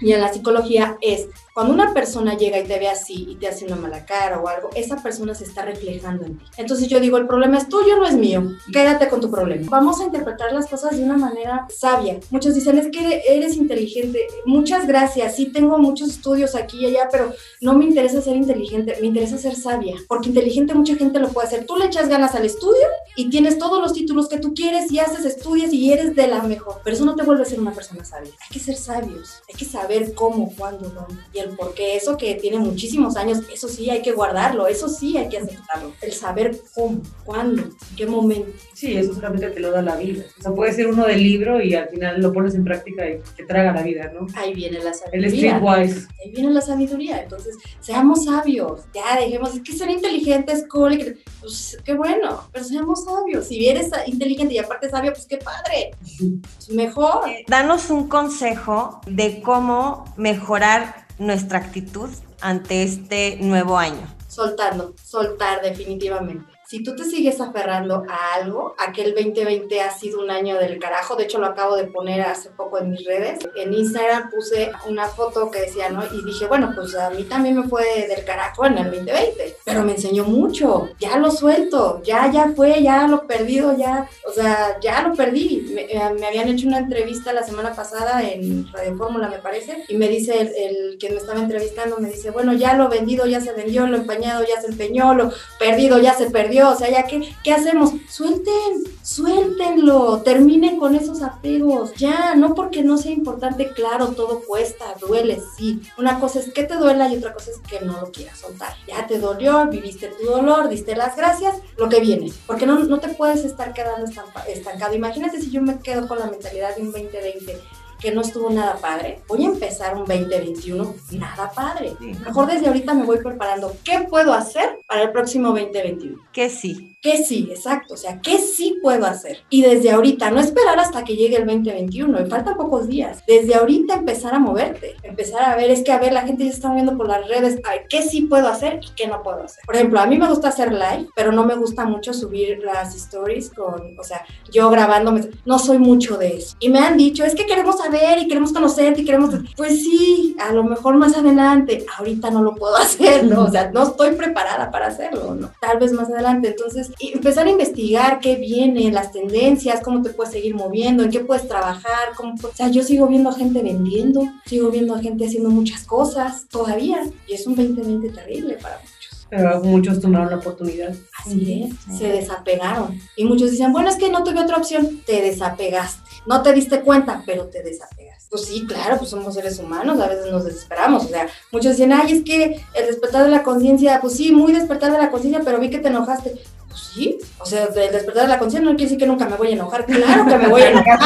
y 0.04 0.12
en 0.12 0.22
la 0.22 0.32
psicología 0.32 0.98
es 1.02 1.30
cuando 1.54 1.72
una 1.72 1.94
persona 1.94 2.36
llega 2.36 2.60
y 2.60 2.63
te 2.63 2.80
ve 2.80 2.89
así 2.89 3.28
y 3.30 3.36
te 3.36 3.48
hace 3.48 3.66
una 3.66 3.76
mala 3.76 4.06
cara 4.06 4.39
o 4.39 4.48
algo, 4.48 4.70
esa 4.76 5.02
persona 5.04 5.36
se 5.36 5.44
está 5.44 5.63
reflejando 5.63 6.26
en 6.26 6.39
ti. 6.39 6.46
Entonces 6.58 6.88
yo 6.88 7.00
digo, 7.00 7.18
el 7.18 7.28
problema 7.28 7.60
es 7.60 7.70
tuyo, 7.70 7.96
no 7.96 8.08
es 8.08 8.16
mío. 8.16 8.54
Quédate 8.72 9.08
con 9.08 9.22
tu 9.22 9.30
problema. 9.30 9.70
Vamos 9.70 10.02
a 10.02 10.06
interpretar 10.06 10.52
las 10.52 10.68
cosas 10.68 10.98
de 10.98 11.04
una 11.04 11.16
manera 11.16 11.68
sabia. 11.70 12.20
Muchos 12.32 12.56
dicen, 12.56 12.80
es 12.80 12.88
que 12.88 13.22
eres 13.28 13.56
inteligente. 13.56 14.26
Muchas 14.46 14.88
gracias. 14.88 15.36
Sí 15.36 15.52
tengo 15.52 15.78
muchos 15.78 16.10
estudios 16.10 16.56
aquí 16.56 16.80
y 16.80 16.86
allá, 16.88 17.08
pero 17.12 17.32
no 17.62 17.74
me 17.74 17.86
interesa 17.86 18.20
ser 18.20 18.36
inteligente, 18.36 18.98
me 19.00 19.08
interesa 19.08 19.38
ser 19.38 19.56
sabia. 19.56 19.96
Porque 20.08 20.30
inteligente 20.30 20.74
mucha 20.74 20.92
mucha 20.93 21.06
gente 21.06 21.19
lo 21.19 21.29
puede 21.29 21.47
hacer. 21.47 21.65
Tú 21.65 21.75
le 21.75 21.86
echas 21.86 22.10
ganas 22.10 22.36
al 22.36 22.45
estudio 22.45 22.88
y 23.15 23.29
tienes 23.29 23.58
todos 23.58 23.82
los 23.82 23.93
títulos 23.93 24.27
que 24.27 24.38
tú 24.38 24.53
quieres 24.53 24.91
y 24.91 24.99
haces 24.99 25.25
estudios 25.25 25.73
y 25.73 25.91
eres 25.91 26.15
de 26.15 26.27
la 26.27 26.43
mejor. 26.43 26.82
Pero 26.84 26.95
eso 26.95 27.06
no 27.06 27.15
te 27.15 27.23
vuelve 27.23 27.43
a 27.43 27.45
ser 27.45 27.60
una 27.60 27.73
persona 27.73 28.03
sabia. 28.03 28.32
Hay 28.32 28.49
que 28.51 28.60
ser 28.60 28.75
sabios, 28.75 29.41
hay 29.49 29.56
que 29.56 29.65
saber 29.65 30.13
cómo, 30.13 30.53
cuándo, 30.56 30.89
dónde 30.89 31.21
y 31.34 31.39
el 31.39 31.49
por 31.56 31.73
qué. 31.73 31.95
Eso 31.95 32.17
que 32.17 32.36
tiene 32.36 32.60
muchísimos 32.60 33.15
años, 33.15 33.39
eso 33.53 33.67
sí 33.67 33.89
hay 33.89 34.01
que 34.01 34.12
guardarlo, 34.12 34.67
eso 34.67 34.89
sí 34.89 35.17
hay 35.17 35.29
que 35.29 35.38
aceptarlo. 35.38 35.93
El 36.01 36.13
saber 36.13 36.58
cómo, 36.73 37.01
cuándo, 37.25 37.62
en 37.62 37.95
qué 37.95 38.06
momento. 38.06 38.51
Sí, 38.73 38.95
eso 38.97 39.13
solamente 39.13 39.49
te 39.49 39.60
lo 39.60 39.71
da 39.71 39.82
la 39.82 39.95
vida. 39.95 40.23
O 40.39 40.41
sea, 40.41 40.51
puede 40.51 40.73
ser 40.73 40.88
uno 40.88 41.06
del 41.06 41.21
libro 41.21 41.62
y 41.62 41.75
al 41.75 41.89
final 41.89 42.21
lo 42.21 42.34
pones 42.34 42.56
en 42.56 42.63
práctica 42.63 43.08
y 43.08 43.19
te 43.36 43.45
traga 43.45 43.73
la 43.73 43.82
vida, 43.82 44.12
¿no? 44.13 44.27
Ahí 44.36 44.53
viene 44.53 44.79
la 44.79 44.93
sabiduría. 44.93 45.27
El 45.27 45.34
streetwise. 45.34 46.08
Ahí 46.23 46.32
viene 46.32 46.51
la 46.51 46.62
sabiduría. 46.62 47.23
Entonces, 47.23 47.58
seamos 47.79 48.25
sabios. 48.25 48.82
Ya 48.93 49.19
dejemos, 49.19 49.56
es 49.56 49.62
que 49.62 49.73
ser 49.73 49.89
inteligentes, 49.89 50.65
cool, 50.84 50.98
que, 50.98 51.17
pues 51.39 51.78
qué 51.84 51.93
bueno, 51.93 52.43
pero 52.52 52.65
seamos 52.65 53.06
sabios. 53.06 53.48
Si 53.48 53.67
eres 53.67 53.91
inteligente 54.06 54.54
y 54.54 54.58
aparte 54.58 54.89
sabio, 54.89 55.13
pues 55.13 55.26
qué 55.26 55.38
padre. 55.38 55.91
Pues, 56.00 56.69
mejor. 56.69 57.30
Eh, 57.30 57.46
danos 57.48 57.89
un 57.89 58.08
consejo 58.08 59.02
de 59.06 59.41
cómo 59.41 60.06
mejorar 60.17 61.08
nuestra 61.19 61.60
actitud 61.60 62.10
ante 62.41 62.84
este 62.84 63.38
nuevo 63.38 63.78
año. 63.78 64.08
Soltando, 64.28 64.96
soltar 65.04 65.62
definitivamente 65.62 66.53
si 66.73 66.81
tú 66.81 66.95
te 66.95 67.03
sigues 67.03 67.39
aferrando 67.39 68.03
a 68.09 68.33
algo, 68.33 68.73
aquel 68.79 69.13
2020 69.13 69.79
ha 69.79 69.91
sido 69.91 70.19
un 70.19 70.31
año 70.31 70.57
del 70.57 70.79
carajo, 70.79 71.15
de 71.15 71.25
hecho 71.25 71.38
lo 71.38 71.45
acabo 71.45 71.75
de 71.75 71.83
poner 71.83 72.21
hace 72.21 72.49
poco 72.49 72.79
en 72.79 72.89
mis 72.89 73.05
redes, 73.05 73.47
en 73.55 73.75
Instagram 73.75 74.31
puse 74.31 74.71
una 74.89 75.05
foto 75.05 75.51
que 75.51 75.62
decía, 75.62 75.89
¿no? 75.89 76.03
Y 76.12 76.25
dije, 76.25 76.47
bueno, 76.47 76.71
pues 76.73 76.95
a 76.95 77.12
mí 77.12 77.25
también 77.25 77.59
me 77.59 77.67
fue 77.67 78.07
del 78.07 78.25
carajo 78.25 78.65
en 78.65 78.79
el 78.79 78.86
2020, 78.86 79.57
pero 79.63 79.83
me 79.83 79.91
enseñó 79.91 80.23
mucho, 80.23 80.89
ya 80.97 81.19
lo 81.19 81.29
suelto, 81.29 82.01
ya, 82.01 82.31
ya 82.31 82.51
fue, 82.55 82.81
ya 82.81 83.05
lo 83.05 83.27
perdido, 83.27 83.77
ya, 83.77 84.09
o 84.27 84.31
sea, 84.31 84.79
ya 84.81 85.07
lo 85.07 85.13
perdí. 85.13 85.67
Me, 85.75 85.83
eh, 85.83 86.01
habían 86.01 86.47
hecho 86.47 86.67
una 86.67 86.79
entrevista 86.79 87.33
la 87.33 87.43
semana 87.43 87.75
pasada 87.75 88.27
en 88.27 88.67
Radio 88.73 88.97
Fórmula, 88.97 89.29
me 89.29 89.38
parece, 89.38 89.83
y 89.89 89.95
me 89.95 90.07
dice 90.07 90.41
el, 90.41 90.47
el 90.55 90.97
que 90.97 91.12
me 91.12 91.17
estaba 91.17 91.39
entrevistando, 91.39 91.99
me 91.99 92.09
dice, 92.09 92.31
bueno, 92.31 92.51
ya 92.53 92.73
lo 92.73 92.89
vendido, 92.89 93.27
ya 93.27 93.41
se 93.41 93.53
vendió, 93.53 93.86
lo 93.86 93.97
empañado, 93.97 94.43
ya 94.43 94.59
se 94.59 94.69
empeñó, 94.69 95.13
lo 95.13 95.31
perdido, 95.59 95.99
ya 95.99 96.15
se 96.15 96.31
perdió 96.31 96.62
o 96.71 96.76
sea, 96.76 96.89
ya 96.89 97.04
que, 97.04 97.34
¿qué 97.43 97.54
hacemos? 97.54 97.91
Suelten, 98.10 98.84
suéltenlo, 99.02 100.21
terminen 100.21 100.80
con 100.80 100.95
esos 100.95 101.21
apegos, 101.21 101.93
ya, 101.95 102.36
no 102.36 102.56
porque 102.56 102.84
no 102.84 102.97
sea 102.97 103.12
importante, 103.12 103.71
claro, 103.73 104.10
todo 104.10 104.41
cuesta, 104.41 104.86
duele, 104.99 105.41
sí. 105.58 105.82
Una 105.97 106.19
cosa 106.19 106.39
es 106.39 106.52
que 106.52 106.63
te 106.63 106.76
duela 106.76 107.10
y 107.10 107.17
otra 107.17 107.34
cosa 107.34 107.52
es 107.52 107.60
que 107.60 107.86
no 107.86 107.99
lo 107.99 108.12
quieras 108.12 108.39
soltar. 108.39 108.73
Ya 108.88 109.08
te 109.08 109.19
dolió, 109.19 109.67
viviste 109.67 110.08
tu 110.08 110.26
dolor, 110.26 110.69
diste 110.69 110.95
las 110.95 111.15
gracias, 111.15 111.56
lo 111.78 111.89
que 111.89 111.99
viene, 111.99 112.32
porque 112.47 112.65
no, 112.65 112.80
no 112.80 112.99
te 112.99 113.10
puedes 113.10 113.43
estar 113.43 113.73
quedando 113.73 114.10
estancado. 114.47 114.93
Imagínate 114.93 115.41
si 115.41 115.52
yo 115.52 115.62
me 115.62 115.80
quedo 115.80 116.08
con 116.08 116.19
la 116.19 116.28
mentalidad 116.28 116.76
de 116.76 116.82
un 116.82 116.91
2020 116.91 117.62
que 118.04 118.12
no 118.12 118.20
estuvo 118.20 118.50
nada 118.50 118.76
padre, 118.76 119.22
voy 119.30 119.46
a 119.46 119.48
empezar 119.48 119.94
un 119.96 120.06
2021 120.06 120.96
nada 121.12 121.50
padre. 121.56 121.94
Mejor 122.02 122.48
desde 122.48 122.68
ahorita 122.68 122.94
me 122.94 123.06
voy 123.06 123.20
preparando 123.20 123.74
qué 123.86 124.06
puedo 124.10 124.34
hacer 124.34 124.78
para 124.86 125.04
el 125.04 125.12
próximo 125.13 125.50
2021. 125.50 126.22
Que 126.34 126.50
sí. 126.50 126.92
¿Qué 127.04 127.22
sí? 127.22 127.50
Exacto. 127.52 127.96
O 127.96 127.98
sea, 127.98 128.22
¿qué 128.22 128.38
sí 128.38 128.80
puedo 128.82 129.06
hacer? 129.06 129.39
Y 129.50 129.62
desde 129.62 129.92
ahorita, 129.92 130.32
no 130.32 130.39
esperar 130.39 130.80
hasta 130.80 131.04
que 131.04 131.18
llegue 131.18 131.36
el 131.36 131.46
2021, 131.46 132.18
me 132.18 132.26
faltan 132.28 132.56
pocos 132.56 132.88
días. 132.88 133.22
Desde 133.28 133.56
ahorita 133.56 133.96
empezar 133.96 134.34
a 134.34 134.39
moverte, 134.39 134.96
empezar 135.04 135.44
a 135.44 135.58
ver, 135.58 135.70
es 135.70 135.84
que 135.84 135.92
a 135.92 136.00
ver, 136.00 136.13
la 136.13 136.22
gente 136.22 136.46
ya 136.46 136.52
está 136.52 136.74
viendo 136.74 136.96
por 136.96 137.10
las 137.10 137.28
redes, 137.28 137.60
a 137.66 137.72
ver, 137.72 137.88
¿qué 137.89 138.04
sí 138.04 138.22
puedo 138.22 138.48
hacer 138.48 138.80
y 138.82 138.96
qué 138.96 139.08
no 139.08 139.22
puedo 139.22 139.44
hacer? 139.44 139.66
Por 139.66 139.76
ejemplo, 139.76 140.00
a 140.00 140.06
mí 140.06 140.18
me 140.18 140.30
gusta 140.30 140.48
hacer 140.48 140.72
live, 140.72 141.10
pero 141.13 141.34
no 141.34 141.46
me 141.46 141.56
gusta 141.56 141.84
mucho 141.84 142.13
subir 142.13 142.60
las 142.63 142.96
stories 142.96 143.50
con, 143.50 144.00
o 144.00 144.04
sea, 144.06 144.26
yo 144.50 144.70
grabándome, 144.70 145.30
no 145.44 145.60
soy 145.60 145.80
mucho 145.80 146.16
de 146.16 146.38
eso. 146.38 146.56
Y 146.62 146.70
me 146.70 146.80
han 146.80 146.96
dicho, 146.96 147.26
es 147.26 147.36
que 147.36 147.46
queremos 147.46 147.80
saber 147.80 148.20
y 148.20 148.30
queremos 148.30 148.54
conocerte 148.54 149.02
y 149.02 149.06
queremos, 149.06 149.32
pues 149.58 149.84
sí, 149.84 150.38
a 150.39 150.54
lo 150.54 150.63
mejor 150.63 150.96
más 150.96 151.18
adelante, 151.18 151.86
ahorita 151.98 152.32
no 152.32 152.42
lo 152.44 152.56
puedo 152.56 152.76
hacer, 152.78 153.26
¿no? 153.26 153.44
O 153.44 153.52
sea, 153.52 153.72
no 153.72 153.84
estoy 153.84 154.12
preparada 154.12 154.72
para 154.72 154.88
hacerlo, 154.88 155.36
¿no? 155.36 155.52
Tal 155.60 155.80
vez 155.80 155.92
más 155.92 156.10
adelante. 156.10 156.48
Entonces, 156.48 156.92
y 156.92 156.92
empezar 156.99 157.47
a 157.47 157.51
investigar 157.51 158.19
qué 158.19 158.36
viene, 158.36 158.91
las 158.91 159.12
tendencias, 159.12 159.82
cómo 159.82 160.01
te 160.01 160.12
puedes 160.12 160.34
seguir 160.34 160.56
moviendo, 160.56 161.03
en 161.03 161.12
qué 161.12 161.19
puedes 161.19 161.47
trabajar, 161.47 162.13
cómo, 162.15 162.36
o 162.41 162.56
sea, 162.56 162.69
yo 162.69 162.84
sigo 162.84 163.08
viendo 163.08 163.29
a 163.29 163.34
gente 163.34 163.62
vendiendo, 163.62 164.21
sigo 164.45 164.69
viendo 164.69 164.95
a 164.95 164.99
gente 164.99 165.25
haciendo 165.25 165.49
muchas 165.49 165.84
cosas 165.84 166.47
todavía 166.49 167.03
y 167.27 167.34
es 167.34 167.47
un 167.47 167.56
2020 167.56 168.10
terrible 168.10 168.58
para 168.62 168.77
mí. 168.77 168.86
Pero 169.29 169.62
muchos 169.63 169.99
tomaron 169.99 170.29
la 170.29 170.38
oportunidad. 170.38 170.93
Así 171.17 171.63
es, 171.63 171.97
se 171.97 172.08
desapegaron. 172.08 172.99
Y 173.15 173.25
muchos 173.25 173.49
dicen, 173.49 173.73
bueno, 173.73 173.89
es 173.89 173.95
que 173.95 174.12
no 174.12 174.23
tuve 174.23 174.39
otra 174.39 174.58
opción. 174.58 175.01
Te 175.08 175.23
desapegaste. 175.23 176.03
No 176.27 176.43
te 176.43 176.53
diste 176.53 176.82
cuenta, 176.82 177.23
pero 177.25 177.47
te 177.47 177.63
desapegaste. 177.63 178.27
Pues 178.29 178.45
sí, 178.45 178.65
claro, 178.67 178.97
pues 178.97 179.10
somos 179.10 179.34
seres 179.34 179.58
humanos, 179.58 179.99
a 179.99 180.08
veces 180.08 180.32
nos 180.32 180.45
desesperamos. 180.45 181.06
O 181.06 181.08
sea, 181.08 181.27
muchos 181.51 181.71
dicen, 181.71 181.93
ay, 181.93 182.13
es 182.13 182.23
que 182.23 182.62
el 182.75 182.86
despertar 182.86 183.23
de 183.25 183.32
la 183.32 183.41
conciencia, 183.41 183.99
pues 184.01 184.13
sí, 184.13 184.32
muy 184.32 184.53
despertar 184.53 184.91
de 184.91 184.99
la 184.99 185.10
conciencia, 185.10 185.41
pero 185.43 185.60
vi 185.60 185.71
que 185.71 185.79
te 185.79 185.88
enojaste. 185.88 186.36
Pues 186.73 186.86
sí, 186.86 187.19
o 187.38 187.45
sea, 187.45 187.65
el 187.65 187.91
despertar 187.91 188.23
de 188.23 188.29
la 188.29 188.39
conciencia 188.39 188.67
no 188.67 188.75
quiere 188.75 188.86
decir 188.86 188.97
que 188.97 189.05
nunca 189.05 189.27
me 189.27 189.38
voy 189.38 189.49
a 189.49 189.51
enojar. 189.51 189.86
Claro 189.86 190.25
que 190.25 190.38
me 190.39 190.47
voy 190.47 190.62
a 190.63 190.69
enojar. 190.71 190.99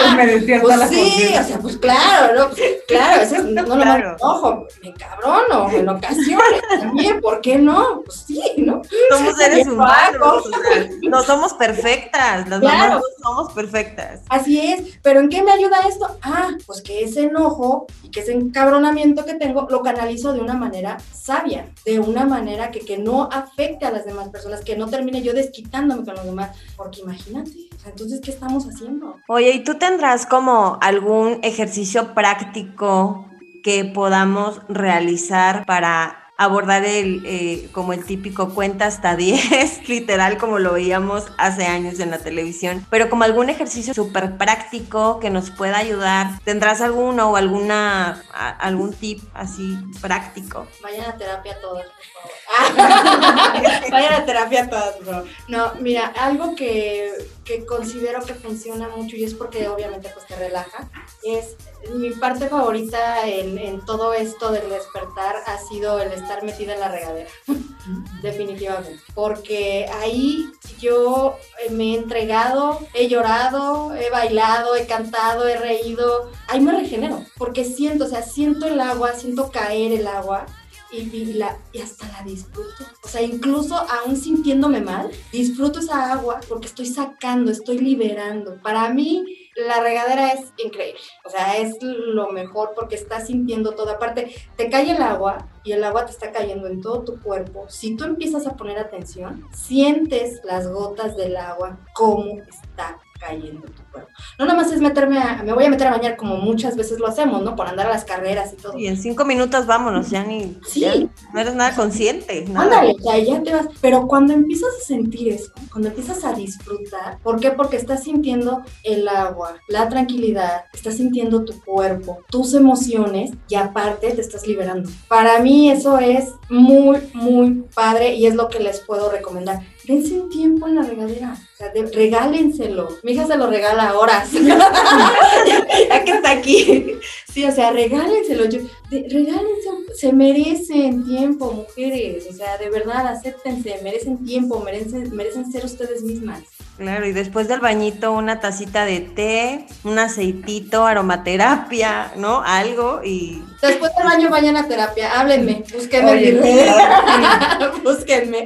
pues 0.62 0.90
sí, 0.90 1.36
o 1.38 1.44
sea, 1.44 1.60
pues 1.60 1.78
claro, 1.78 2.36
¿no? 2.36 2.50
Pues, 2.52 2.62
claro, 2.88 3.22
eso 3.22 3.44
no, 3.44 3.64
no 3.64 3.76
claro. 3.76 4.10
lo 4.12 4.16
enojo, 4.16 4.68
me 4.82 4.94
cabrono 4.94 5.70
en 5.72 5.90
ocasiones 5.90 6.62
también, 6.80 7.20
¿por 7.20 7.42
qué 7.42 7.58
no? 7.58 8.02
Pues 8.06 8.24
sí, 8.26 8.42
¿no? 8.60 8.82
Somos 9.10 9.36
seres 9.38 9.68
humanos, 9.68 10.46
o 10.46 10.50
sea, 10.50 10.90
no 11.02 11.22
somos 11.24 11.54
perfectas, 11.56 12.48
las 12.48 12.62
claro. 12.62 12.94
mamás 12.94 13.02
no 13.02 13.30
somos 13.30 13.52
perfectas. 13.52 14.22
Así 14.30 14.62
es, 14.62 15.00
pero 15.02 15.20
¿en 15.20 15.28
qué 15.28 15.44
me 15.44 15.52
ayuda 15.52 15.82
esto? 15.86 16.18
Ah, 16.22 16.52
pues 16.66 16.82
que 16.82 17.04
ese 17.04 17.24
enojo 17.24 17.88
y 18.04 18.10
que 18.10 18.22
ese 18.22 18.32
encabronamiento 18.32 19.26
que 19.26 19.34
tengo 19.34 19.68
lo 19.70 19.82
canalizo 19.82 20.32
de 20.32 20.40
una 20.40 20.54
manera 20.54 20.98
sabia, 21.12 21.68
de 21.84 22.00
una 22.00 22.24
manera 22.24 22.72
que, 22.72 22.80
que 22.80 22.98
no 22.98 23.28
afecte 23.30 23.86
a 23.86 23.92
las 23.92 24.06
demás 24.06 24.30
personas, 24.30 24.62
que 24.64 24.78
no 24.78 24.88
termine 24.88 25.22
yo 25.22 25.34
de 25.34 25.42
quitándome 25.58 26.06
con 26.06 26.16
los 26.16 26.26
demás, 26.26 26.56
porque 26.76 27.02
imagínate, 27.02 27.52
entonces, 27.86 28.22
¿qué 28.22 28.32
estamos 28.32 28.66
haciendo? 28.66 29.18
Oye, 29.28 29.52
¿y 29.52 29.64
tú 29.64 29.76
tendrás 29.76 30.26
como 30.26 30.78
algún 30.82 31.40
ejercicio 31.42 32.14
práctico 32.14 33.26
que 33.64 33.86
podamos 33.86 34.62
realizar 34.68 35.66
para 35.66 36.28
abordar 36.38 36.86
el 36.86 37.24
eh, 37.26 37.70
como 37.72 37.94
el 37.94 38.06
típico 38.06 38.54
cuenta 38.54 38.86
hasta 38.86 39.16
10, 39.18 39.90
literal 39.90 40.38
como 40.38 40.60
lo 40.60 40.74
veíamos 40.74 41.26
hace 41.38 41.66
años 41.66 42.00
en 42.00 42.12
la 42.12 42.20
televisión, 42.20 42.86
pero 42.90 43.10
como 43.10 43.24
algún 43.24 43.50
ejercicio 43.50 43.94
súper 43.94 44.38
práctico 44.38 45.20
que 45.20 45.30
nos 45.30 45.50
pueda 45.50 45.78
ayudar. 45.78 46.40
¿Tendrás 46.44 46.82
alguno 46.82 47.32
o 47.32 47.36
alguna 47.36 48.22
algún 48.60 48.94
tip 48.94 49.22
así 49.34 49.78
práctico? 50.02 50.68
Vayan 50.84 51.10
a 51.10 51.18
terapia 51.18 51.60
todos, 51.60 51.84
por 51.84 52.76
favor. 52.76 53.54
Vayan 53.92 54.14
a 54.14 54.26
terapia 54.26 54.70
por 54.70 55.06
favor. 55.06 55.28
No, 55.48 55.74
mira, 55.80 56.08
algo 56.08 56.56
que, 56.56 57.12
que 57.46 57.66
considero 57.66 58.24
que 58.24 58.34
funciona 58.34 58.90
mucho 58.90 59.16
y 59.16 59.24
es 59.24 59.34
porque 59.34 59.68
obviamente 59.68 60.10
pues 60.14 60.26
te 60.26 60.36
relaja, 60.36 60.90
es 61.24 61.56
mi 61.94 62.12
parte 62.12 62.50
favorita 62.50 63.28
en, 63.28 63.58
en, 63.58 63.86
todo 63.86 64.14
esto 64.14 64.52
del 64.52 64.70
despertar 64.70 65.36
ha 65.46 65.58
sido 65.58 66.00
el 66.00 66.12
estar 66.12 66.44
metida 66.44 66.74
en 66.74 66.80
la 66.80 66.90
regadera, 66.90 67.30
definitivamente, 68.22 69.00
porque 69.14 69.90
ahí 70.02 70.50
yo 70.80 71.38
me 71.70 71.94
he 71.94 71.98
entregado, 71.98 72.80
he 72.94 73.08
llorado, 73.08 73.96
he 73.96 74.10
bailado, 74.10 74.76
he 74.76 74.86
cantado, 74.86 75.48
he 75.48 75.58
reído, 75.58 76.30
ahí 76.48 76.60
me 76.60 76.74
regenero, 76.74 77.24
porque 77.38 77.64
siento, 77.64 78.06
o 78.06 78.08
sea, 78.08 78.22
siento 78.22 78.68
el 78.68 78.80
agua, 78.82 79.14
siento 79.14 79.52
caer 79.52 79.94
el 79.94 80.08
agua 80.08 80.46
y, 80.92 81.34
la, 81.34 81.58
y 81.74 81.82
hasta 81.82 82.08
la 82.08 82.24
disfruto. 82.24 82.86
O 83.04 83.08
sea, 83.08 83.22
incluso 83.22 83.76
aún 83.76 84.16
sintiéndome 84.16 84.82
mal, 84.82 85.12
disfruto 85.32 85.80
esa 85.80 86.14
agua 86.14 86.40
porque 86.48 86.68
estoy 86.68 86.86
sacando, 86.86 87.52
estoy 87.52 87.80
liberando. 87.80 88.62
Para 88.62 88.90
mí, 88.90 89.26
la 89.56 89.82
regadera 89.82 90.30
es 90.32 90.54
increíble. 90.58 91.00
O 91.26 91.30
sea, 91.30 91.58
es 91.58 91.76
lo 91.82 92.32
mejor 92.32 92.74
porque 92.76 92.96
estás 92.96 93.28
sintiendo 93.28 93.72
toda 93.72 93.98
Aparte, 93.98 94.36
te 94.56 94.70
cae 94.70 94.92
el 94.92 95.02
agua 95.02 95.48
y 95.64 95.72
el 95.72 95.84
agua 95.84 96.06
te 96.06 96.12
está 96.12 96.32
cayendo 96.32 96.68
en 96.68 96.82
todo 96.82 97.04
tu 97.04 97.20
cuerpo. 97.20 97.66
Si 97.68 97.96
tú 97.96 98.04
empiezas 98.04 98.46
a 98.46 98.56
poner 98.56 98.78
atención, 98.78 99.44
sientes 99.54 100.40
las 100.44 100.68
gotas 100.68 101.18
del 101.18 101.36
agua, 101.36 101.80
cómo 101.94 102.42
está 102.48 103.00
cayendo 103.20 103.68
tu 103.68 103.84
cuerpo. 103.98 104.12
No 104.40 104.46
nada 104.46 104.62
más 104.62 104.72
es 104.72 104.82
meterme 104.82 105.20
a, 105.20 105.44
me 105.44 105.54
voy 105.54 105.66
a 105.66 105.70
meter 105.70 105.88
a 105.88 105.92
bañar 105.92 106.16
como 106.16 106.38
muchas 106.38 106.76
veces 106.76 107.00
lo 107.00 107.08
hacemos, 107.08 107.42
¿no? 107.42 107.56
Por 107.56 107.68
andar 107.68 107.88
a 107.88 107.92
las 107.92 108.06
carreras 108.06 108.54
y 108.54 108.56
todo. 108.58 108.78
Y 108.78 108.88
en 108.88 108.98
cinco 108.98 109.26
minutos 109.26 109.66
vámonos, 109.66 110.10
ya 110.10 110.24
ni, 110.24 110.58
sí. 110.68 111.10
no 111.34 111.40
eres 111.40 111.56
nada 111.56 111.76
consciente. 111.76 112.46
Ándale, 112.54 112.96
ya, 113.04 113.18
ya 113.18 113.44
te 113.44 113.54
vas. 113.54 113.68
Pero 113.82 114.08
cuando 114.08 114.34
empiezas 114.34 114.70
a 114.82 114.86
sentir 114.86 115.30
eso, 115.30 115.52
cuando 115.72 115.90
empiezas 115.90 116.24
a 116.24 116.34
disfrutar, 116.34 117.20
¿por 117.24 117.40
qué? 117.40 117.52
Porque 117.52 117.78
estás 117.78 118.04
sintiendo 118.04 118.64
el 118.84 119.08
agua, 119.08 119.56
la 119.68 119.90
tranquilidad, 119.90 120.66
estás 120.74 120.96
sintiendo 120.96 121.44
tu 121.44 121.60
cuerpo, 121.64 122.20
tus 122.30 122.54
emociones 122.54 123.32
y 123.50 123.56
aparte 123.56 124.12
te 124.12 124.22
estás 124.22 124.46
liberando. 124.48 124.90
Para 125.08 125.40
mí 125.40 125.72
eso 125.72 125.98
es 126.00 126.30
muy, 126.50 126.98
muy 127.14 127.66
padre 127.74 128.16
y 128.16 128.26
es 128.26 128.36
lo 128.36 128.50
que 128.50 128.60
les 128.60 128.80
puedo 128.80 129.12
recomendar. 129.12 129.62
Dense 129.86 130.20
un 130.20 130.30
tiempo 130.30 130.68
en 130.68 130.76
la 130.76 130.82
regadera, 130.82 131.34
o 131.34 131.58
sea, 131.58 131.72
regálenselo. 131.94 132.90
Mi 133.04 133.14
hija 133.14 133.26
se 133.26 133.38
lo 133.38 133.48
regala 133.48 133.87
horas, 133.96 134.32
ya 135.90 136.04
que 136.04 136.12
está 136.12 136.32
aquí. 136.32 136.98
Sí, 137.32 137.46
o 137.46 137.52
sea, 137.52 137.72
regálenselo. 137.72 138.46
Yo, 138.46 138.60
regálense, 138.90 139.70
se 139.96 140.14
merecen 140.14 141.06
tiempo, 141.06 141.52
mujeres. 141.52 142.26
O 142.30 142.34
sea, 142.34 142.58
de 142.58 142.70
verdad, 142.70 143.08
acéptense, 143.08 143.80
merecen 143.84 144.26
tiempo, 144.26 144.60
merecen, 144.60 145.16
merecen 145.16 145.52
ser 145.52 145.66
ustedes 145.66 146.02
mismas. 146.04 146.42
Claro, 146.78 147.08
y 147.08 147.12
después 147.12 147.48
del 147.48 147.60
bañito 147.60 148.14
una 148.14 148.40
tacita 148.40 148.86
de 148.86 149.00
té, 149.00 149.66
un 149.84 149.98
aceitito, 149.98 150.86
aromaterapia, 150.86 152.12
¿no? 152.18 152.44
Algo 152.44 153.02
y... 153.04 153.44
Después 153.64 153.92
del 153.96 154.06
baño 154.06 154.30
vayan 154.30 154.58
a 154.58 154.68
terapia, 154.68 155.20
háblenme, 155.20 155.64
búsquenme. 155.74 156.12
Oye, 156.12 156.40
búsquenme. 157.84 158.46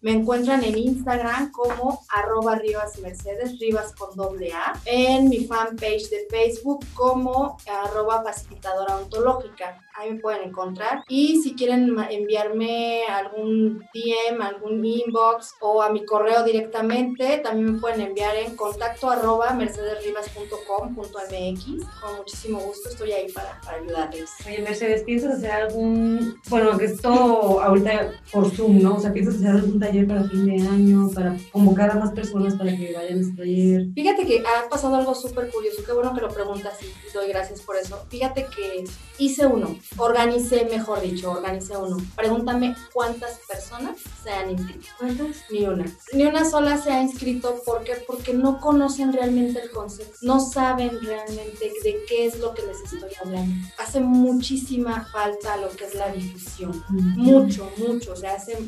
Me 0.00 0.12
encuentran 0.12 0.64
en 0.64 0.78
Instagram 0.78 1.52
como 1.52 2.02
arroba 2.08 2.54
ribasmercedes, 2.54 3.58
con 3.94 4.16
doble 4.16 4.54
A, 4.54 4.80
en 4.86 5.28
mi 5.28 5.44
fanpage 5.44 6.08
de 6.08 6.26
Facebook 6.30 6.82
como 6.94 7.58
arroba 7.66 8.22
facilitadora 8.22 8.96
ontológica. 8.96 9.84
Ahí 9.98 10.12
me 10.12 10.20
pueden 10.20 10.48
encontrar. 10.48 11.02
Y 11.08 11.42
si 11.42 11.54
quieren 11.54 11.96
enviarme 12.10 13.04
algún 13.06 13.84
DM, 13.92 14.40
algún 14.40 14.84
inbox 14.84 15.54
o 15.60 15.82
a 15.82 15.90
mi 15.90 16.04
correo 16.04 16.44
directamente, 16.44 17.38
también 17.38 17.74
me 17.74 17.80
pueden 17.80 18.02
enviar 18.02 18.36
en 18.36 18.54
contacto 18.54 19.10
arroba 19.10 19.52
mercedesribas.com.mx. 19.54 22.00
Con 22.00 22.16
muchísimo 22.16 22.60
gusto 22.60 22.90
estoy 22.90 23.10
ahí 23.10 23.32
para, 23.32 23.60
para 23.60 23.78
ayudarles. 23.78 24.30
Oye, 24.46 24.62
Mercedes, 24.62 25.02
¿piensas 25.02 25.38
hacer 25.38 25.50
algún, 25.50 26.36
bueno, 26.48 26.78
que 26.78 26.84
es 26.84 27.00
todo 27.00 27.60
ahorita 27.60 28.12
por 28.30 28.48
Zoom, 28.50 28.80
¿no? 28.80 28.94
O 28.94 29.00
sea, 29.00 29.12
¿piensas 29.12 29.34
hacer 29.34 29.50
algún 29.50 29.80
taller 29.80 30.06
para 30.06 30.22
fin 30.24 30.46
de 30.46 30.68
año, 30.68 31.10
para 31.12 31.36
convocar 31.50 31.90
a 31.90 31.94
más 31.94 32.12
personas 32.12 32.54
para 32.54 32.70
que 32.76 32.92
vayan 32.94 33.18
a 33.18 33.20
este 33.20 33.36
taller? 33.36 33.86
Fíjate 33.94 34.26
que 34.26 34.44
ha 34.46 34.68
pasado 34.68 34.94
algo 34.94 35.14
súper 35.14 35.50
curioso, 35.50 35.82
qué 35.84 35.92
bueno 35.92 36.14
que 36.14 36.20
lo 36.20 36.28
preguntas 36.28 36.78
y 36.82 37.12
doy 37.12 37.28
gracias 37.28 37.62
por 37.62 37.76
eso. 37.76 38.04
Fíjate 38.08 38.46
que 38.54 38.84
hice 39.18 39.46
uno, 39.46 39.76
organicé, 39.96 40.66
mejor 40.66 41.00
dicho, 41.00 41.30
organicé 41.30 41.76
uno. 41.76 41.96
Pregúntame 42.16 42.76
cuántas 42.92 43.38
personas 43.48 43.96
se 44.22 44.30
han 44.30 44.50
inscrito. 44.50 44.86
¿Cuántas? 44.98 45.44
Ni 45.50 45.64
una. 45.64 45.84
Ni 46.12 46.24
una 46.24 46.44
sola 46.44 46.78
se 46.78 46.92
ha 46.92 47.02
inscrito. 47.02 47.60
¿Por 47.64 47.84
qué? 47.84 47.94
Porque 48.06 48.34
no 48.34 48.60
conocen 48.60 49.12
realmente 49.12 49.60
el 49.60 49.70
concepto. 49.70 50.18
No 50.22 50.40
saben 50.40 51.00
realmente 51.00 51.72
de 51.82 52.04
qué 52.06 52.26
es 52.26 52.38
lo 52.38 52.54
que 52.54 52.62
les 52.62 52.80
estoy 52.92 53.10
hablando. 53.22 53.54
Hace 53.78 54.00
muchísima 54.00 55.06
falta 55.12 55.56
lo 55.56 55.70
que 55.70 55.84
es 55.84 55.94
la 55.94 56.10
difusión. 56.10 56.84
Mucho, 56.88 57.70
mucho. 57.78 58.12
O 58.12 58.16
sea, 58.16 58.34
hace 58.34 58.58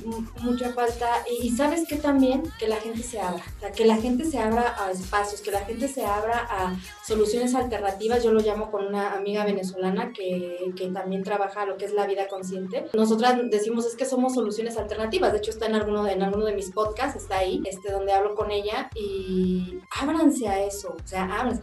mucha 0.40 0.72
falta. 0.72 1.24
Y, 1.30 1.50
sabes 1.50 1.86
que 1.86 1.96
también 1.96 2.42
que 2.58 2.68
la 2.68 2.76
gente 2.76 3.02
se 3.02 3.20
abra. 3.20 3.44
O 3.56 3.60
sea, 3.60 3.72
que 3.72 3.84
la 3.84 3.96
gente 3.96 4.24
se 4.24 4.38
abra 4.38 4.76
a 4.78 4.90
espacios, 4.90 5.40
que 5.40 5.50
la 5.50 5.64
gente 5.64 5.88
se 5.88 6.04
abra 6.04 6.46
a 6.48 6.76
soluciones 7.06 7.54
alternativas. 7.54 8.22
Yo 8.22 8.32
lo 8.32 8.40
llamo 8.40 8.70
con 8.70 8.86
una 8.86 9.12
amiga 9.12 9.44
venezolana 9.44 10.12
que, 10.12 10.72
que 10.76 10.88
también 10.88 11.09
trabaja 11.22 11.66
lo 11.66 11.76
que 11.76 11.84
es 11.84 11.92
la 11.92 12.06
vida 12.06 12.28
consciente. 12.28 12.86
Nosotras 12.94 13.38
decimos 13.50 13.86
es 13.86 13.96
que 13.96 14.04
somos 14.04 14.34
soluciones 14.34 14.76
alternativas. 14.76 15.32
De 15.32 15.38
hecho, 15.38 15.50
está 15.50 15.66
en 15.66 15.74
alguno 15.74 16.04
de, 16.04 16.12
en 16.12 16.22
alguno 16.22 16.46
de 16.46 16.54
mis 16.54 16.70
podcasts, 16.70 17.22
está 17.22 17.38
ahí, 17.38 17.60
este, 17.64 17.92
donde 17.92 18.12
hablo 18.12 18.34
con 18.34 18.50
ella 18.50 18.88
y 18.94 19.78
ábranse 20.00 20.48
a 20.48 20.62
eso. 20.64 20.96
O 21.02 21.06
sea, 21.06 21.24
ábranse. 21.24 21.62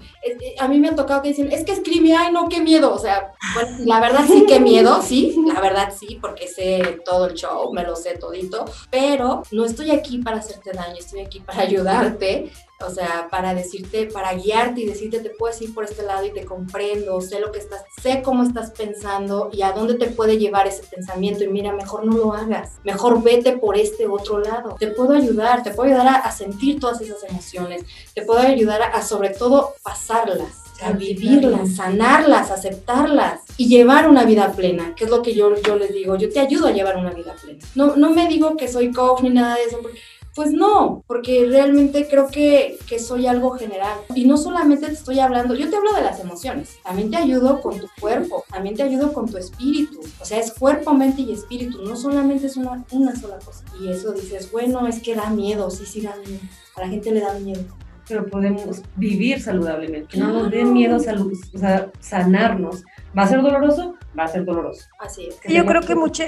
A 0.60 0.68
mí 0.68 0.80
me 0.80 0.90
ha 0.90 0.96
tocado 0.96 1.22
que 1.22 1.30
dicen, 1.30 1.52
es 1.52 1.64
que 1.64 1.74
escribe, 1.74 2.14
ay, 2.16 2.32
no, 2.32 2.48
qué 2.50 2.62
miedo. 2.62 2.94
O 2.94 3.00
sea, 3.00 3.34
bueno, 3.54 3.78
la 3.86 4.00
verdad 4.00 4.26
sí, 4.28 4.46
qué 4.48 4.60
miedo, 4.60 5.02
sí, 5.02 5.36
la 5.54 5.60
verdad 5.62 5.94
sí, 5.98 6.18
porque 6.22 6.48
sé 6.48 7.00
todo 7.06 7.28
el 7.28 7.34
show, 7.34 7.72
me 7.74 7.84
lo 7.84 7.96
sé 7.96 8.18
todito, 8.18 8.66
pero 8.90 9.44
no 9.52 9.66
estoy 9.66 9.92
aquí 9.92 10.20
para 10.20 10.38
hacerte 10.38 10.72
daño, 10.72 10.96
estoy 10.98 11.22
aquí 11.22 11.40
para 11.40 11.62
ayudarte 11.62 12.52
o 12.86 12.92
sea, 12.92 13.28
para 13.32 13.56
decirte, 13.56 14.06
para 14.06 14.34
guiarte 14.34 14.82
y 14.82 14.86
decirte, 14.86 15.20
te 15.20 15.32
puedes 15.32 15.62
ir 15.62 15.74
por 15.74 15.84
este 15.84 16.04
lado 16.04 16.26
y 16.26 16.32
te 16.32 16.46
comprendo, 16.46 17.20
sé 17.22 17.40
lo 17.40 17.52
que 17.52 17.60
estás, 17.60 17.84
sé 18.02 18.22
cómo 18.22 18.44
estás 18.44 18.72
pensando 18.72 19.50
y 19.52 19.64
a 19.64 19.72
dónde 19.72 19.96
te 19.96 20.08
puede 20.08 20.38
llevar 20.38 20.68
ese 20.68 20.84
pensamiento 20.84 21.44
y 21.44 21.48
mira, 21.48 21.74
mejor 21.74 22.06
no 22.06 22.16
lo 22.16 22.34
hagas, 22.34 22.74
mejor 22.84 23.24
vete 23.24 23.58
por 23.58 23.78
este 23.78 24.08
otro 24.08 24.40
lado. 24.40 24.76
Te 24.80 24.88
puedo 24.88 25.14
ayudar, 25.14 25.64
te 25.64 25.72
puedo 25.72 25.90
ayudar 25.90 26.22
a, 26.24 26.32
sentir 26.32 26.80
todas 26.80 27.02
esas 27.02 27.24
emociones, 27.24 27.84
te 28.14 28.22
puedo 28.22 28.42
ayudar 28.42 28.82
a, 28.82 29.02
sobre 29.02 29.30
todo 29.30 29.74
pasarlas 29.82 30.68
a 30.82 30.92
vivirlas, 30.92 31.76
sanarlas, 31.76 32.52
aceptarlas 32.52 33.42
y 33.58 33.68
llevar 33.68 34.08
una 34.08 34.26
vida 34.26 34.52
plena, 34.52 34.94
que 34.96 35.06
es 35.06 35.10
lo 35.10 35.22
que 35.22 35.34
yo, 35.34 35.60
yo 35.62 35.76
les 35.76 35.92
digo, 35.92 36.16
yo 36.18 36.30
te 36.30 36.40
ayudo 36.40 36.68
a 36.68 36.72
llevar 36.72 36.98
una 36.98 37.12
vida 37.12 37.36
plena. 37.42 37.60
No, 37.76 37.96
no 37.96 38.12
me 38.12 38.28
digo 38.28 38.56
que 38.56 38.68
soy 38.68 38.92
coach 38.92 39.22
ni 39.22 39.30
nada 39.30 39.56
de 39.56 39.64
eso, 39.64 39.80
porque 39.82 40.00
pues 40.38 40.52
no, 40.52 41.04
porque 41.08 41.48
realmente 41.50 42.08
creo 42.08 42.28
que, 42.28 42.78
que, 42.88 43.00
soy 43.00 43.26
algo 43.26 43.50
general. 43.58 43.98
Y 44.14 44.26
no 44.26 44.38
solamente 44.38 44.86
te 44.86 44.94
estoy 44.94 45.20
hablando, 45.20 45.56
yo 45.56 45.68
te 45.68 45.76
hablo 45.76 45.92
de 45.94 46.04
las 46.04 46.20
emociones, 46.20 46.78
también 46.84 47.10
te 47.10 47.18
ayudo 47.18 47.60
con 47.60 47.80
tu 47.80 47.88
cuerpo, 48.00 48.44
también 48.52 48.76
te 48.76 48.84
ayudo 48.84 49.14
con 49.14 49.28
tu 49.28 49.38
espíritu. 49.38 50.00
O 50.22 50.26
sea, 50.26 50.40
es 50.40 50.54
cuerpo, 50.54 50.94
mente 50.94 51.24
y 51.24 51.32
espíritu, 51.32 51.82
no 51.82 51.96
solamente 51.96 52.46
es 52.46 52.56
una, 52.56 52.86
una 52.92 53.16
sola 53.16 53.40
cosa. 53.40 53.66
Y 53.82 53.90
eso 53.90 54.12
dices, 54.12 54.52
bueno, 54.52 54.86
es 54.86 55.02
que 55.02 55.16
da 55.16 55.32
miedo, 55.32 55.72
sí, 55.72 55.88
sí 55.88 56.02
da 56.02 56.16
miedo. 56.18 56.40
A 56.76 56.82
la 56.82 56.88
gente 56.88 57.12
le 57.12 57.22
da 57.22 57.34
miedo 57.34 57.64
pero 58.08 58.26
podemos 58.26 58.82
vivir 58.96 59.42
saludablemente. 59.42 60.18
No 60.18 60.32
nos 60.32 60.50
den 60.50 60.72
miedo 60.72 60.96
o 60.96 61.00
sea, 61.00 61.92
sanarnos. 62.00 62.86
¿Va 63.18 63.24
a 63.24 63.28
ser 63.28 63.42
doloroso? 63.42 63.97
Va 64.18 64.24
a 64.24 64.28
ser 64.28 64.46
doloroso. 64.46 64.86
Así 65.00 65.28
es. 65.28 65.38
Yo 65.48 65.66
creo 65.66 65.82
que 65.82 65.96
mucha, 65.96 66.26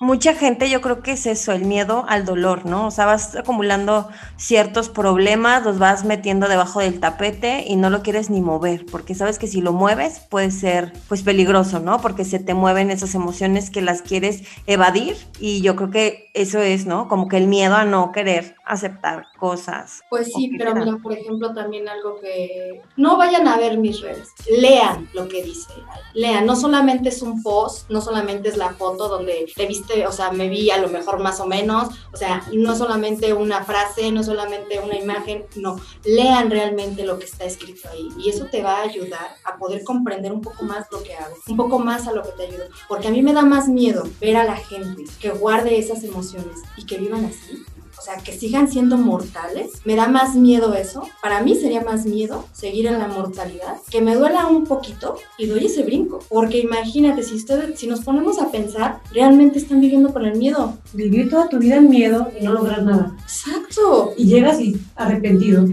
mucha 0.00 0.34
gente, 0.34 0.68
yo 0.68 0.80
creo 0.80 1.02
que 1.02 1.12
es 1.12 1.26
eso, 1.26 1.52
el 1.52 1.64
miedo 1.64 2.04
al 2.08 2.24
dolor, 2.24 2.66
¿no? 2.66 2.86
O 2.86 2.90
sea, 2.90 3.06
vas 3.06 3.36
acumulando 3.36 4.08
ciertos 4.36 4.88
problemas, 4.88 5.64
los 5.64 5.78
vas 5.78 6.04
metiendo 6.04 6.48
debajo 6.48 6.80
del 6.80 7.00
tapete 7.00 7.64
y 7.66 7.76
no 7.76 7.90
lo 7.90 8.02
quieres 8.02 8.30
ni 8.30 8.40
mover, 8.40 8.84
porque 8.90 9.14
sabes 9.14 9.38
que 9.38 9.46
si 9.46 9.60
lo 9.60 9.72
mueves 9.72 10.20
puede 10.28 10.50
ser 10.50 10.92
pues 11.08 11.22
peligroso, 11.22 11.80
¿no? 11.80 12.00
Porque 12.00 12.24
se 12.24 12.38
te 12.38 12.54
mueven 12.54 12.90
esas 12.90 13.14
emociones 13.14 13.70
que 13.70 13.82
las 13.82 14.02
quieres 14.02 14.42
evadir 14.66 15.16
y 15.38 15.60
yo 15.62 15.76
creo 15.76 15.90
que 15.90 16.30
eso 16.34 16.60
es, 16.60 16.86
¿no? 16.86 17.08
Como 17.08 17.28
que 17.28 17.36
el 17.36 17.46
miedo 17.46 17.76
a 17.76 17.84
no 17.84 18.10
querer 18.12 18.56
aceptar 18.64 19.26
cosas. 19.38 20.00
Pues 20.08 20.32
sí, 20.32 20.50
pero 20.56 20.74
mira, 20.74 20.96
por 21.02 21.12
ejemplo, 21.12 21.52
también 21.52 21.88
algo 21.88 22.18
que 22.20 22.82
no 22.96 23.16
vayan 23.16 23.46
a 23.46 23.56
ver 23.56 23.78
mis 23.78 24.00
redes, 24.00 24.28
lean 24.48 25.08
lo 25.12 25.28
que 25.28 25.42
dice, 25.42 25.72
lean, 26.14 26.46
no 26.46 26.56
solamente 26.56 27.10
es 27.10 27.22
un 27.22 27.42
post, 27.42 27.90
no 27.90 28.00
solamente 28.00 28.48
es 28.48 28.56
la 28.56 28.70
foto 28.70 29.08
donde 29.08 29.46
te 29.54 29.66
viste, 29.66 30.06
o 30.06 30.12
sea, 30.12 30.30
me 30.30 30.48
vi 30.48 30.70
a 30.70 30.78
lo 30.78 30.88
mejor 30.88 31.20
más 31.20 31.40
o 31.40 31.46
menos, 31.46 31.88
o 32.12 32.16
sea, 32.16 32.42
no 32.52 32.74
solamente 32.74 33.32
una 33.32 33.64
frase, 33.64 34.10
no 34.12 34.22
solamente 34.22 34.80
una 34.80 34.96
imagen, 34.96 35.44
no, 35.56 35.76
lean 36.04 36.50
realmente 36.50 37.04
lo 37.04 37.18
que 37.18 37.24
está 37.26 37.44
escrito 37.44 37.88
ahí 37.90 38.08
y 38.18 38.30
eso 38.30 38.46
te 38.46 38.62
va 38.62 38.78
a 38.78 38.82
ayudar 38.82 39.36
a 39.44 39.56
poder 39.56 39.84
comprender 39.84 40.32
un 40.32 40.40
poco 40.40 40.64
más 40.64 40.86
lo 40.90 41.02
que 41.02 41.14
hago, 41.14 41.34
un 41.48 41.56
poco 41.56 41.78
más 41.78 42.06
a 42.06 42.12
lo 42.12 42.22
que 42.22 42.32
te 42.32 42.44
ayudo, 42.44 42.64
porque 42.88 43.08
a 43.08 43.10
mí 43.10 43.22
me 43.22 43.32
da 43.32 43.42
más 43.42 43.68
miedo 43.68 44.04
ver 44.20 44.36
a 44.36 44.44
la 44.44 44.56
gente 44.56 45.04
que 45.20 45.30
guarde 45.30 45.78
esas 45.78 46.02
emociones 46.02 46.58
y 46.76 46.86
que 46.86 46.98
vivan 46.98 47.26
así 47.26 47.64
o 47.98 48.02
sea, 48.02 48.16
que 48.16 48.32
sigan 48.32 48.70
siendo 48.70 48.96
mortales, 48.96 49.72
me 49.84 49.96
da 49.96 50.08
más 50.08 50.34
miedo 50.34 50.74
eso. 50.74 51.02
Para 51.22 51.42
mí 51.42 51.54
sería 51.54 51.82
más 51.82 52.06
miedo 52.06 52.44
seguir 52.52 52.86
en 52.86 52.98
la 52.98 53.08
mortalidad, 53.08 53.76
que 53.90 54.00
me 54.00 54.14
duela 54.14 54.46
un 54.46 54.64
poquito 54.64 55.16
y 55.38 55.46
doy 55.46 55.66
ese 55.66 55.82
brinco. 55.82 56.20
Porque 56.28 56.58
imagínate, 56.58 57.22
si 57.22 57.34
ustedes, 57.34 57.78
si 57.78 57.86
nos 57.86 58.00
ponemos 58.00 58.40
a 58.40 58.50
pensar, 58.50 59.00
realmente 59.12 59.58
están 59.58 59.80
viviendo 59.80 60.12
con 60.12 60.24
el 60.24 60.38
miedo. 60.38 60.76
Vivir 60.92 61.30
toda 61.30 61.48
tu 61.48 61.58
vida 61.58 61.76
en 61.76 61.88
miedo 61.88 62.30
y 62.38 62.44
no 62.44 62.52
lograr 62.52 62.82
nada. 62.82 63.16
Exacto. 63.22 64.14
Y 64.16 64.26
llegas 64.26 64.60
y 64.60 64.76
arrepentido 64.96 65.64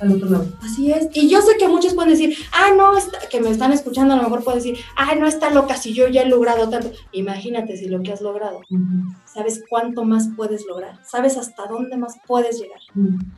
al 0.00 0.12
otro 0.12 0.28
lado. 0.28 0.46
Así 0.62 0.92
es. 0.92 1.08
Y 1.12 1.28
yo 1.28 1.40
sé 1.40 1.56
que 1.58 1.68
muchos 1.68 1.94
pueden 1.94 2.10
decir, 2.10 2.36
ah, 2.52 2.70
no, 2.76 2.96
está, 2.96 3.18
que 3.28 3.40
me 3.40 3.50
están 3.50 3.72
escuchando 3.72 4.14
a 4.14 4.16
lo 4.16 4.22
mejor 4.24 4.44
pueden 4.44 4.60
decir, 4.60 4.78
ah, 4.96 5.14
no 5.14 5.26
está 5.26 5.50
loca 5.50 5.76
si 5.76 5.92
yo 5.92 6.08
ya 6.08 6.22
he 6.22 6.28
logrado 6.28 6.68
tanto. 6.68 6.92
Imagínate 7.12 7.76
si 7.76 7.88
lo 7.88 8.02
que 8.02 8.12
has 8.12 8.20
logrado. 8.20 8.60
Sabes 9.24 9.64
cuánto 9.68 10.04
más 10.04 10.28
puedes 10.36 10.64
lograr. 10.66 10.98
Sabes 11.04 11.36
hasta 11.36 11.66
dónde 11.66 11.96
más 11.96 12.16
puedes 12.26 12.60
llegar. 12.60 12.80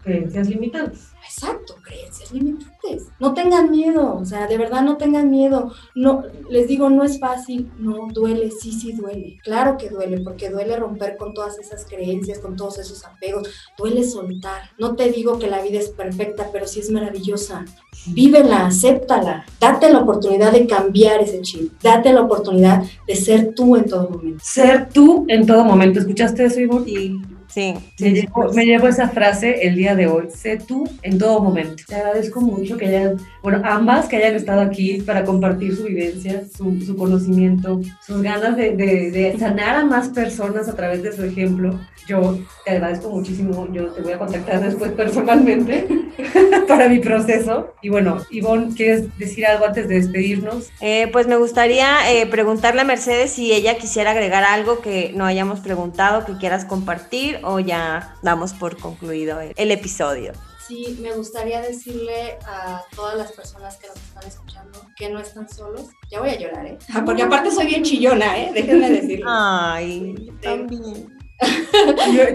Creencias 0.02 0.48
limitantes. 0.48 1.08
Exacto, 1.24 1.76
creencias 1.82 2.32
limitantes. 2.32 3.08
No 3.18 3.34
tengan 3.34 3.70
miedo, 3.70 4.16
o 4.16 4.24
sea, 4.24 4.46
de 4.46 4.58
verdad 4.58 4.82
no 4.82 4.96
tengan 4.96 5.30
miedo. 5.30 5.72
No, 5.94 6.24
les 6.48 6.66
digo, 6.68 6.90
no 6.90 7.04
es 7.04 7.18
fácil, 7.18 7.70
no, 7.78 8.08
duele, 8.12 8.50
sí, 8.50 8.72
sí 8.72 8.92
duele. 8.92 9.38
Claro 9.42 9.76
que 9.76 9.88
duele, 9.88 10.20
porque 10.20 10.50
duele 10.50 10.76
romper 10.76 11.16
con 11.16 11.34
todas 11.34 11.58
esas 11.58 11.84
creencias, 11.84 12.38
con 12.38 12.56
todos 12.56 12.78
esos 12.78 13.04
apegos. 13.04 13.48
Duele 13.78 14.04
soltar. 14.04 14.70
No 14.78 14.96
te 14.96 15.10
digo 15.10 15.38
que 15.38 15.46
la 15.46 15.62
vida 15.62 15.78
es 15.78 15.90
perfecta, 15.90 16.48
pero 16.52 16.66
sí 16.66 16.80
es 16.80 16.90
maravillosa. 16.90 17.64
Vívela, 18.06 18.66
acéptala. 18.66 19.44
Date 19.60 19.92
la 19.92 20.00
oportunidad 20.00 20.52
de 20.52 20.66
cambiar 20.66 21.20
ese 21.20 21.40
chip. 21.42 21.72
Date 21.82 22.12
la 22.12 22.22
oportunidad 22.22 22.82
de 23.06 23.16
ser 23.16 23.54
tú 23.54 23.76
en 23.76 23.84
todo 23.84 24.08
momento. 24.08 24.42
Ser 24.42 24.88
tú 24.88 25.26
en 25.28 25.46
todo 25.46 25.64
momento. 25.64 26.00
¿Escuchaste 26.00 26.44
eso, 26.44 26.60
Ivonne? 26.60 26.86
Sí. 26.86 27.20
Sí, 27.51 27.74
me, 27.98 28.11
llevo, 28.12 28.53
me, 28.55 28.64
llevo, 28.64 28.86
esa 28.86 29.09
frase 29.09 29.66
el 29.66 29.74
día 29.74 29.96
de 29.96 30.07
hoy. 30.07 30.28
Sé 30.32 30.57
tú 30.57 30.88
en 31.03 31.18
todo 31.18 31.40
momento. 31.40 31.82
Te 31.86 31.96
agradezco 31.96 32.40
mucho 32.40 32.76
que 32.76 32.86
hayan, 32.86 33.16
bueno, 33.42 33.61
ambas 33.64 34.07
que 34.07 34.16
hayan 34.16 34.36
estado 34.36 34.61
aquí 34.61 35.03
para 35.03 35.24
compartir 35.24 35.74
su 35.76 35.84
vivencia, 35.84 36.44
su, 36.57 36.80
su 36.80 36.96
conocimiento, 36.96 37.80
sus 38.07 38.22
ganas 38.22 38.57
de, 38.57 38.76
de, 38.76 39.11
de, 39.11 39.38
sanar 39.38 39.76
a 39.76 39.84
más 39.84 40.11
personas 40.11 40.68
a 40.68 40.76
través 40.76 41.03
de 41.03 41.12
su 41.12 41.24
ejemplo. 41.24 41.78
Yo 42.07 42.38
te 42.64 42.70
agradezco 42.70 43.11
muchísimo. 43.11 43.68
Yo 43.72 43.88
te 43.88 44.03
voy 44.03 44.12
a 44.12 44.18
contactar 44.18 44.62
después 44.62 44.92
personalmente 44.92 45.86
para 46.68 46.88
mi 46.88 46.98
proceso. 46.98 47.74
Y 47.82 47.88
bueno, 47.88 48.18
Ivonne, 48.30 48.74
¿quieres 48.74 49.16
decir 49.18 49.46
algo 49.46 49.66
antes 49.66 49.88
de 49.88 49.96
despedirnos? 49.96 50.70
Eh, 50.80 51.08
pues 51.12 51.26
me 51.26 51.36
gustaría 51.36 52.11
eh, 52.12 52.26
preguntarle 52.26 52.82
a 52.82 52.84
Mercedes 52.84 53.32
si 53.32 53.52
ella 53.52 53.78
quisiera 53.78 54.12
agregar 54.12 54.44
algo 54.44 54.80
que 54.80 55.12
no 55.14 55.24
hayamos 55.24 55.61
preguntado, 55.61 56.24
que 56.24 56.36
quieras 56.38 56.64
compartir 56.64 57.40
o 57.42 57.61
ya 57.61 58.14
damos 58.22 58.52
por 58.52 58.76
concluido 58.76 59.40
el, 59.40 59.52
el 59.56 59.70
episodio? 59.70 60.32
Sí, 60.66 60.98
me 61.02 61.12
gustaría 61.16 61.61
decirle 61.61 62.38
a 62.46 62.82
todas 62.94 63.18
las 63.18 63.32
personas 63.32 63.76
que 63.78 63.88
nos 63.88 63.96
están 63.96 64.24
escuchando 64.24 64.86
que 64.96 65.11
no 65.11 65.18
están 65.18 65.48
solos. 65.48 65.88
Ya 66.11 66.20
voy 66.20 66.30
a 66.30 66.38
llorar, 66.38 66.64
¿eh? 66.64 66.78
Porque 67.04 67.22
aparte 67.22 67.50
soy 67.50 67.66
bien 67.66 67.82
chillona, 67.82 68.38
¿eh? 68.38 68.52
Déjenme 68.54 68.88
decirlo. 68.90 69.26
Ay, 69.28 70.30
también. 70.40 71.19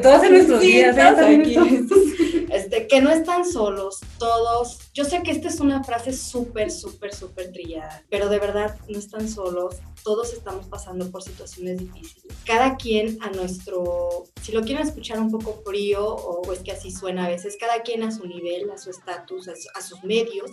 Todos 0.01 0.24
en 0.24 0.32
nuestros 0.34 0.62
sí, 0.62 0.68
días, 0.68 0.95
todos 0.95 1.20
aquí. 1.20 1.56
Este, 2.56 2.88
que 2.88 3.01
no 3.01 3.10
están 3.10 3.43
solos, 3.43 3.99
todos. 4.18 4.80
Yo 4.93 5.03
sé 5.03 5.22
que 5.24 5.32
esta 5.32 5.49
es 5.49 5.60
una 5.60 5.84
frase 5.84 6.14
súper, 6.14 6.72
súper, 6.72 7.14
súper 7.14 7.51
trillada, 7.51 8.03
pero 8.10 8.30
de 8.30 8.39
verdad 8.39 8.78
no 8.88 8.97
están 8.97 9.28
solos. 9.28 9.76
Todos 10.03 10.32
estamos 10.32 10.68
pasando 10.68 11.12
por 11.12 11.22
situaciones 11.22 11.80
difíciles. 11.80 12.38
Cada 12.45 12.78
quien 12.78 13.18
a 13.22 13.30
nuestro, 13.32 14.24
si 14.41 14.53
lo 14.53 14.62
quieren 14.62 14.88
escuchar 14.88 15.20
un 15.20 15.32
poco 15.32 15.62
frío 15.66 16.06
o 16.06 16.53
es 16.53 16.60
que 16.60 16.72
así 16.72 16.91
suena 16.91 17.26
a 17.26 17.30
veces, 17.30 17.58
cada 17.60 17.82
quien 17.82 18.03
a 18.03 18.12
su 18.12 18.26
nivel, 18.26 18.70
a 18.72 18.78
su 18.78 18.89
estatus, 18.89 19.49
a, 19.49 19.82
sus 19.82 20.03
medios, 20.06 20.51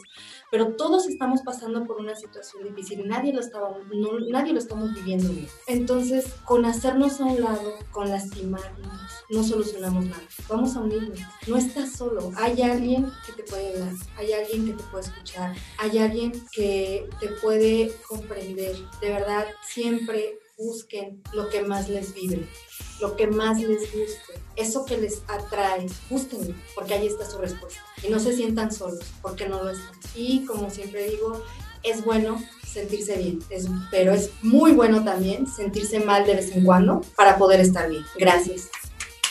pero 0.53 0.74
todos 0.74 1.09
estamos 1.09 1.40
pasando 1.40 1.86
por 1.86 1.96
una 1.98 2.14
situación 2.14 2.62
difícil. 2.64 3.09
Nadie 3.09 3.32
lo, 3.32 3.40
estaba, 3.40 3.74
nadie 4.28 4.53
lo 4.53 4.59
estamos 4.59 4.92
viviendo 4.92 5.30
bien. 5.30 5.48
Entonces, 5.66 6.26
con 6.44 6.66
hacernos 6.66 7.22
a 7.22 7.24
un 7.24 7.40
lado, 7.40 7.72
con 7.90 8.11
lastimarnos, 8.11 8.92
no 9.30 9.42
solucionamos 9.42 10.05
nada. 10.05 10.22
Vamos 10.50 10.76
a 10.76 10.80
unirnos. 10.80 11.20
No 11.46 11.57
estás 11.57 11.92
solo. 11.92 12.32
Hay 12.36 12.61
alguien 12.61 13.11
que 13.24 13.32
te 13.32 13.44
puede 13.44 13.70
ayudar. 13.70 13.94
Hay 14.18 14.32
alguien 14.34 14.66
que 14.66 14.72
te 14.74 14.82
puede 14.90 15.05
escuchar. 15.07 15.57
Hay 15.78 15.96
alguien 15.96 16.32
que 16.53 17.09
te 17.18 17.28
puede 17.28 17.90
comprender. 18.07 18.76
De 19.00 19.09
verdad, 19.09 19.46
siempre 19.66 20.38
busquen 20.62 21.22
lo 21.32 21.48
que 21.48 21.62
más 21.62 21.88
les 21.88 22.14
vibre, 22.14 22.46
lo 23.00 23.16
que 23.16 23.26
más 23.26 23.60
les 23.60 23.80
guste, 23.92 24.40
eso 24.56 24.84
que 24.84 24.96
les 24.96 25.22
atrae, 25.28 25.86
búsquenlo, 26.08 26.54
porque 26.74 26.94
ahí 26.94 27.06
está 27.06 27.28
su 27.28 27.38
respuesta. 27.38 27.80
Y 28.02 28.10
no 28.10 28.18
se 28.18 28.34
sientan 28.34 28.72
solos, 28.72 29.04
porque 29.20 29.48
no 29.48 29.62
lo 29.62 29.70
están. 29.70 29.94
Y 30.14 30.44
como 30.44 30.70
siempre 30.70 31.10
digo, 31.10 31.42
es 31.82 32.04
bueno 32.04 32.40
sentirse 32.66 33.16
bien, 33.16 33.40
es, 33.50 33.68
pero 33.90 34.12
es 34.12 34.30
muy 34.42 34.72
bueno 34.72 35.04
también 35.04 35.46
sentirse 35.46 36.00
mal 36.00 36.24
de 36.24 36.36
vez 36.36 36.52
en 36.52 36.64
cuando 36.64 37.02
para 37.16 37.36
poder 37.36 37.60
estar 37.60 37.88
bien. 37.88 38.04
Gracias. 38.16 38.68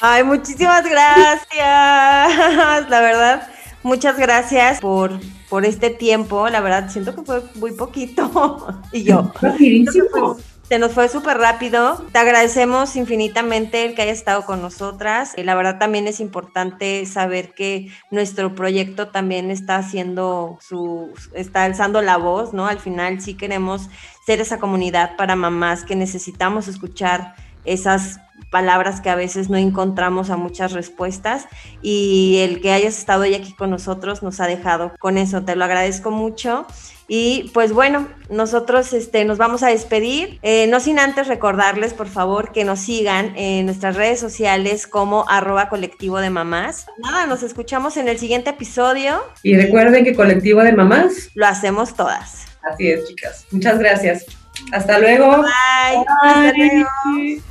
Ay, 0.01 0.23
muchísimas 0.23 0.83
gracias. 0.83 1.47
La 2.89 3.01
verdad, 3.01 3.47
muchas 3.83 4.17
gracias 4.17 4.79
por, 4.79 5.19
por 5.47 5.63
este 5.63 5.91
tiempo. 5.91 6.49
La 6.49 6.59
verdad, 6.59 6.89
siento 6.89 7.15
que 7.15 7.21
fue 7.21 7.43
muy 7.55 7.71
poquito. 7.73 8.81
Y 8.91 9.03
yo. 9.03 9.31
Rapidísimo. 9.39 10.37
Se 10.71 10.79
nos 10.79 10.93
fue 10.93 11.09
súper 11.09 11.37
rápido. 11.37 12.01
Te 12.13 12.19
agradecemos 12.19 12.95
infinitamente 12.95 13.83
el 13.83 13.93
que 13.93 14.03
hayas 14.03 14.19
estado 14.19 14.45
con 14.45 14.61
nosotras. 14.61 15.33
La 15.35 15.53
verdad 15.53 15.79
también 15.79 16.07
es 16.07 16.21
importante 16.21 17.05
saber 17.05 17.53
que 17.53 17.91
nuestro 18.09 18.55
proyecto 18.55 19.09
también 19.09 19.51
está 19.51 19.75
haciendo 19.75 20.57
su, 20.61 21.11
está 21.33 21.65
alzando 21.65 22.01
la 22.01 22.15
voz, 22.15 22.53
¿no? 22.53 22.67
Al 22.67 22.79
final 22.79 23.19
sí 23.19 23.33
queremos 23.33 23.89
ser 24.25 24.39
esa 24.39 24.59
comunidad 24.59 25.17
para 25.17 25.35
mamás 25.35 25.83
que 25.83 25.97
necesitamos 25.97 26.69
escuchar 26.69 27.35
esas 27.65 28.19
palabras 28.49 29.01
que 29.01 29.09
a 29.09 29.15
veces 29.15 29.49
no 29.49 29.57
encontramos 29.57 30.29
a 30.29 30.37
muchas 30.37 30.73
respuestas 30.73 31.47
y 31.81 32.39
el 32.41 32.61
que 32.61 32.71
hayas 32.71 32.97
estado 32.97 33.23
hoy 33.23 33.33
aquí 33.33 33.53
con 33.53 33.69
nosotros 33.69 34.23
nos 34.23 34.39
ha 34.39 34.47
dejado 34.47 34.93
con 34.99 35.17
eso, 35.17 35.43
te 35.43 35.55
lo 35.55 35.63
agradezco 35.63 36.11
mucho 36.11 36.67
y 37.13 37.51
pues 37.53 37.73
bueno, 37.73 38.07
nosotros 38.29 38.93
este, 38.93 39.25
nos 39.25 39.37
vamos 39.37 39.63
a 39.63 39.67
despedir, 39.67 40.39
eh, 40.43 40.67
no 40.67 40.79
sin 40.79 40.97
antes 40.97 41.27
recordarles 41.27 41.93
por 41.93 42.07
favor 42.07 42.53
que 42.53 42.63
nos 42.63 42.79
sigan 42.79 43.33
en 43.35 43.65
nuestras 43.65 43.97
redes 43.97 44.21
sociales 44.21 44.87
como 44.87 45.25
arroba 45.27 45.67
colectivo 45.67 46.19
de 46.19 46.29
mamás. 46.29 46.85
Nada, 46.99 47.25
nos 47.25 47.43
escuchamos 47.43 47.97
en 47.97 48.07
el 48.07 48.17
siguiente 48.17 48.51
episodio. 48.51 49.21
Y 49.43 49.57
recuerden 49.57 50.05
que 50.05 50.15
colectivo 50.15 50.61
de 50.61 50.71
mamás 50.71 51.31
lo 51.35 51.47
hacemos 51.47 51.95
todas. 51.95 52.45
Así 52.63 52.91
es, 52.91 53.05
chicas. 53.09 53.45
Muchas 53.51 53.77
gracias. 53.79 54.25
Hasta 54.71 54.97
luego. 54.97 55.37
Bye. 55.41 56.05
Hasta 56.23 56.53
luego. 56.53 57.41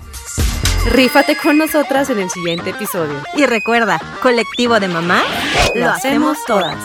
Rífate 0.86 1.36
con 1.36 1.58
nosotras 1.58 2.08
en 2.10 2.18
el 2.18 2.30
siguiente 2.30 2.70
episodio. 2.70 3.22
Y 3.36 3.44
recuerda, 3.46 4.00
colectivo 4.22 4.80
de 4.80 4.88
mamá, 4.88 5.22
lo 5.74 5.90
hacemos 5.90 6.38
todas. 6.46 6.76